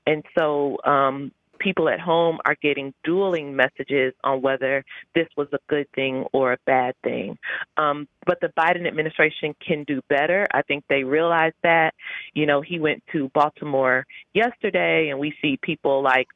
And 0.07 0.25
so 0.37 0.79
um, 0.85 1.33
people 1.61 1.89
at 1.89 2.01
home 2.01 2.39
are 2.45 2.57
getting 2.61 2.93
dueling 3.05 3.55
messages 3.55 4.15
on 4.25 4.43
whether 4.43 4.85
this 5.15 5.29
was 5.37 5.47
a 5.53 5.59
good 5.69 5.87
thing 5.95 6.25
or 6.33 6.55
a 6.55 6.59
bad 6.67 6.95
thing. 7.05 7.39
Um, 7.77 8.09
but 8.27 8.39
the 8.41 8.49
Biden 8.59 8.89
administration 8.89 9.55
can 9.65 9.85
do 9.85 10.01
better. 10.09 10.47
I 10.53 10.63
think 10.63 10.85
they 10.89 11.05
realize 11.05 11.53
that. 11.63 11.95
You 12.35 12.47
know, 12.47 12.63
he 12.63 12.81
went 12.81 13.03
to 13.13 13.31
Baltimore 13.35 14.07
yesterday, 14.35 15.11
and 15.11 15.19
we 15.19 15.35
see 15.43 15.59
people 15.63 16.03
like 16.03 16.29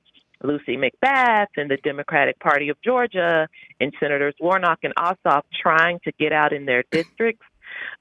Lucy 0.43 0.77
McBath 0.77 1.47
and 1.57 1.71
the 1.71 1.77
Democratic 1.79 2.39
Party 2.39 2.69
of 2.69 2.81
Georgia 2.83 3.49
and 3.81 3.93
Senators 4.01 4.35
Warnock 4.41 4.81
and 4.83 4.95
Ossoff 4.97 5.43
trying 5.61 6.01
to 6.05 6.13
get 6.13 6.33
out 6.33 6.53
in 6.53 6.67
their 6.67 6.85
districts. 6.91 7.47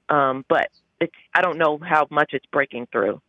Um, 0.08 0.44
but 0.48 0.68
it's 1.00 1.14
I 1.34 1.40
don't 1.40 1.58
know 1.58 1.78
how 1.78 2.06
much 2.10 2.30
it's 2.32 2.46
breaking 2.46 2.88
through. 2.92 3.20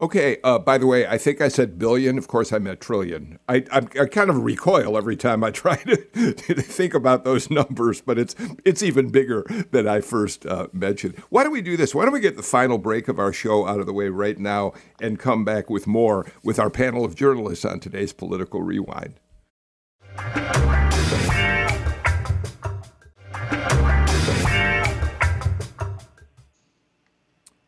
Okay. 0.00 0.38
Uh, 0.44 0.60
by 0.60 0.78
the 0.78 0.86
way, 0.86 1.06
I 1.06 1.18
think 1.18 1.40
I 1.40 1.48
said 1.48 1.78
billion. 1.78 2.18
Of 2.18 2.28
course, 2.28 2.52
I 2.52 2.58
meant 2.58 2.80
trillion. 2.80 3.38
I, 3.48 3.64
I, 3.72 3.78
I 4.00 4.06
kind 4.06 4.30
of 4.30 4.44
recoil 4.44 4.96
every 4.96 5.16
time 5.16 5.42
I 5.42 5.50
try 5.58 5.76
to, 5.76 5.96
to, 6.34 6.54
think 6.54 6.94
about 6.94 7.24
those 7.24 7.50
numbers, 7.50 8.00
but 8.00 8.18
it's 8.18 8.36
it's 8.64 8.82
even 8.82 9.10
bigger 9.10 9.44
than 9.72 9.88
I 9.88 10.00
first 10.00 10.46
uh, 10.46 10.68
mentioned. 10.72 11.18
Why 11.30 11.42
don't 11.42 11.52
we 11.52 11.62
do 11.62 11.76
this? 11.76 11.94
Why 11.94 12.04
don't 12.04 12.14
we 12.14 12.20
get 12.20 12.36
the 12.36 12.42
final 12.42 12.78
break 12.78 13.08
of 13.08 13.18
our 13.18 13.32
show 13.32 13.66
out 13.66 13.80
of 13.80 13.86
the 13.86 13.92
way 13.92 14.08
right 14.08 14.38
now 14.38 14.72
and 15.00 15.18
come 15.18 15.44
back 15.44 15.68
with 15.68 15.86
more 15.86 16.30
with 16.44 16.60
our 16.60 16.70
panel 16.70 17.04
of 17.04 17.16
journalists 17.16 17.64
on 17.64 17.80
today's 17.80 18.12
Political 18.12 18.62
Rewind. 18.62 19.18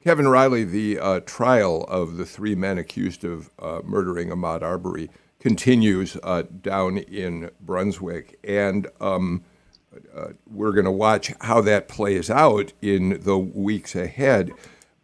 Kevin 0.02 0.28
Riley, 0.28 0.64
the 0.64 0.98
uh, 0.98 1.20
trial 1.20 1.84
of 1.84 2.16
the 2.16 2.24
three 2.24 2.54
men 2.54 2.78
accused 2.78 3.22
of 3.22 3.50
uh, 3.58 3.82
murdering 3.84 4.30
Ahmaud 4.30 4.62
Arbery 4.62 5.10
continues 5.38 6.16
uh, 6.22 6.44
down 6.62 6.96
in 6.96 7.50
Brunswick, 7.60 8.38
and 8.42 8.88
um, 8.98 9.44
uh, 10.16 10.28
we're 10.46 10.72
going 10.72 10.86
to 10.86 10.90
watch 10.90 11.34
how 11.42 11.60
that 11.60 11.86
plays 11.86 12.30
out 12.30 12.72
in 12.80 13.20
the 13.24 13.36
weeks 13.36 13.94
ahead. 13.94 14.52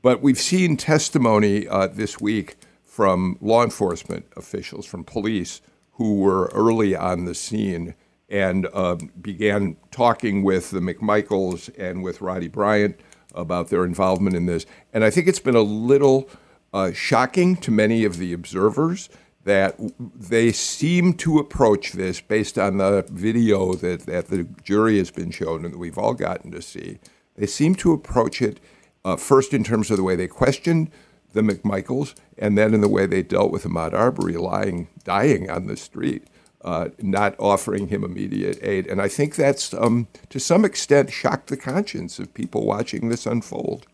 But 0.01 0.23
we've 0.23 0.41
seen 0.41 0.79
testimony 0.79 1.69
uh, 1.69 1.89
this 1.89 2.19
week 2.19 2.57
from 2.83 3.37
law 3.43 3.63
enforcement 3.63 4.25
officials, 4.35 4.87
from 4.87 5.05
police, 5.05 5.61
who 5.93 6.15
were 6.21 6.51
early 6.55 6.97
on 6.97 7.27
the 7.27 7.35
scene 7.35 7.95
and 8.31 8.67
uh, 8.73 8.97
began 9.21 9.77
talking 9.91 10.43
with 10.43 10.71
the 10.71 10.81
McMichaels 10.81 11.69
and 11.79 12.03
with 12.03 12.23
Roddie 12.23 12.49
Bryan 12.49 12.95
about 13.37 13.69
their 13.69 13.85
involvement 13.85 14.35
in 14.35 14.47
this. 14.47 14.67
And 14.93 15.05
I 15.05 15.11
think 15.11 15.29
it's 15.29 15.39
been 15.39 15.57
a 15.57 15.63
little 15.63 16.29
uh, 16.73 16.93
shocking 16.93 17.57
to 17.57 17.71
many 17.71 18.05
of 18.05 18.19
the 18.19 18.33
observers 18.33 19.09
that 19.45 19.77
they 19.97 20.51
seem 20.51 21.15
to 21.15 21.39
approach 21.39 21.93
this 21.93 22.21
based 22.21 22.59
on 22.59 22.79
the 22.79 23.07
video 23.09 23.75
that, 23.75 24.01
that 24.07 24.27
the 24.27 24.43
jury 24.65 24.99
has 24.99 25.11
been 25.13 25.31
shown 25.31 25.65
and 25.65 25.75
that 25.75 25.79
we've 25.79 25.99
all 25.99 26.15
gotten 26.15 26.51
to 26.51 26.61
see. 26.61 26.99
They 27.37 27.47
seem 27.47 27.77
to 27.77 27.93
approach 27.93 28.43
it 28.43 28.59
uh, 29.05 29.17
first 29.17 29.55
in 29.55 29.63
terms 29.63 29.91
of 29.91 29.99
the 29.99 30.03
way 30.03 30.17
they 30.17 30.27
questioned 30.27 30.91
the 31.33 31.43
McMichaels 31.43 32.15
and 32.37 32.59
then 32.59 32.75
in 32.75 32.81
the 32.81 32.89
way 32.89 33.07
they 33.07 33.23
dealt 33.23 33.53
with 33.53 33.65
Ahmaud 33.65 33.93
Arbery 33.93 34.37
lying, 34.37 34.89
dying 35.05 35.49
on 35.49 35.69
the 35.69 35.77
street 35.77 36.25
uh, 36.67 36.89
not 37.01 37.37
offering 37.39 37.87
him 37.87 38.05
immediate 38.05 38.59
aid. 38.61 38.87
And 38.89 39.01
I 39.01 39.09
think 39.09 39.37
that's, 39.37 39.73
um, 39.73 40.09
to 40.31 40.41
some 40.41 40.65
extent, 40.65 41.13
shocked 41.13 41.49
the 41.49 41.57
conscience 41.57 42.19
of 42.19 42.35
people 42.35 42.67
watching 42.67 43.09
this 43.09 43.25
unfold. 43.25 43.87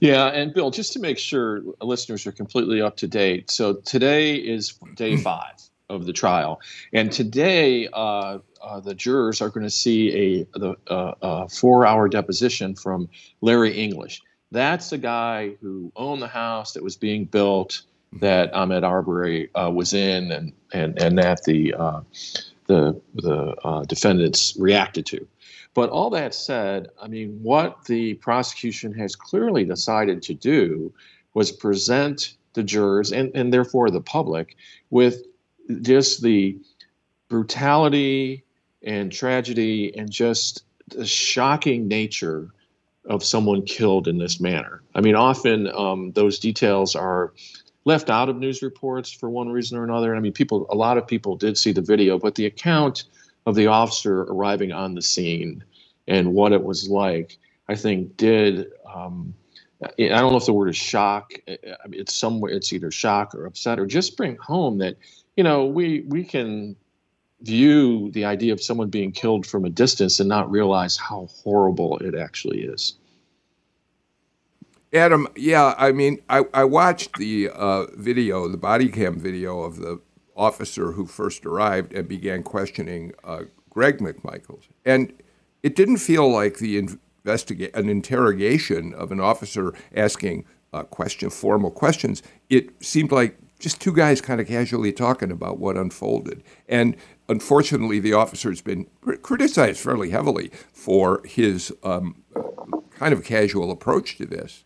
Yeah, 0.00 0.26
and 0.28 0.54
Bill, 0.54 0.70
just 0.70 0.92
to 0.94 1.00
make 1.00 1.18
sure 1.18 1.62
listeners 1.82 2.26
are 2.26 2.32
completely 2.32 2.80
up 2.80 2.96
to 2.98 3.06
date. 3.06 3.50
So 3.50 3.74
today 3.74 4.36
is 4.36 4.72
day 4.94 5.16
hmm. 5.16 5.22
five 5.22 5.60
of 5.90 6.06
the 6.06 6.12
trial, 6.12 6.60
and 6.92 7.10
today 7.10 7.88
uh, 7.92 8.38
uh, 8.62 8.80
the 8.80 8.94
jurors 8.94 9.40
are 9.40 9.48
going 9.48 9.64
to 9.64 9.70
see 9.70 10.46
a 10.54 10.58
the 10.58 10.76
uh, 10.86 11.48
four-hour 11.48 12.08
deposition 12.08 12.76
from 12.76 13.08
Larry 13.40 13.72
English. 13.72 14.22
That's 14.52 14.90
the 14.90 14.98
guy 14.98 15.56
who 15.60 15.90
owned 15.96 16.22
the 16.22 16.28
house 16.28 16.72
that 16.74 16.82
was 16.82 16.96
being 16.96 17.24
built 17.24 17.82
that 18.12 18.52
Ahmaud 18.52 18.84
Arbery 18.84 19.50
uh, 19.54 19.70
was 19.70 19.92
in 19.92 20.30
and, 20.32 20.52
and, 20.72 21.00
and 21.00 21.18
that 21.18 21.44
the, 21.44 21.74
uh, 21.74 22.00
the, 22.66 23.00
the 23.14 23.54
uh, 23.64 23.84
defendants 23.84 24.56
reacted 24.58 25.06
to. 25.06 25.26
But 25.74 25.90
all 25.90 26.10
that 26.10 26.34
said, 26.34 26.88
I 27.00 27.08
mean, 27.08 27.38
what 27.42 27.84
the 27.84 28.14
prosecution 28.14 28.92
has 28.94 29.14
clearly 29.14 29.64
decided 29.64 30.22
to 30.22 30.34
do 30.34 30.92
was 31.34 31.52
present 31.52 32.34
the 32.54 32.62
jurors 32.62 33.12
and, 33.12 33.30
and 33.34 33.52
therefore 33.52 33.90
the 33.90 34.00
public 34.00 34.56
with 34.90 35.22
just 35.82 36.22
the 36.22 36.58
brutality 37.28 38.44
and 38.82 39.12
tragedy 39.12 39.96
and 39.96 40.10
just 40.10 40.64
the 40.88 41.06
shocking 41.06 41.88
nature 41.88 42.48
of 43.04 43.22
someone 43.22 43.62
killed 43.62 44.08
in 44.08 44.18
this 44.18 44.40
manner. 44.40 44.82
I 44.94 45.00
mean, 45.00 45.14
often 45.14 45.68
um, 45.68 46.12
those 46.12 46.38
details 46.38 46.96
are 46.96 47.32
left 47.84 48.10
out 48.10 48.28
of 48.28 48.36
news 48.36 48.62
reports 48.62 49.10
for 49.10 49.30
one 49.30 49.48
reason 49.48 49.78
or 49.78 49.84
another. 49.84 50.14
I 50.14 50.20
mean, 50.20 50.32
people, 50.32 50.66
a 50.70 50.74
lot 50.74 50.98
of 50.98 51.06
people 51.06 51.36
did 51.36 51.56
see 51.56 51.72
the 51.72 51.82
video, 51.82 52.18
but 52.18 52.34
the 52.34 52.46
account 52.46 53.04
of 53.46 53.54
the 53.54 53.68
officer 53.68 54.22
arriving 54.22 54.72
on 54.72 54.94
the 54.94 55.02
scene 55.02 55.64
and 56.06 56.34
what 56.34 56.52
it 56.52 56.62
was 56.62 56.88
like, 56.88 57.38
I 57.68 57.76
think, 57.76 58.16
did. 58.16 58.66
Um, 58.92 59.34
I 59.82 59.90
don't 59.96 60.32
know 60.32 60.36
if 60.36 60.46
the 60.46 60.52
word 60.52 60.68
is 60.68 60.76
shock. 60.76 61.32
It's 61.46 62.14
somewhere. 62.14 62.50
It's 62.50 62.72
either 62.72 62.90
shock 62.90 63.34
or 63.34 63.46
upset, 63.46 63.78
or 63.78 63.86
just 63.86 64.16
bring 64.16 64.36
home 64.36 64.78
that 64.78 64.96
you 65.36 65.44
know 65.44 65.66
we 65.66 66.00
we 66.08 66.24
can 66.24 66.76
view 67.42 68.10
the 68.10 68.24
idea 68.24 68.52
of 68.52 68.60
someone 68.60 68.88
being 68.88 69.12
killed 69.12 69.46
from 69.46 69.64
a 69.64 69.70
distance 69.70 70.18
and 70.18 70.28
not 70.28 70.50
realize 70.50 70.96
how 70.96 71.28
horrible 71.44 71.98
it 71.98 72.16
actually 72.16 72.62
is. 72.62 72.94
Adam, 74.92 75.28
yeah, 75.36 75.74
I 75.76 75.92
mean, 75.92 76.22
I, 76.30 76.44
I 76.54 76.64
watched 76.64 77.18
the 77.18 77.50
uh, 77.50 77.86
video, 77.94 78.48
the 78.48 78.56
body 78.56 78.88
cam 78.88 79.18
video 79.18 79.60
of 79.60 79.76
the 79.76 80.00
officer 80.34 80.92
who 80.92 81.04
first 81.04 81.44
arrived 81.44 81.92
and 81.92 82.08
began 82.08 82.42
questioning 82.42 83.12
uh, 83.22 83.42
Greg 83.68 83.98
McMichaels. 83.98 84.68
And 84.86 85.12
it 85.62 85.76
didn't 85.76 85.98
feel 85.98 86.30
like 86.30 86.58
the 86.58 86.80
investiga- 86.80 87.74
an 87.74 87.88
interrogation 87.90 88.94
of 88.94 89.12
an 89.12 89.20
officer 89.20 89.74
asking 89.94 90.46
uh, 90.72 90.84
question, 90.84 91.28
formal 91.28 91.70
questions. 91.70 92.22
It 92.48 92.82
seemed 92.82 93.12
like 93.12 93.36
just 93.58 93.80
two 93.80 93.92
guys 93.92 94.20
kind 94.20 94.40
of 94.40 94.46
casually 94.46 94.92
talking 94.92 95.30
about 95.30 95.58
what 95.58 95.76
unfolded. 95.76 96.42
And 96.68 96.96
unfortunately, 97.28 97.98
the 97.98 98.14
officer 98.14 98.48
has 98.48 98.62
been 98.62 98.86
criticized 99.22 99.80
fairly 99.80 100.10
heavily 100.10 100.50
for 100.72 101.20
his 101.26 101.72
um, 101.82 102.22
kind 102.90 103.12
of 103.12 103.24
casual 103.24 103.70
approach 103.70 104.16
to 104.18 104.24
this 104.24 104.64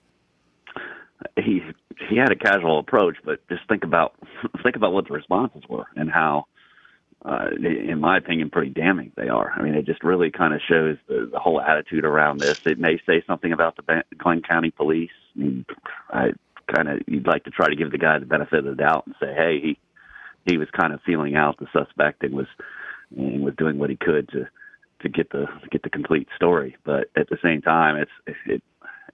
he 1.36 1.62
he 2.08 2.16
had 2.16 2.32
a 2.32 2.36
casual 2.36 2.78
approach, 2.78 3.16
but 3.24 3.46
just 3.48 3.62
think 3.68 3.84
about 3.84 4.14
think 4.62 4.76
about 4.76 4.92
what 4.92 5.06
the 5.06 5.14
responses 5.14 5.62
were 5.68 5.86
and 5.96 6.10
how, 6.10 6.46
uh, 7.24 7.48
in 7.58 8.00
my 8.00 8.18
opinion, 8.18 8.50
pretty 8.50 8.70
damning 8.70 9.12
they 9.16 9.28
are. 9.28 9.52
I 9.54 9.62
mean, 9.62 9.74
it 9.74 9.86
just 9.86 10.02
really 10.02 10.30
kind 10.30 10.54
of 10.54 10.60
shows 10.68 10.96
the, 11.08 11.28
the 11.32 11.38
whole 11.38 11.60
attitude 11.60 12.04
around 12.04 12.40
this. 12.40 12.60
It 12.66 12.78
may 12.78 12.98
say 13.06 13.22
something 13.26 13.52
about 13.52 13.76
the 13.76 14.02
Glynn 14.18 14.42
County 14.42 14.70
Police. 14.70 15.10
I, 15.36 15.38
mean, 15.38 15.66
I 16.10 16.30
kind 16.74 16.88
of 16.88 17.00
you'd 17.06 17.26
like 17.26 17.44
to 17.44 17.50
try 17.50 17.68
to 17.68 17.76
give 17.76 17.90
the 17.90 17.98
guy 17.98 18.18
the 18.18 18.26
benefit 18.26 18.60
of 18.60 18.64
the 18.64 18.74
doubt 18.74 19.06
and 19.06 19.14
say, 19.20 19.34
hey, 19.34 19.60
he 19.60 19.78
he 20.44 20.58
was 20.58 20.68
kind 20.78 20.92
of 20.92 21.00
feeling 21.06 21.36
out 21.36 21.58
the 21.58 21.66
suspect 21.72 22.24
and 22.24 22.34
was 22.34 22.48
and 23.16 23.44
was 23.44 23.54
doing 23.56 23.78
what 23.78 23.90
he 23.90 23.96
could 23.96 24.28
to 24.30 24.46
to 25.02 25.08
get 25.08 25.30
the 25.30 25.46
to 25.46 25.68
get 25.70 25.82
the 25.82 25.90
complete 25.90 26.28
story. 26.36 26.76
But 26.84 27.10
at 27.16 27.28
the 27.28 27.38
same 27.42 27.62
time, 27.62 27.96
it's 27.96 28.36
it 28.46 28.62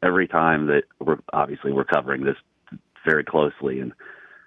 every 0.02 0.28
time 0.28 0.66
that 0.66 0.84
we're 1.00 1.18
obviously 1.32 1.72
we're 1.72 1.84
covering 1.84 2.24
this 2.24 2.36
very 3.04 3.24
closely, 3.24 3.80
and 3.80 3.92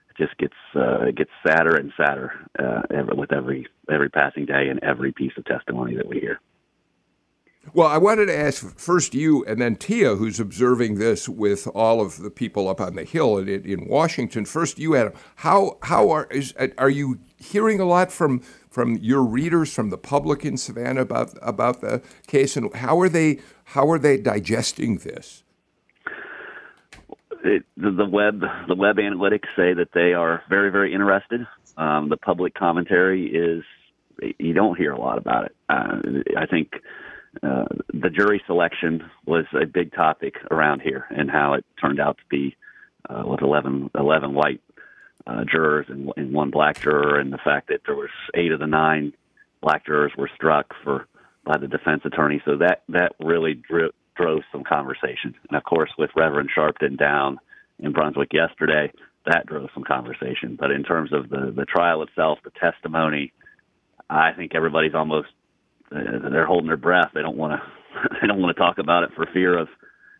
it 0.10 0.18
just 0.18 0.38
gets 0.38 0.56
uh, 0.76 1.04
it 1.04 1.16
gets 1.16 1.32
sadder 1.45 1.76
and 1.76 1.91
sadder 1.97 2.34
uh, 2.60 2.82
with 3.16 3.32
every 3.32 3.68
every 3.91 4.10
passing 4.10 4.45
day 4.45 4.68
and 4.70 4.84
every 4.84 5.12
piece 5.12 5.34
of 5.38 5.45
testimony 5.45 5.95
that 5.95 6.08
we 6.08 6.20
hear. 6.20 6.39
Well, 7.74 7.88
I 7.88 7.99
wanted 7.99 8.26
to 8.26 8.38
ask 8.38 8.78
first 8.78 9.14
you 9.14 9.45
and 9.45 9.62
then 9.62 9.76
Tia, 9.76 10.16
who's 10.16 10.39
observing 10.39 10.95
this 10.95 11.30
with 11.30 11.68
all 11.68 12.02
of 12.02 12.18
the 12.18 12.32
people 12.32 12.68
up 12.68 12.82
on 12.82 12.95
the 12.95 13.04
Hill 13.04 13.38
in, 13.38 13.47
in 13.47 13.88
Washington. 13.88 14.45
First, 14.45 14.80
you, 14.80 14.95
Adam, 14.95 15.14
how 15.38 15.78
how 15.84 16.10
are 16.10 16.28
is, 16.32 16.54
are 16.78 16.89
you 16.89 17.20
hearing 17.38 17.80
a 17.80 17.86
lot 17.86 18.12
from 18.12 18.41
from 18.70 18.97
your 18.97 19.22
readers, 19.22 19.74
from 19.74 19.91
the 19.91 19.97
public 19.97 20.43
in 20.43 20.58
Savannah 20.58 21.02
about 21.02 21.38
about 21.41 21.82
the 21.82 22.02
case, 22.26 22.58
and 22.58 22.74
how 22.76 22.99
are 22.99 23.10
they 23.10 23.39
how 23.66 23.89
are 23.91 23.99
they 23.99 24.18
digesting 24.18 24.97
this? 24.97 25.41
It, 27.44 27.64
the, 27.76 28.06
web 28.06 28.42
the 28.68 28.76
web 28.76 28.98
analytics 28.98 29.48
say 29.56 29.74
that 29.74 29.89
they 29.94 30.14
are 30.14 30.44
very 30.50 30.72
very 30.72 30.94
interested. 30.94 31.48
Um, 31.78 32.10
the 32.10 32.18
public 32.18 32.54
commentary 32.54 33.28
is 33.28 33.64
you 34.38 34.54
don't 34.54 34.78
hear 34.78 34.92
a 34.92 35.00
lot 35.00 35.18
about 35.18 35.46
it. 35.46 35.56
Uh, 35.68 35.98
I 36.38 36.46
think 36.46 36.74
uh, 37.42 37.66
the 37.94 38.10
jury 38.10 38.42
selection 38.46 39.10
was 39.26 39.46
a 39.60 39.66
big 39.66 39.94
topic 39.94 40.36
around 40.52 40.82
here, 40.82 41.06
and 41.10 41.32
how 41.32 41.54
it 41.54 41.66
turned 41.80 42.00
out 42.00 42.18
to 42.18 42.24
be 42.30 42.56
uh, 43.10 43.24
with 43.26 43.42
11, 43.42 43.92
11 43.98 44.34
white 44.34 44.62
uh, 45.26 45.44
jurors 45.50 45.86
and, 45.89 46.12
and 46.18 46.34
one 46.34 46.52
black 46.52 46.82
juror, 46.82 47.20
and 47.20 47.32
the 47.32 47.38
fact 47.38 47.70
that 47.70 47.82
there 47.86 47.96
was 47.96 48.10
eight 48.36 48.52
of 48.52 48.60
the 48.60 48.68
nine 48.68 49.14
black 49.62 49.86
jurors 49.86 50.12
were 50.18 50.30
struck 50.36 50.74
for 50.84 51.08
by 51.44 51.58
the 51.58 51.68
defense 51.68 52.02
attorney. 52.06 52.42
So 52.46 52.58
that 52.58 52.84
that 52.89 53.14
really 53.20 53.54
dro- 53.54 53.92
drove 54.22 54.41
some 54.51 54.63
conversation. 54.63 55.36
And 55.49 55.57
of 55.57 55.63
course, 55.63 55.89
with 55.97 56.11
Reverend 56.15 56.49
Sharpton 56.55 56.97
down 56.97 57.39
in 57.80 57.91
Brunswick 57.91 58.30
yesterday, 58.34 58.91
that 59.26 59.45
drove 59.45 59.69
some 59.74 59.84
conversation. 59.84 60.57
But 60.59 60.72
in 60.72 60.84
terms 60.84 61.11
of 61.13 61.30
the 61.30 61.51
the 61.55 61.65
trial 61.65 62.03
itself, 62.03 62.39
the 62.43 62.51
testimony, 62.51 63.34
I 64.09 64.32
think 64.34 64.55
everybody's 64.55 64.95
almost 64.95 65.30
uh, 65.91 66.30
they're 66.30 66.45
holding 66.45 66.67
their 66.67 66.78
breath. 66.78 67.11
They 67.13 67.22
don't 67.22 67.38
want 67.38 67.59
to 67.59 68.09
they 68.22 68.28
don't 68.28 68.41
want 68.41 68.55
to 68.55 68.61
talk 68.61 68.78
about 68.78 69.03
it 69.03 69.11
for 69.15 69.28
fear 69.34 69.57
of 69.57 69.67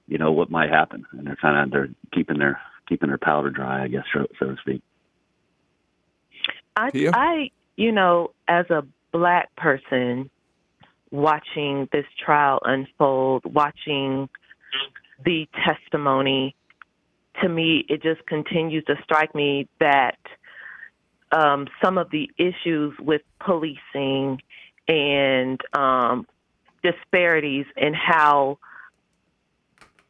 you 0.08 0.18
know 0.18 0.32
what 0.32 0.52
might 0.52 0.70
happen, 0.70 1.06
and 1.12 1.28
they're 1.28 1.38
kind 1.38 1.64
of 1.64 1.72
they're 1.72 1.90
keeping 2.14 2.40
their 2.40 2.60
keeping 2.92 3.10
their 3.10 3.18
powder 3.18 3.50
dry, 3.50 3.86
I 3.86 3.88
guess, 3.88 4.04
so, 4.14 4.28
so 4.38 4.48
to 4.48 4.58
speak. 4.60 4.82
I, 6.76 6.90
I, 7.14 7.52
you 7.78 7.92
know, 7.92 8.32
as 8.48 8.70
a 8.70 8.84
black 9.12 9.56
person 9.56 10.30
watching 11.12 11.88
this 11.92 12.06
trial 12.24 12.60
unfold, 12.64 13.44
watching 13.46 14.30
the 15.24 15.48
testimony, 15.66 16.56
to 17.42 17.50
me, 17.50 17.86
it 17.88 18.02
just 18.02 18.26
continues 18.26 18.84
to 18.86 18.96
strike 19.04 19.36
me 19.36 19.68
that 19.80 20.18
um, 21.32 21.68
some 21.84 21.98
of 21.98 22.10
the 22.12 22.30
issues 22.38 22.94
with 23.00 23.22
policing 23.40 24.42
and 24.88 25.62
um, 25.74 26.28
disparities 26.84 27.66
in 27.78 27.94
how 27.94 28.58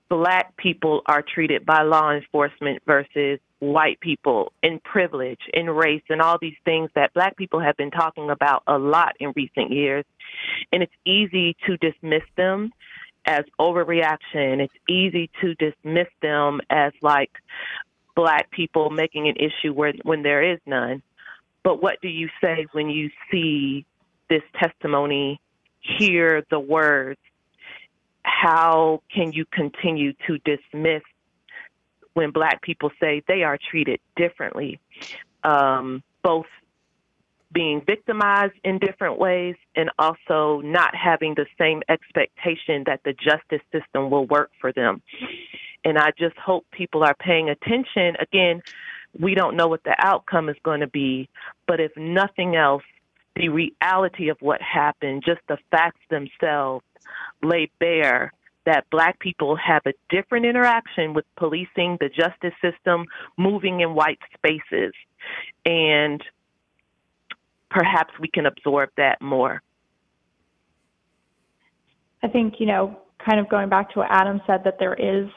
black 0.10 0.56
people 0.58 1.02
are 1.06 1.22
treated 1.22 1.66
by 1.66 1.84
law 1.84 2.12
enforcement 2.12 2.82
versus 2.86 3.40
white 3.62 4.00
people 4.00 4.52
and 4.64 4.84
privilege, 4.84 5.40
and 5.54 5.76
race, 5.76 6.02
and 6.10 6.20
all 6.20 6.38
these 6.42 6.58
things 6.66 6.90
that 6.96 7.14
black 7.14 7.38
people 7.38 7.60
have 7.60 7.78
been 7.78 7.92
talking 7.92 8.32
about 8.32 8.64
a 8.66 8.78
lot 8.78 9.16
in 9.20 9.32
recent 9.36 9.72
years. 9.72 10.04
And 10.74 10.82
it's 10.82 10.94
easy 11.06 11.56
to 11.68 11.78
dismiss 11.78 12.24
them 12.36 12.74
as 13.26 13.46
overreaction. 13.60 14.60
It's 14.62 14.74
easy 14.90 15.30
to 15.42 15.54
dismiss 15.54 16.08
them 16.24 16.60
as 16.72 16.92
like 17.04 17.32
black 18.16 18.50
people 18.50 18.90
making 18.90 19.28
an 19.28 19.36
issue 19.36 19.74
where 19.74 19.94
when 20.04 20.24
there 20.24 20.54
is 20.54 20.60
none. 20.66 21.04
But 21.64 21.84
what 21.84 22.02
do 22.02 22.08
you 22.08 22.30
say 22.44 22.66
when 22.72 22.90
you 22.90 23.12
see 23.32 23.86
this 24.28 24.42
testimony, 24.60 25.40
hear 25.82 26.44
the 26.50 26.60
words? 26.60 27.20
How 28.24 29.04
can 29.14 29.34
you 29.34 29.46
continue 29.46 30.14
to 30.28 30.40
dismiss 30.40 31.04
when 32.14 32.32
black 32.32 32.62
people 32.62 32.92
say 33.00 33.24
they 33.28 33.44
are 33.44 33.58
treated 33.70 34.00
differently, 34.16 34.80
um, 35.44 36.04
both 36.24 36.46
being 37.54 37.82
victimized 37.86 38.54
in 38.64 38.80
different 38.80 39.20
ways 39.20 39.56
and 39.76 39.90
also 40.00 40.62
not 40.64 40.96
having 40.96 41.36
the 41.36 41.46
same 41.58 41.82
expectation 41.90 42.84
that 42.86 43.02
the 43.04 43.14
justice 43.14 43.66
system 43.72 44.10
will 44.10 44.26
work 44.26 44.52
for 44.60 44.72
them. 44.72 45.02
And 45.84 45.98
I 45.98 46.12
just 46.18 46.38
hope 46.38 46.66
people 46.72 47.04
are 47.04 47.16
paying 47.16 47.50
attention. 47.50 48.16
Again, 48.20 48.62
we 49.20 49.36
don't 49.36 49.58
know 49.58 49.68
what 49.68 49.84
the 49.84 49.96
outcome 49.98 50.48
is 50.48 50.56
going 50.64 50.80
to 50.82 50.88
be, 50.88 51.28
but 51.68 51.80
if 51.80 51.92
nothing 51.98 52.56
else, 52.56 52.84
the 53.36 53.50
reality 53.50 54.30
of 54.30 54.38
what 54.42 54.62
happened, 54.62 55.24
just 55.26 55.42
the 55.48 55.58
facts 55.72 56.02
themselves, 56.10 56.86
lay 57.42 57.70
bare 57.80 58.32
that 58.66 58.86
black 58.92 59.20
people 59.20 59.56
have 59.56 59.82
a 59.86 59.94
different 60.10 60.46
interaction 60.46 61.14
with 61.14 61.26
policing, 61.36 61.98
the 62.00 62.10
justice 62.10 62.54
system, 62.62 63.06
moving 63.38 63.82
in 63.82 63.96
white 63.96 64.20
spaces. 64.36 64.94
And 65.66 66.24
perhaps 67.70 68.14
we 68.20 68.28
can 68.28 68.46
absorb 68.46 68.90
that 68.98 69.22
more. 69.22 69.62
I 72.24 72.28
think, 72.28 72.56
you 72.60 72.68
know, 72.68 73.00
kind 73.26 73.40
of 73.40 73.50
going 73.50 73.70
back 73.70 73.92
to 73.94 74.00
what 74.00 74.08
Adam 74.12 74.42
said, 74.46 74.64
that 74.66 74.78
there 74.80 74.94
is 74.94 75.30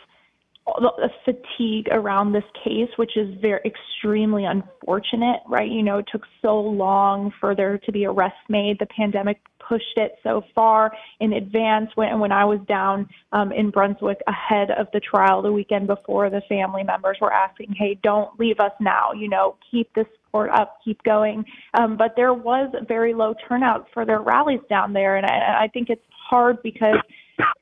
a 0.67 1.09
fatigue 1.25 1.89
around 1.91 2.33
this 2.33 2.45
case, 2.65 2.89
which 2.97 3.17
is 3.17 3.29
very 3.41 3.61
extremely 3.65 4.45
unfortunate, 4.45 5.41
right? 5.49 5.71
You 5.71 5.83
know, 5.83 5.99
it 5.99 6.07
took 6.11 6.23
so 6.41 6.59
long 6.59 7.33
for 7.39 7.55
there 7.55 7.79
to 7.79 7.93
be 7.93 8.07
arrests 8.07 8.39
made. 8.49 8.79
The 8.79 8.87
pandemic 8.87 9.41
pushed 9.69 9.97
it 9.97 10.17
so 10.23 10.43
far 10.55 10.93
in 11.21 11.35
advance. 11.35 11.91
When 11.97 12.19
when 12.19 12.33
I 12.33 12.45
was 12.45 12.61
down 12.67 13.09
um, 13.33 13.53
in 13.53 13.71
Brunswick 13.71 14.19
ahead 14.27 14.71
of 14.71 14.87
the 14.93 15.01
trial 15.01 15.43
the 15.43 15.53
weekend 15.53 15.87
before, 15.87 16.31
the 16.31 16.43
family 16.49 16.83
members 16.83 17.19
were 17.21 17.33
asking, 17.33 17.75
"Hey, 17.77 17.99
don't 18.03 18.39
leave 18.41 18.59
us 18.59 18.73
now. 18.81 19.13
You 19.13 19.29
know, 19.29 19.57
keep 19.71 19.93
this 19.95 20.07
support 20.25 20.51
up, 20.51 20.79
keep 20.83 21.03
going." 21.03 21.45
Um, 21.75 21.97
but 21.99 22.15
there 22.17 22.33
was 22.33 22.75
very 22.89 23.13
low 23.13 23.35
turnout 23.47 23.87
for 23.93 24.07
their 24.07 24.21
rallies 24.21 24.61
down 24.71 24.95
there, 24.95 25.17
and 25.17 25.27
I, 25.27 25.65
I 25.65 25.69
think 25.69 25.91
it's 25.91 26.03
hard 26.11 26.63
because 26.63 26.97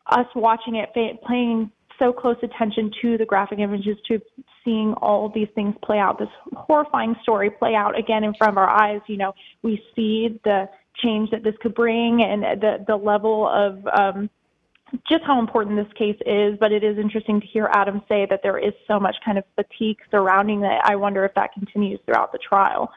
us 0.06 0.26
watching 0.34 0.76
it 0.76 0.90
playing 1.24 1.70
so 2.02 2.12
close 2.12 2.36
attention 2.42 2.90
to 3.00 3.16
the 3.16 3.24
graphic 3.24 3.60
images, 3.60 3.96
to 4.08 4.20
seeing 4.64 4.92
all 4.94 5.28
these 5.28 5.48
things 5.54 5.74
play 5.84 5.98
out, 5.98 6.18
this 6.18 6.28
horrifying 6.54 7.14
story 7.22 7.48
play 7.48 7.74
out 7.74 7.96
again 7.96 8.24
in 8.24 8.34
front 8.34 8.52
of 8.52 8.58
our 8.58 8.68
eyes. 8.68 9.00
You 9.06 9.18
know, 9.18 9.34
we 9.62 9.82
see 9.94 10.40
the 10.44 10.68
change 10.96 11.30
that 11.30 11.44
this 11.44 11.54
could 11.60 11.74
bring 11.74 12.22
and 12.22 12.42
the 12.42 12.84
the 12.86 12.96
level 12.96 13.48
of 13.48 13.86
um, 13.86 14.28
just 15.08 15.22
how 15.24 15.38
important 15.38 15.76
this 15.76 15.92
case 15.94 16.18
is. 16.26 16.58
But 16.58 16.72
it 16.72 16.82
is 16.82 16.98
interesting 16.98 17.40
to 17.40 17.46
hear 17.46 17.70
Adam 17.72 18.02
say 18.08 18.26
that 18.28 18.40
there 18.42 18.58
is 18.58 18.72
so 18.88 18.98
much 18.98 19.16
kind 19.24 19.38
of 19.38 19.44
fatigue 19.54 19.98
surrounding 20.10 20.60
that. 20.62 20.82
I 20.84 20.96
wonder 20.96 21.24
if 21.24 21.34
that 21.34 21.52
continues 21.52 22.00
throughout 22.04 22.32
the 22.32 22.38
trial. 22.38 22.90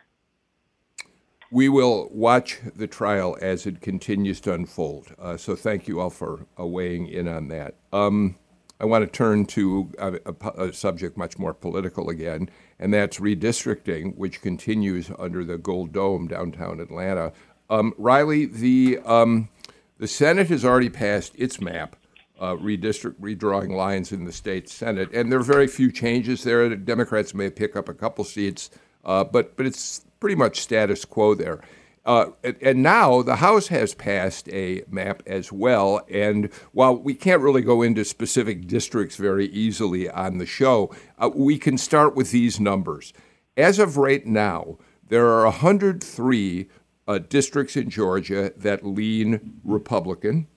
We 1.51 1.69
will 1.69 2.09
watch 2.11 2.59
the 2.75 2.87
trial 2.87 3.37
as 3.39 3.67
it 3.67 3.79
continues 3.79 4.41
to 4.41 4.53
unfold. 4.53 5.13
Uh, 5.19 5.37
so 5.37 5.55
thank 5.55 5.87
you 5.87 6.01
all 6.01 6.09
for 6.09 6.47
uh, 6.59 6.65
weighing 6.65 7.07
in 7.07 7.27
on 7.27 7.47
that. 7.49 7.75
Um, 7.93 8.35
I 8.80 8.86
want 8.86 9.05
to 9.05 9.11
turn 9.11 9.45
to 9.47 9.91
a, 9.97 10.13
a, 10.26 10.65
a, 10.65 10.73
subject 10.73 11.17
much 11.17 11.38
more 11.38 11.53
political 11.53 12.09
again, 12.09 12.49
and 12.78 12.93
that's 12.93 13.19
redistricting, 13.19 14.15
which 14.17 14.41
continues 14.41 15.09
under 15.17 15.45
the 15.45 15.57
Gold 15.57 15.93
Dome 15.93 16.28
downtown 16.28 16.80
Atlanta. 16.80 17.32
Um, 17.69 17.93
Riley, 17.97 18.45
the 18.45 18.99
um, 19.05 19.49
the 19.97 20.07
Senate 20.07 20.49
has 20.49 20.65
already 20.65 20.89
passed 20.89 21.34
its 21.38 21.61
map, 21.61 21.95
uh, 22.39 22.55
redistrict 22.55 23.15
redrawing 23.15 23.71
lines 23.71 24.11
in 24.11 24.26
the 24.26 24.34
state 24.34 24.67
Senate, 24.67 25.09
and 25.13 25.32
there 25.32 25.39
are 25.39 25.43
very 25.43 25.67
few 25.67 25.91
changes 25.91 26.43
there. 26.43 26.67
The 26.67 26.76
Democrats 26.76 27.34
may 27.34 27.49
pick 27.49 27.78
up 27.78 27.88
a 27.88 27.93
couple 27.93 28.26
seats, 28.26 28.69
uh, 29.05 29.23
but 29.23 29.55
but 29.55 29.65
it's 29.65 30.05
pretty 30.19 30.36
much 30.36 30.59
status 30.59 31.05
quo 31.05 31.34
there. 31.34 31.61
Uh, 32.05 32.27
and 32.61 32.83
now 32.83 33.23
the 33.23 33.37
House 33.37 33.67
has 33.67 33.95
passed 33.95 34.47
a 34.49 34.83
map 34.87 35.23
as 35.25 35.51
well. 35.51 36.05
And 36.09 36.53
while 36.71 36.95
we 36.95 37.15
can't 37.15 37.41
really 37.41 37.63
go 37.63 37.81
into 37.81 38.05
specific 38.05 38.67
districts 38.67 39.15
very 39.15 39.47
easily 39.47 40.09
on 40.09 40.37
the 40.37 40.45
show, 40.45 40.93
uh, 41.17 41.31
we 41.33 41.57
can 41.57 41.77
start 41.77 42.15
with 42.15 42.31
these 42.31 42.59
numbers. 42.59 43.11
As 43.57 43.79
of 43.79 43.97
right 43.97 44.25
now, 44.25 44.77
there 45.07 45.27
are 45.27 45.45
103 45.45 46.69
uh, 47.07 47.17
districts 47.17 47.75
in 47.75 47.89
Georgia 47.89 48.53
that 48.55 48.85
lean 48.85 49.59
Republican, 49.63 50.47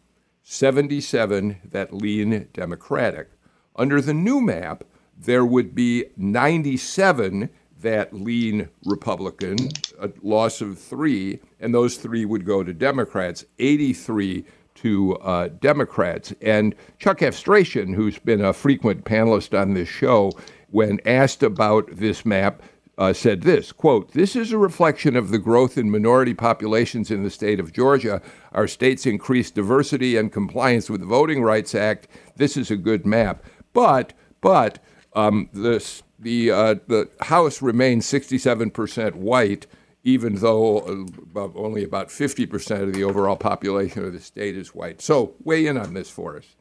77 0.42 1.59
that 1.64 1.94
lean 1.94 2.49
Democratic. 2.53 3.30
Under 3.76 4.01
the 4.01 4.14
new 4.14 4.40
map, 4.40 4.84
there 5.16 5.44
would 5.44 5.74
be 5.74 6.07
97 6.16 7.51
that 7.81 8.12
lean 8.12 8.68
Republican, 8.85 9.57
a 10.01 10.11
loss 10.22 10.61
of 10.61 10.79
three, 10.79 11.41
and 11.61 11.74
those 11.74 11.97
three 11.97 12.24
would 12.24 12.45
go 12.45 12.62
to 12.62 12.72
Democrats, 12.72 13.45
83 13.59 14.45
to 14.76 15.16
uh, 15.16 15.49
Democrats. 15.61 16.33
And 16.41 16.74
Chuck 16.99 17.22
Efstration, 17.22 17.93
who's 17.93 18.18
been 18.18 18.45
a 18.45 18.53
frequent 18.53 19.05
panelist 19.05 19.61
on 19.61 19.74
this 19.74 19.89
show, 19.89 20.33
when 20.70 21.01
asked 21.07 21.43
about 21.43 21.89
this 21.91 22.24
map, 22.24 22.62
uh, 22.99 23.12
said 23.12 23.43
this 23.43 23.70
quote 23.70 24.11
this 24.12 24.35
is 24.35 24.51
a 24.51 24.59
reflection 24.59 25.14
of 25.14 25.31
the 25.31 25.39
growth 25.39 25.79
in 25.79 25.89
minority 25.89 26.35
populations 26.35 27.12
in 27.12 27.22
the 27.22 27.31
state 27.31 27.61
of 27.61 27.72
georgia. 27.72 28.20
Our 28.51 28.66
state's 28.66 29.07
increased 29.07 29.55
diversity 29.55 30.16
and 30.16 30.33
compliance 30.33 30.91
with 30.91 31.01
the 31.03 31.07
voting 31.07 31.43
rights 31.43 31.76
act. 31.76 32.09
This 32.35 32.57
is 32.57 32.72
a 32.72 32.76
good 32.76 33.07
map. 33.07 33.45
But 33.72 34.14
but 34.41 34.81
um, 35.14 35.49
this 35.53 36.03
the 36.19 36.51
uh, 36.51 36.75
the 36.87 37.09
House 37.21 37.62
remains 37.62 38.07
67% 38.07 39.14
white, 39.14 39.66
even 40.05 40.37
though 40.37 41.07
uh, 41.37 41.49
only 41.55 41.85
about 41.85 42.09
50% 42.09 42.83
of 42.83 42.93
the 42.93 43.05
overall 43.05 43.37
population 43.37 44.05
of 44.05 44.12
the 44.12 44.21
state 44.21 44.57
is 44.57 44.75
white. 44.75 45.01
So 45.01 45.35
weigh 45.43 45.66
in 45.66 45.77
on 45.77 45.95
this 45.95 46.11
for 46.11 46.37
us. 46.37 46.57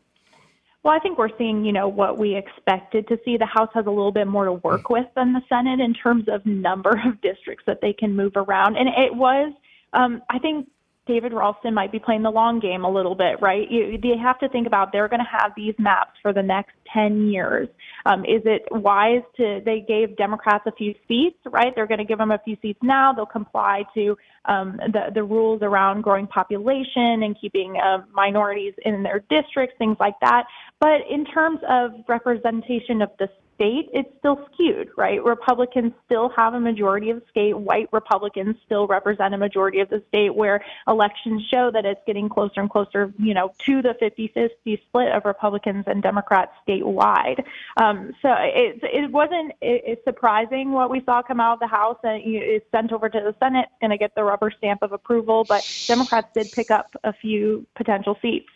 Well, 0.83 0.95
I 0.95 0.99
think 0.99 1.17
we're 1.17 1.35
seeing, 1.37 1.65
you 1.65 1.73
know, 1.73 1.89
what 1.89 2.17
we 2.17 2.35
expected 2.35 3.07
to 3.09 3.19
see. 3.25 3.35
The 3.35 3.45
House 3.45 3.69
has 3.73 3.85
a 3.87 3.89
little 3.89 4.11
bit 4.13 4.27
more 4.27 4.45
to 4.45 4.53
work 4.53 4.83
mm. 4.83 4.91
with 4.91 5.07
than 5.15 5.33
the 5.33 5.41
Senate 5.49 5.81
in 5.81 5.93
terms 5.93 6.29
of 6.29 6.45
number 6.45 6.91
of 6.91 7.19
districts 7.21 7.65
that 7.67 7.81
they 7.81 7.91
can 7.91 8.15
move 8.15 8.33
around. 8.35 8.77
And 8.77 8.87
it 8.87 9.13
was, 9.13 9.51
um, 9.93 10.21
I 10.29 10.39
think, 10.39 10.69
David 11.07 11.33
Ralston 11.33 11.73
might 11.73 11.91
be 11.91 11.99
playing 11.99 12.23
the 12.23 12.31
long 12.31 12.59
game 12.59 12.83
a 12.83 12.89
little 12.89 13.15
bit, 13.15 13.41
right? 13.41 13.69
You, 13.71 13.97
they 13.97 14.17
have 14.17 14.39
to 14.39 14.49
think 14.49 14.67
about 14.67 14.91
they're 14.91 15.07
going 15.07 15.21
to 15.21 15.39
have 15.39 15.53
these 15.55 15.73
maps 15.79 16.19
for 16.21 16.33
the 16.33 16.43
next 16.43 16.73
10 16.93 17.29
years. 17.29 17.67
Um, 18.07 18.23
is 18.23 18.41
it 18.45 18.63
wise 18.71 19.21
to, 19.35 19.61
they 19.65 19.81
gave 19.81 20.15
Democrats 20.15 20.63
a 20.65 20.71
few 20.71 20.95
seats, 21.07 21.37
right? 21.45 21.73
They're 21.75 21.91
going 21.93 21.97
to 22.05 22.05
give 22.05 22.19
them 22.19 22.31
a 22.31 22.39
few 22.45 22.55
seats 22.61 22.79
now. 22.81 23.11
They'll 23.11 23.25
comply 23.25 23.83
to 23.95 24.17
um, 24.45 24.77
the, 24.77 25.11
the 25.13 25.23
rules 25.23 25.61
around 25.61 26.03
growing 26.03 26.25
population 26.25 27.23
and 27.23 27.35
keeping 27.39 27.75
uh, 27.77 28.03
minorities 28.13 28.73
in 28.85 29.03
their 29.03 29.19
districts, 29.29 29.75
things 29.77 29.97
like 29.99 30.15
that. 30.21 30.45
But 30.79 31.01
in 31.09 31.25
terms 31.25 31.59
of 31.67 31.91
representation 32.07 33.01
of 33.01 33.09
the 33.19 33.29
state, 33.57 33.89
it's 33.91 34.09
still 34.19 34.47
skewed, 34.53 34.89
right? 34.95 35.23
Republicans 35.23 35.91
still 36.05 36.29
have 36.29 36.53
a 36.53 36.59
majority 36.59 37.09
of 37.09 37.19
the 37.19 37.25
state. 37.31 37.57
White 37.57 37.89
Republicans 37.91 38.55
still 38.65 38.87
represent 38.87 39.33
a 39.33 39.37
majority 39.37 39.79
of 39.79 39.89
the 39.89 40.01
state 40.07 40.33
where 40.33 40.63
elections 40.87 41.43
show 41.51 41.71
that 41.71 41.83
it's 41.85 41.99
getting 42.05 42.29
closer 42.29 42.61
and 42.61 42.69
closer, 42.69 43.11
you 43.17 43.33
know, 43.33 43.51
to 43.65 43.81
the 43.81 43.95
50-50 43.99 44.81
split 44.87 45.11
of 45.11 45.25
Republicans 45.25 45.85
and 45.87 46.03
Democrats 46.03 46.51
statewide. 46.67 47.43
Um, 47.77 48.13
so 48.21 48.29
it, 48.37 48.79
it 48.83 49.11
wasn't 49.11 49.51
it, 49.61 49.83
it's 49.85 50.03
surprising 50.05 50.71
what 50.71 50.91
we 50.91 51.01
saw 51.03 51.21
come 51.23 51.39
out 51.39 51.53
of 51.53 51.59
the 51.59 51.67
House 51.67 51.97
and 52.03 52.21
it's 52.23 52.65
sent 52.71 52.93
over 52.93 53.09
to 53.09 53.19
the 53.19 53.35
Senate. 53.39 53.67
Going 53.81 53.91
to 53.91 53.97
get 53.97 54.13
the 54.15 54.23
rubber 54.23 54.53
stamp 54.55 54.83
of 54.83 54.91
approval, 54.91 55.45
but 55.49 55.67
Democrats 55.87 56.27
did 56.33 56.51
pick 56.51 56.69
up 56.69 56.95
a 57.03 57.11
few 57.11 57.65
potential 57.75 58.17
seats. 58.21 58.49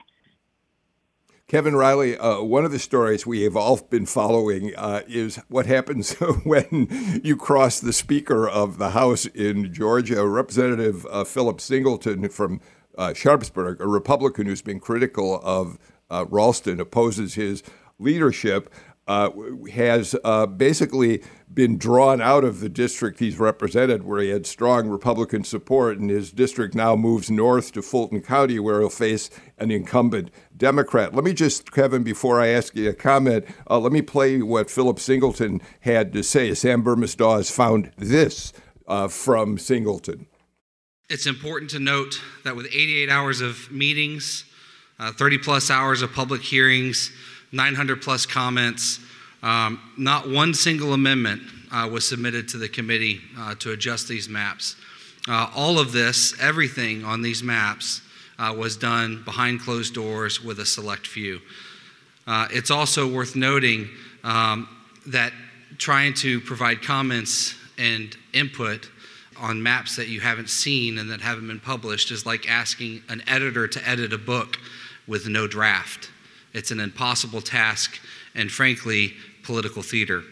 Kevin 1.51 1.75
Riley, 1.75 2.17
uh, 2.17 2.41
one 2.41 2.63
of 2.63 2.71
the 2.71 2.79
stories 2.79 3.27
we 3.27 3.41
have 3.41 3.57
all 3.57 3.75
been 3.75 4.05
following 4.05 4.73
uh, 4.73 5.01
is 5.05 5.35
what 5.49 5.65
happens 5.65 6.13
when 6.45 6.87
you 7.25 7.35
cross 7.35 7.81
the 7.81 7.91
Speaker 7.91 8.47
of 8.47 8.77
the 8.77 8.91
House 8.91 9.25
in 9.25 9.73
Georgia, 9.73 10.25
Representative 10.25 11.05
uh, 11.07 11.25
Philip 11.25 11.59
Singleton 11.59 12.29
from 12.29 12.61
uh, 12.97 13.13
Sharpsburg, 13.13 13.81
a 13.81 13.85
Republican 13.85 14.45
who's 14.45 14.61
been 14.61 14.79
critical 14.79 15.41
of 15.43 15.77
uh, 16.09 16.23
Ralston, 16.29 16.79
opposes 16.79 17.33
his 17.33 17.63
leadership 17.99 18.73
uh, 19.07 19.29
has 19.73 20.15
uh, 20.23 20.45
basically 20.45 21.23
been 21.53 21.77
drawn 21.77 22.21
out 22.21 22.43
of 22.43 22.59
the 22.59 22.69
district 22.69 23.19
he's 23.19 23.37
represented, 23.37 24.03
where 24.03 24.21
he 24.21 24.29
had 24.29 24.45
strong 24.45 24.87
Republican 24.87 25.43
support, 25.43 25.97
and 25.97 26.09
his 26.09 26.31
district 26.31 26.75
now 26.75 26.95
moves 26.95 27.29
north 27.29 27.71
to 27.73 27.81
Fulton 27.81 28.21
County, 28.21 28.59
where 28.59 28.79
he'll 28.79 28.89
face 28.89 29.29
an 29.57 29.71
incumbent 29.71 30.31
Democrat. 30.55 31.13
Let 31.13 31.23
me 31.23 31.33
just, 31.33 31.71
Kevin, 31.71 32.03
before 32.03 32.39
I 32.39 32.47
ask 32.47 32.75
you 32.75 32.89
a 32.89 32.93
comment, 32.93 33.45
uh, 33.69 33.79
let 33.79 33.91
me 33.91 34.01
play 34.01 34.41
what 34.41 34.69
Philip 34.69 34.99
Singleton 34.99 35.61
had 35.81 36.13
to 36.13 36.23
say. 36.23 36.53
Sam 36.53 36.83
Burmister 36.83 37.43
found 37.43 37.91
this 37.97 38.53
uh, 38.87 39.07
from 39.07 39.57
Singleton. 39.57 40.27
It's 41.09 41.25
important 41.25 41.71
to 41.71 41.79
note 41.79 42.21
that 42.45 42.55
with 42.55 42.67
88 42.67 43.09
hours 43.09 43.41
of 43.41 43.69
meetings, 43.71 44.45
uh, 44.99 45.11
30 45.11 45.39
plus 45.39 45.69
hours 45.69 46.01
of 46.01 46.13
public 46.13 46.41
hearings, 46.41 47.11
900 47.51 48.01
plus 48.01 48.25
comments. 48.25 48.99
Um, 49.43 49.79
not 49.97 50.29
one 50.29 50.53
single 50.53 50.93
amendment 50.93 51.41
uh, 51.71 51.89
was 51.91 52.07
submitted 52.07 52.47
to 52.49 52.57
the 52.57 52.69
committee 52.69 53.21
uh, 53.37 53.55
to 53.55 53.71
adjust 53.71 54.07
these 54.07 54.29
maps. 54.29 54.75
Uh, 55.27 55.49
all 55.55 55.79
of 55.79 55.91
this, 55.91 56.39
everything 56.39 57.03
on 57.03 57.21
these 57.21 57.43
maps, 57.43 58.01
uh, 58.39 58.53
was 58.57 58.75
done 58.75 59.21
behind 59.23 59.61
closed 59.61 59.93
doors 59.93 60.43
with 60.43 60.59
a 60.59 60.65
select 60.65 61.05
few. 61.05 61.39
Uh, 62.25 62.47
it's 62.51 62.71
also 62.71 63.07
worth 63.07 63.35
noting 63.35 63.89
um, 64.23 64.67
that 65.07 65.33
trying 65.77 66.13
to 66.13 66.39
provide 66.41 66.81
comments 66.81 67.55
and 67.77 68.15
input 68.33 68.89
on 69.37 69.61
maps 69.61 69.95
that 69.95 70.07
you 70.07 70.19
haven't 70.19 70.49
seen 70.49 70.97
and 70.97 71.09
that 71.09 71.19
haven't 71.21 71.47
been 71.47 71.59
published 71.59 72.11
is 72.11 72.25
like 72.25 72.49
asking 72.49 73.01
an 73.09 73.23
editor 73.27 73.67
to 73.67 73.89
edit 73.89 74.13
a 74.13 74.17
book 74.17 74.57
with 75.07 75.27
no 75.27 75.47
draft. 75.47 76.11
It's 76.53 76.71
an 76.71 76.79
impossible 76.79 77.41
task 77.41 77.99
and, 78.35 78.51
frankly, 78.51 79.13
political 79.43 79.81
theater. 79.81 80.23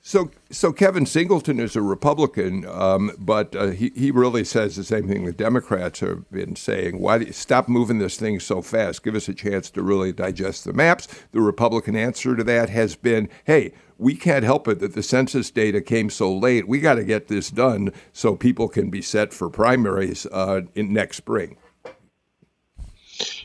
So, 0.00 0.30
so 0.52 0.72
Kevin 0.72 1.04
Singleton 1.04 1.58
is 1.58 1.74
a 1.74 1.82
Republican, 1.82 2.64
um, 2.66 3.10
but 3.18 3.56
uh, 3.56 3.70
he, 3.70 3.90
he 3.96 4.12
really 4.12 4.44
says 4.44 4.76
the 4.76 4.84
same 4.84 5.08
thing 5.08 5.24
the 5.24 5.32
Democrats 5.32 5.98
have 5.98 6.30
been 6.30 6.54
saying. 6.54 7.00
Why 7.00 7.18
do 7.18 7.24
you 7.24 7.32
stop 7.32 7.68
moving 7.68 7.98
this 7.98 8.16
thing 8.16 8.38
so 8.38 8.62
fast? 8.62 9.02
Give 9.02 9.16
us 9.16 9.28
a 9.28 9.34
chance 9.34 9.68
to 9.70 9.82
really 9.82 10.12
digest 10.12 10.64
the 10.64 10.72
maps. 10.72 11.08
The 11.32 11.40
Republican 11.40 11.96
answer 11.96 12.36
to 12.36 12.44
that 12.44 12.70
has 12.70 12.94
been, 12.94 13.28
hey, 13.46 13.72
we 13.98 14.14
can't 14.14 14.44
help 14.44 14.68
it 14.68 14.78
that 14.78 14.94
the 14.94 15.02
census 15.02 15.50
data 15.50 15.80
came 15.80 16.08
so 16.08 16.32
late. 16.32 16.68
We 16.68 16.78
got 16.78 16.94
to 16.94 17.04
get 17.04 17.26
this 17.26 17.50
done 17.50 17.92
so 18.12 18.36
people 18.36 18.68
can 18.68 18.90
be 18.90 19.02
set 19.02 19.32
for 19.32 19.50
primaries 19.50 20.24
uh, 20.30 20.60
in 20.76 20.92
next 20.92 21.16
spring. 21.16 21.56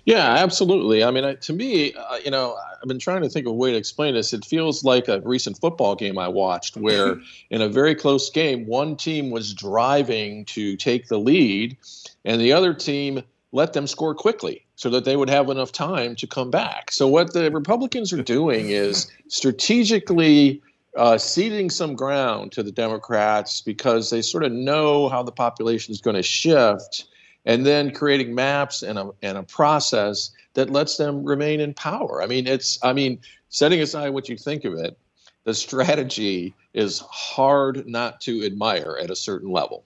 Yeah, 0.06 0.28
absolutely. 0.28 1.04
I 1.04 1.12
mean, 1.12 1.38
to 1.38 1.54
me, 1.54 1.94
uh, 1.94 2.18
you 2.24 2.32
know, 2.32 2.58
I've 2.82 2.88
been 2.88 3.00
trying 3.00 3.22
to 3.22 3.30
think 3.30 3.46
of 3.46 3.52
a 3.52 3.56
way 3.56 3.72
to 3.72 3.78
explain 3.78 4.16
this. 4.16 4.34
It 4.34 4.44
feels 4.44 4.84
like 4.84 5.08
a 5.08 5.22
recent 5.22 5.60
football 5.60 5.96
game 5.96 6.18
I 6.18 6.28
watched 6.28 6.76
where, 6.76 7.20
in 7.50 7.62
a 7.62 7.70
very 7.70 7.94
close 7.94 8.30
game, 8.30 8.66
one 8.66 8.96
team 8.96 9.30
was 9.30 9.54
driving 9.54 10.46
to 10.46 10.76
take 10.78 11.08
the 11.08 11.20
lead, 11.20 11.78
and 12.26 12.42
the 12.42 12.52
other 12.54 12.74
team 12.74 13.22
let 13.52 13.74
them 13.74 13.86
score 13.86 14.16
quickly 14.16 14.66
so 14.76 14.90
that 14.90 15.06
they 15.06 15.16
would 15.16 15.30
have 15.30 15.50
enough 15.50 15.72
time 15.72 16.16
to 16.16 16.26
come 16.26 16.50
back. 16.50 16.92
So, 16.92 17.08
what 17.08 17.34
the 17.34 17.52
Republicans 17.52 18.12
are 18.12 18.24
doing 18.24 18.70
is 18.70 19.08
strategically 19.28 20.62
uh, 20.98 21.18
ceding 21.18 21.70
some 21.70 21.96
ground 21.96 22.52
to 22.54 22.64
the 22.64 22.72
Democrats 22.72 23.62
because 23.62 24.10
they 24.10 24.22
sort 24.22 24.44
of 24.44 24.52
know 24.52 25.10
how 25.10 25.22
the 25.24 25.32
population 25.32 25.92
is 25.92 26.02
going 26.02 26.16
to 26.16 26.24
shift 26.24 27.06
and 27.46 27.66
then 27.66 27.92
creating 27.94 28.36
maps 28.36 28.84
and 28.84 29.00
a, 29.00 29.10
and 29.22 29.38
a 29.38 29.44
process 29.44 30.32
that 30.54 30.70
lets 30.70 30.98
them 30.98 31.24
remain 31.24 31.60
in 31.60 31.74
power. 31.74 32.22
I 32.22 32.28
mean, 32.28 32.48
it's, 32.48 32.80
I 32.84 32.94
mean, 32.94 33.20
setting 33.50 33.82
aside 33.82 34.10
what 34.10 34.30
you 34.30 34.38
think 34.38 34.66
of 34.66 34.74
it, 34.74 34.98
the 35.44 35.54
strategy 35.54 36.54
is 36.74 37.00
hard 37.10 37.88
not 37.88 38.22
to 38.22 38.44
admire 38.46 38.98
at 39.02 39.10
a 39.10 39.16
certain 39.16 39.50
level. 39.50 39.84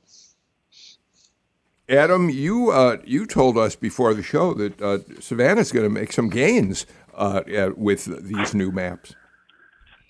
Adam, 1.88 2.32
you 2.32 2.72
uh, 2.72 2.98
you 3.06 3.28
told 3.28 3.60
us 3.60 3.76
before 3.76 4.16
the 4.16 4.24
show 4.24 4.56
that 4.56 4.82
uh, 4.82 4.98
Savannah's 5.20 5.72
going 5.72 5.86
to 5.86 5.90
make 5.90 6.12
some 6.12 6.30
gains 6.30 6.88
uh, 7.14 7.42
with 7.76 8.06
these 8.28 8.56
new 8.56 8.72
maps. 8.72 9.16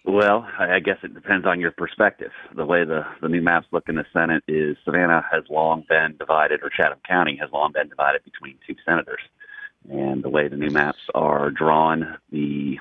Well, 0.07 0.47
I 0.59 0.79
guess 0.81 0.97
it 1.01 1.15
depends 1.15 1.47
on 1.47 1.59
your 1.59 1.71
perspective. 1.71 2.31
The 2.55 2.65
way 2.65 2.85
the, 2.85 3.05
the 3.23 3.27
new 3.27 3.41
maps 3.41 3.65
look 3.71 3.89
in 3.89 3.95
the 3.95 4.05
Senate 4.13 4.43
is 4.47 4.77
Savannah 4.85 5.25
has 5.31 5.43
long 5.49 5.83
been 5.89 6.15
divided, 6.19 6.61
or 6.61 6.69
Chatham 6.69 6.99
County 7.07 7.35
has 7.41 7.49
long 7.51 7.71
been 7.71 7.89
divided 7.89 8.23
between 8.23 8.57
two 8.67 8.75
senators. 8.85 9.21
And 9.89 10.23
the 10.23 10.29
way 10.29 10.47
the 10.47 10.57
new 10.57 10.69
maps 10.69 10.99
are 11.15 11.49
drawn, 11.49 12.17
the 12.31 12.77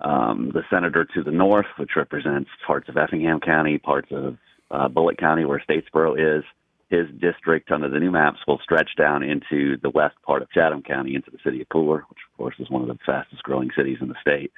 um, 0.00 0.50
the 0.52 0.62
senator 0.68 1.06
to 1.14 1.22
the 1.22 1.30
north, 1.30 1.66
which 1.78 1.92
represents 1.96 2.50
parts 2.66 2.88
of 2.88 2.96
Effingham 2.96 3.40
County, 3.40 3.78
parts 3.78 4.08
of 4.10 4.36
uh, 4.70 4.88
Bulloch 4.88 5.16
County, 5.16 5.44
where 5.44 5.62
Statesboro 5.66 6.38
is, 6.38 6.44
his 6.90 7.06
district 7.20 7.70
under 7.70 7.88
the 7.88 8.00
new 8.00 8.10
maps 8.10 8.40
will 8.46 8.58
stretch 8.58 8.90
down 8.98 9.22
into 9.22 9.76
the 9.82 9.90
west 9.90 10.16
part 10.26 10.42
of 10.42 10.50
Chatham 10.50 10.82
County, 10.82 11.14
into 11.14 11.30
the 11.30 11.38
city 11.44 11.62
of 11.62 11.68
Pooler, 11.68 12.02
which 12.08 12.18
of 12.30 12.36
course 12.36 12.56
is 12.58 12.68
one 12.68 12.82
of 12.82 12.88
the 12.88 12.98
fastest 13.06 13.42
growing 13.44 13.70
cities 13.76 13.98
in 14.00 14.08
the 14.08 14.16
state 14.20 14.52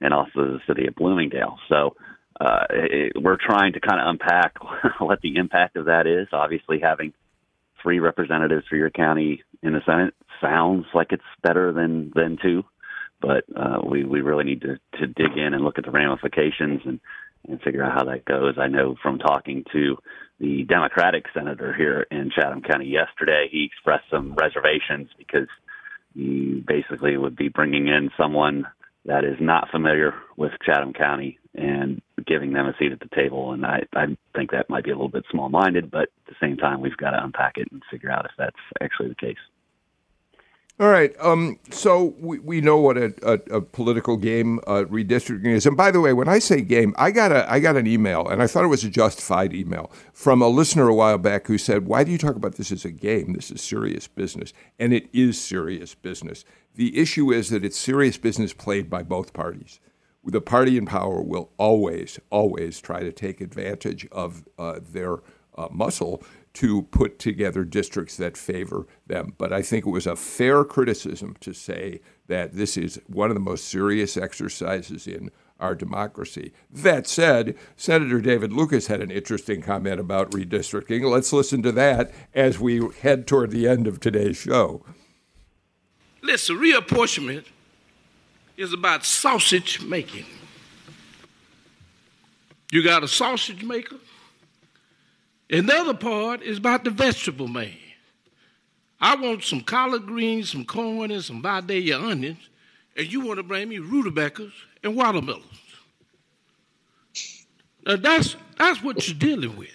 and 0.00 0.12
also 0.12 0.30
the 0.34 0.60
city 0.66 0.86
of 0.86 0.94
Bloomingdale. 0.94 1.58
So 1.68 1.96
uh, 2.40 2.66
it, 2.70 3.12
we're 3.20 3.38
trying 3.38 3.72
to 3.74 3.80
kind 3.80 4.00
of 4.00 4.08
unpack 4.08 4.54
what 5.00 5.20
the 5.22 5.36
impact 5.36 5.76
of 5.76 5.86
that 5.86 6.06
is. 6.06 6.28
Obviously, 6.32 6.80
having 6.80 7.12
three 7.82 7.98
representatives 7.98 8.66
for 8.68 8.76
your 8.76 8.90
county 8.90 9.42
in 9.62 9.72
the 9.72 9.80
Senate 9.86 10.14
sounds 10.40 10.86
like 10.94 11.08
it's 11.12 11.22
better 11.42 11.72
than 11.72 12.12
than 12.14 12.38
two, 12.42 12.64
but 13.20 13.44
uh, 13.54 13.78
we 13.84 14.04
we 14.04 14.20
really 14.20 14.44
need 14.44 14.62
to 14.62 14.78
to 14.98 15.06
dig 15.06 15.36
in 15.36 15.54
and 15.54 15.64
look 15.64 15.78
at 15.78 15.84
the 15.84 15.90
ramifications 15.90 16.82
and 16.84 17.00
and 17.48 17.62
figure 17.62 17.84
out 17.84 17.94
how 17.96 18.04
that 18.04 18.24
goes. 18.24 18.56
I 18.58 18.66
know 18.66 18.96
from 19.02 19.18
talking 19.18 19.64
to 19.72 19.96
the 20.40 20.64
Democratic 20.64 21.24
senator 21.32 21.72
here 21.72 22.06
in 22.10 22.30
Chatham 22.30 22.62
County 22.62 22.86
yesterday, 22.86 23.48
he 23.50 23.64
expressed 23.64 24.04
some 24.10 24.34
reservations 24.34 25.08
because 25.16 25.48
he 26.14 26.62
basically 26.66 27.16
would 27.16 27.36
be 27.36 27.48
bringing 27.48 27.88
in 27.88 28.10
someone 28.16 28.66
that 29.06 29.24
is 29.24 29.36
not 29.40 29.70
familiar 29.70 30.14
with 30.36 30.52
Chatham 30.64 30.92
County 30.92 31.38
and 31.54 32.02
giving 32.26 32.52
them 32.52 32.66
a 32.66 32.74
seat 32.78 32.92
at 32.92 33.00
the 33.00 33.14
table. 33.14 33.52
And 33.52 33.64
I, 33.64 33.84
I 33.94 34.06
think 34.34 34.50
that 34.50 34.68
might 34.68 34.84
be 34.84 34.90
a 34.90 34.94
little 34.94 35.08
bit 35.08 35.24
small 35.30 35.48
minded, 35.48 35.90
but 35.90 36.02
at 36.02 36.26
the 36.28 36.34
same 36.40 36.56
time, 36.56 36.80
we've 36.80 36.96
got 36.96 37.10
to 37.10 37.24
unpack 37.24 37.56
it 37.56 37.68
and 37.72 37.82
figure 37.90 38.10
out 38.10 38.26
if 38.26 38.32
that's 38.36 38.56
actually 38.82 39.08
the 39.08 39.14
case. 39.14 39.36
All 40.78 40.88
right. 40.88 41.14
Um, 41.20 41.58
so 41.70 42.14
we, 42.18 42.38
we 42.38 42.60
know 42.60 42.76
what 42.76 42.98
a, 42.98 43.14
a, 43.22 43.56
a 43.56 43.60
political 43.62 44.18
game 44.18 44.60
uh, 44.66 44.84
redistricting 44.84 45.46
is. 45.46 45.64
And 45.64 45.74
by 45.74 45.90
the 45.90 46.02
way, 46.02 46.12
when 46.12 46.28
I 46.28 46.38
say 46.38 46.60
game, 46.60 46.94
I 46.98 47.12
got 47.12 47.32
a 47.32 47.50
I 47.50 47.60
got 47.60 47.76
an 47.76 47.86
email, 47.86 48.28
and 48.28 48.42
I 48.42 48.46
thought 48.46 48.64
it 48.64 48.68
was 48.68 48.84
a 48.84 48.90
justified 48.90 49.54
email 49.54 49.90
from 50.12 50.42
a 50.42 50.48
listener 50.48 50.86
a 50.88 50.94
while 50.94 51.16
back 51.16 51.46
who 51.46 51.56
said, 51.56 51.86
"Why 51.86 52.04
do 52.04 52.12
you 52.12 52.18
talk 52.18 52.36
about 52.36 52.56
this 52.56 52.70
as 52.70 52.84
a 52.84 52.90
game? 52.90 53.32
This 53.32 53.50
is 53.50 53.62
serious 53.62 54.06
business." 54.06 54.52
And 54.78 54.92
it 54.92 55.08
is 55.14 55.40
serious 55.40 55.94
business. 55.94 56.44
The 56.74 56.98
issue 56.98 57.32
is 57.32 57.48
that 57.48 57.64
it's 57.64 57.78
serious 57.78 58.18
business 58.18 58.52
played 58.52 58.90
by 58.90 59.02
both 59.02 59.32
parties. 59.32 59.80
The 60.26 60.42
party 60.42 60.76
in 60.76 60.84
power 60.84 61.22
will 61.22 61.52
always, 61.56 62.20
always 62.28 62.80
try 62.80 63.00
to 63.00 63.12
take 63.12 63.40
advantage 63.40 64.06
of 64.12 64.44
uh, 64.58 64.80
their 64.82 65.20
uh, 65.56 65.68
muscle 65.70 66.22
to 66.56 66.82
put 66.84 67.18
together 67.18 67.64
districts 67.64 68.16
that 68.16 68.34
favor 68.34 68.86
them. 69.06 69.34
But 69.36 69.52
I 69.52 69.60
think 69.60 69.86
it 69.86 69.90
was 69.90 70.06
a 70.06 70.16
fair 70.16 70.64
criticism 70.64 71.36
to 71.40 71.52
say 71.52 72.00
that 72.28 72.54
this 72.54 72.78
is 72.78 72.98
one 73.06 73.30
of 73.30 73.34
the 73.34 73.40
most 73.40 73.68
serious 73.68 74.16
exercises 74.16 75.06
in 75.06 75.30
our 75.60 75.74
democracy. 75.74 76.52
That 76.70 77.06
said, 77.06 77.56
Senator 77.76 78.22
David 78.22 78.54
Lucas 78.54 78.86
had 78.86 79.02
an 79.02 79.10
interesting 79.10 79.60
comment 79.60 80.00
about 80.00 80.30
redistricting. 80.30 81.10
Let's 81.10 81.32
listen 81.32 81.62
to 81.62 81.72
that 81.72 82.10
as 82.34 82.58
we 82.58 82.88
head 83.02 83.26
toward 83.26 83.50
the 83.50 83.68
end 83.68 83.86
of 83.86 84.00
today's 84.00 84.38
show. 84.38 84.82
Listen, 86.22 86.56
reapportionment 86.56 87.44
is 88.56 88.72
about 88.72 89.04
sausage 89.04 89.82
making. 89.82 90.24
You 92.72 92.82
got 92.82 93.04
a 93.04 93.08
sausage 93.08 93.62
maker. 93.62 93.96
And 95.48 95.68
the 95.68 95.74
other 95.74 95.94
part 95.94 96.42
is 96.42 96.58
about 96.58 96.84
the 96.84 96.90
vegetable 96.90 97.48
man. 97.48 97.76
I 99.00 99.14
want 99.14 99.44
some 99.44 99.60
collard 99.60 100.06
greens, 100.06 100.50
some 100.50 100.64
corn, 100.64 101.10
and 101.10 101.22
some 101.22 101.42
Vidalia 101.42 101.98
onions, 101.98 102.48
and 102.96 103.12
you 103.12 103.20
want 103.20 103.38
to 103.38 103.42
bring 103.42 103.68
me 103.68 103.78
rutabagas 103.78 104.52
and 104.82 104.96
watermelons. 104.96 105.44
Now 107.86 107.96
that's 107.96 108.36
that's 108.58 108.82
what 108.82 109.06
you're 109.06 109.16
dealing 109.18 109.56
with. 109.56 109.70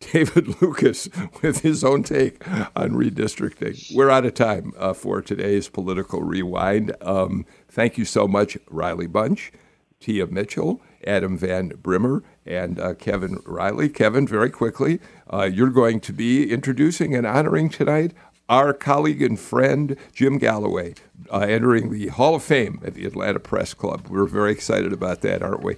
David 0.00 0.62
Lucas 0.62 1.08
with 1.42 1.60
his 1.60 1.84
own 1.84 2.02
take 2.02 2.46
on 2.48 2.92
redistricting. 2.92 3.94
We're 3.94 4.10
out 4.10 4.24
of 4.24 4.34
time 4.34 4.72
uh, 4.78 4.94
for 4.94 5.20
today's 5.20 5.68
political 5.68 6.22
rewind. 6.22 6.94
Um, 7.02 7.44
thank 7.68 7.98
you 7.98 8.04
so 8.04 8.26
much, 8.26 8.56
Riley 8.70 9.06
Bunch, 9.06 9.52
Tia 9.98 10.26
Mitchell, 10.26 10.80
Adam 11.06 11.36
Van 11.36 11.68
Brimmer, 11.68 12.22
and 12.50 12.80
uh, 12.80 12.94
Kevin 12.94 13.38
Riley. 13.46 13.88
Kevin, 13.88 14.26
very 14.26 14.50
quickly, 14.50 15.00
uh, 15.32 15.44
you're 15.44 15.70
going 15.70 16.00
to 16.00 16.12
be 16.12 16.50
introducing 16.50 17.14
and 17.14 17.26
honoring 17.26 17.70
tonight 17.70 18.12
our 18.48 18.72
colleague 18.72 19.22
and 19.22 19.38
friend 19.38 19.96
Jim 20.12 20.36
Galloway, 20.36 20.94
uh, 21.32 21.38
entering 21.38 21.92
the 21.92 22.08
Hall 22.08 22.34
of 22.34 22.42
Fame 22.42 22.80
at 22.84 22.94
the 22.94 23.06
Atlanta 23.06 23.38
Press 23.38 23.72
Club. 23.72 24.08
We're 24.08 24.26
very 24.26 24.50
excited 24.50 24.92
about 24.92 25.20
that, 25.20 25.40
aren't 25.40 25.62
we? 25.62 25.76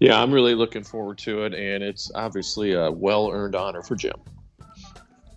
Yeah, 0.00 0.20
I'm 0.20 0.30
really 0.30 0.54
looking 0.54 0.84
forward 0.84 1.16
to 1.18 1.44
it, 1.44 1.54
and 1.54 1.82
it's 1.82 2.10
obviously 2.14 2.74
a 2.74 2.90
well 2.90 3.30
earned 3.32 3.54
honor 3.54 3.82
for 3.82 3.96
Jim. 3.96 4.16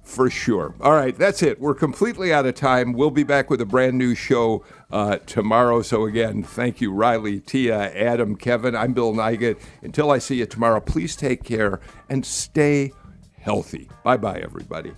For 0.08 0.30
sure. 0.30 0.74
All 0.80 0.94
right, 0.94 1.16
that's 1.16 1.44
it. 1.44 1.60
We're 1.60 1.76
completely 1.76 2.34
out 2.34 2.46
of 2.46 2.56
time. 2.56 2.94
We'll 2.94 3.12
be 3.12 3.24
back 3.24 3.50
with 3.50 3.60
a 3.60 3.66
brand 3.66 3.98
new 3.98 4.16
show 4.16 4.64
uh, 4.90 5.18
tomorrow. 5.18 5.82
So, 5.82 6.06
again, 6.06 6.44
thank 6.44 6.80
you, 6.80 6.92
Riley, 6.94 7.42
Tia, 7.42 7.94
Adam, 7.94 8.36
Kevin. 8.36 8.74
I'm 8.74 8.94
Bill 8.94 9.14
Nigut. 9.14 9.60
Until 9.84 10.10
I 10.10 10.18
see 10.18 10.38
you 10.38 10.46
tomorrow, 10.46 10.80
please 10.80 11.16
take 11.16 11.44
care 11.44 11.82
and 12.10 12.26
stay 12.26 12.94
healthy. 13.38 13.90
Bye 14.04 14.18
bye, 14.18 14.40
everybody. 14.40 14.94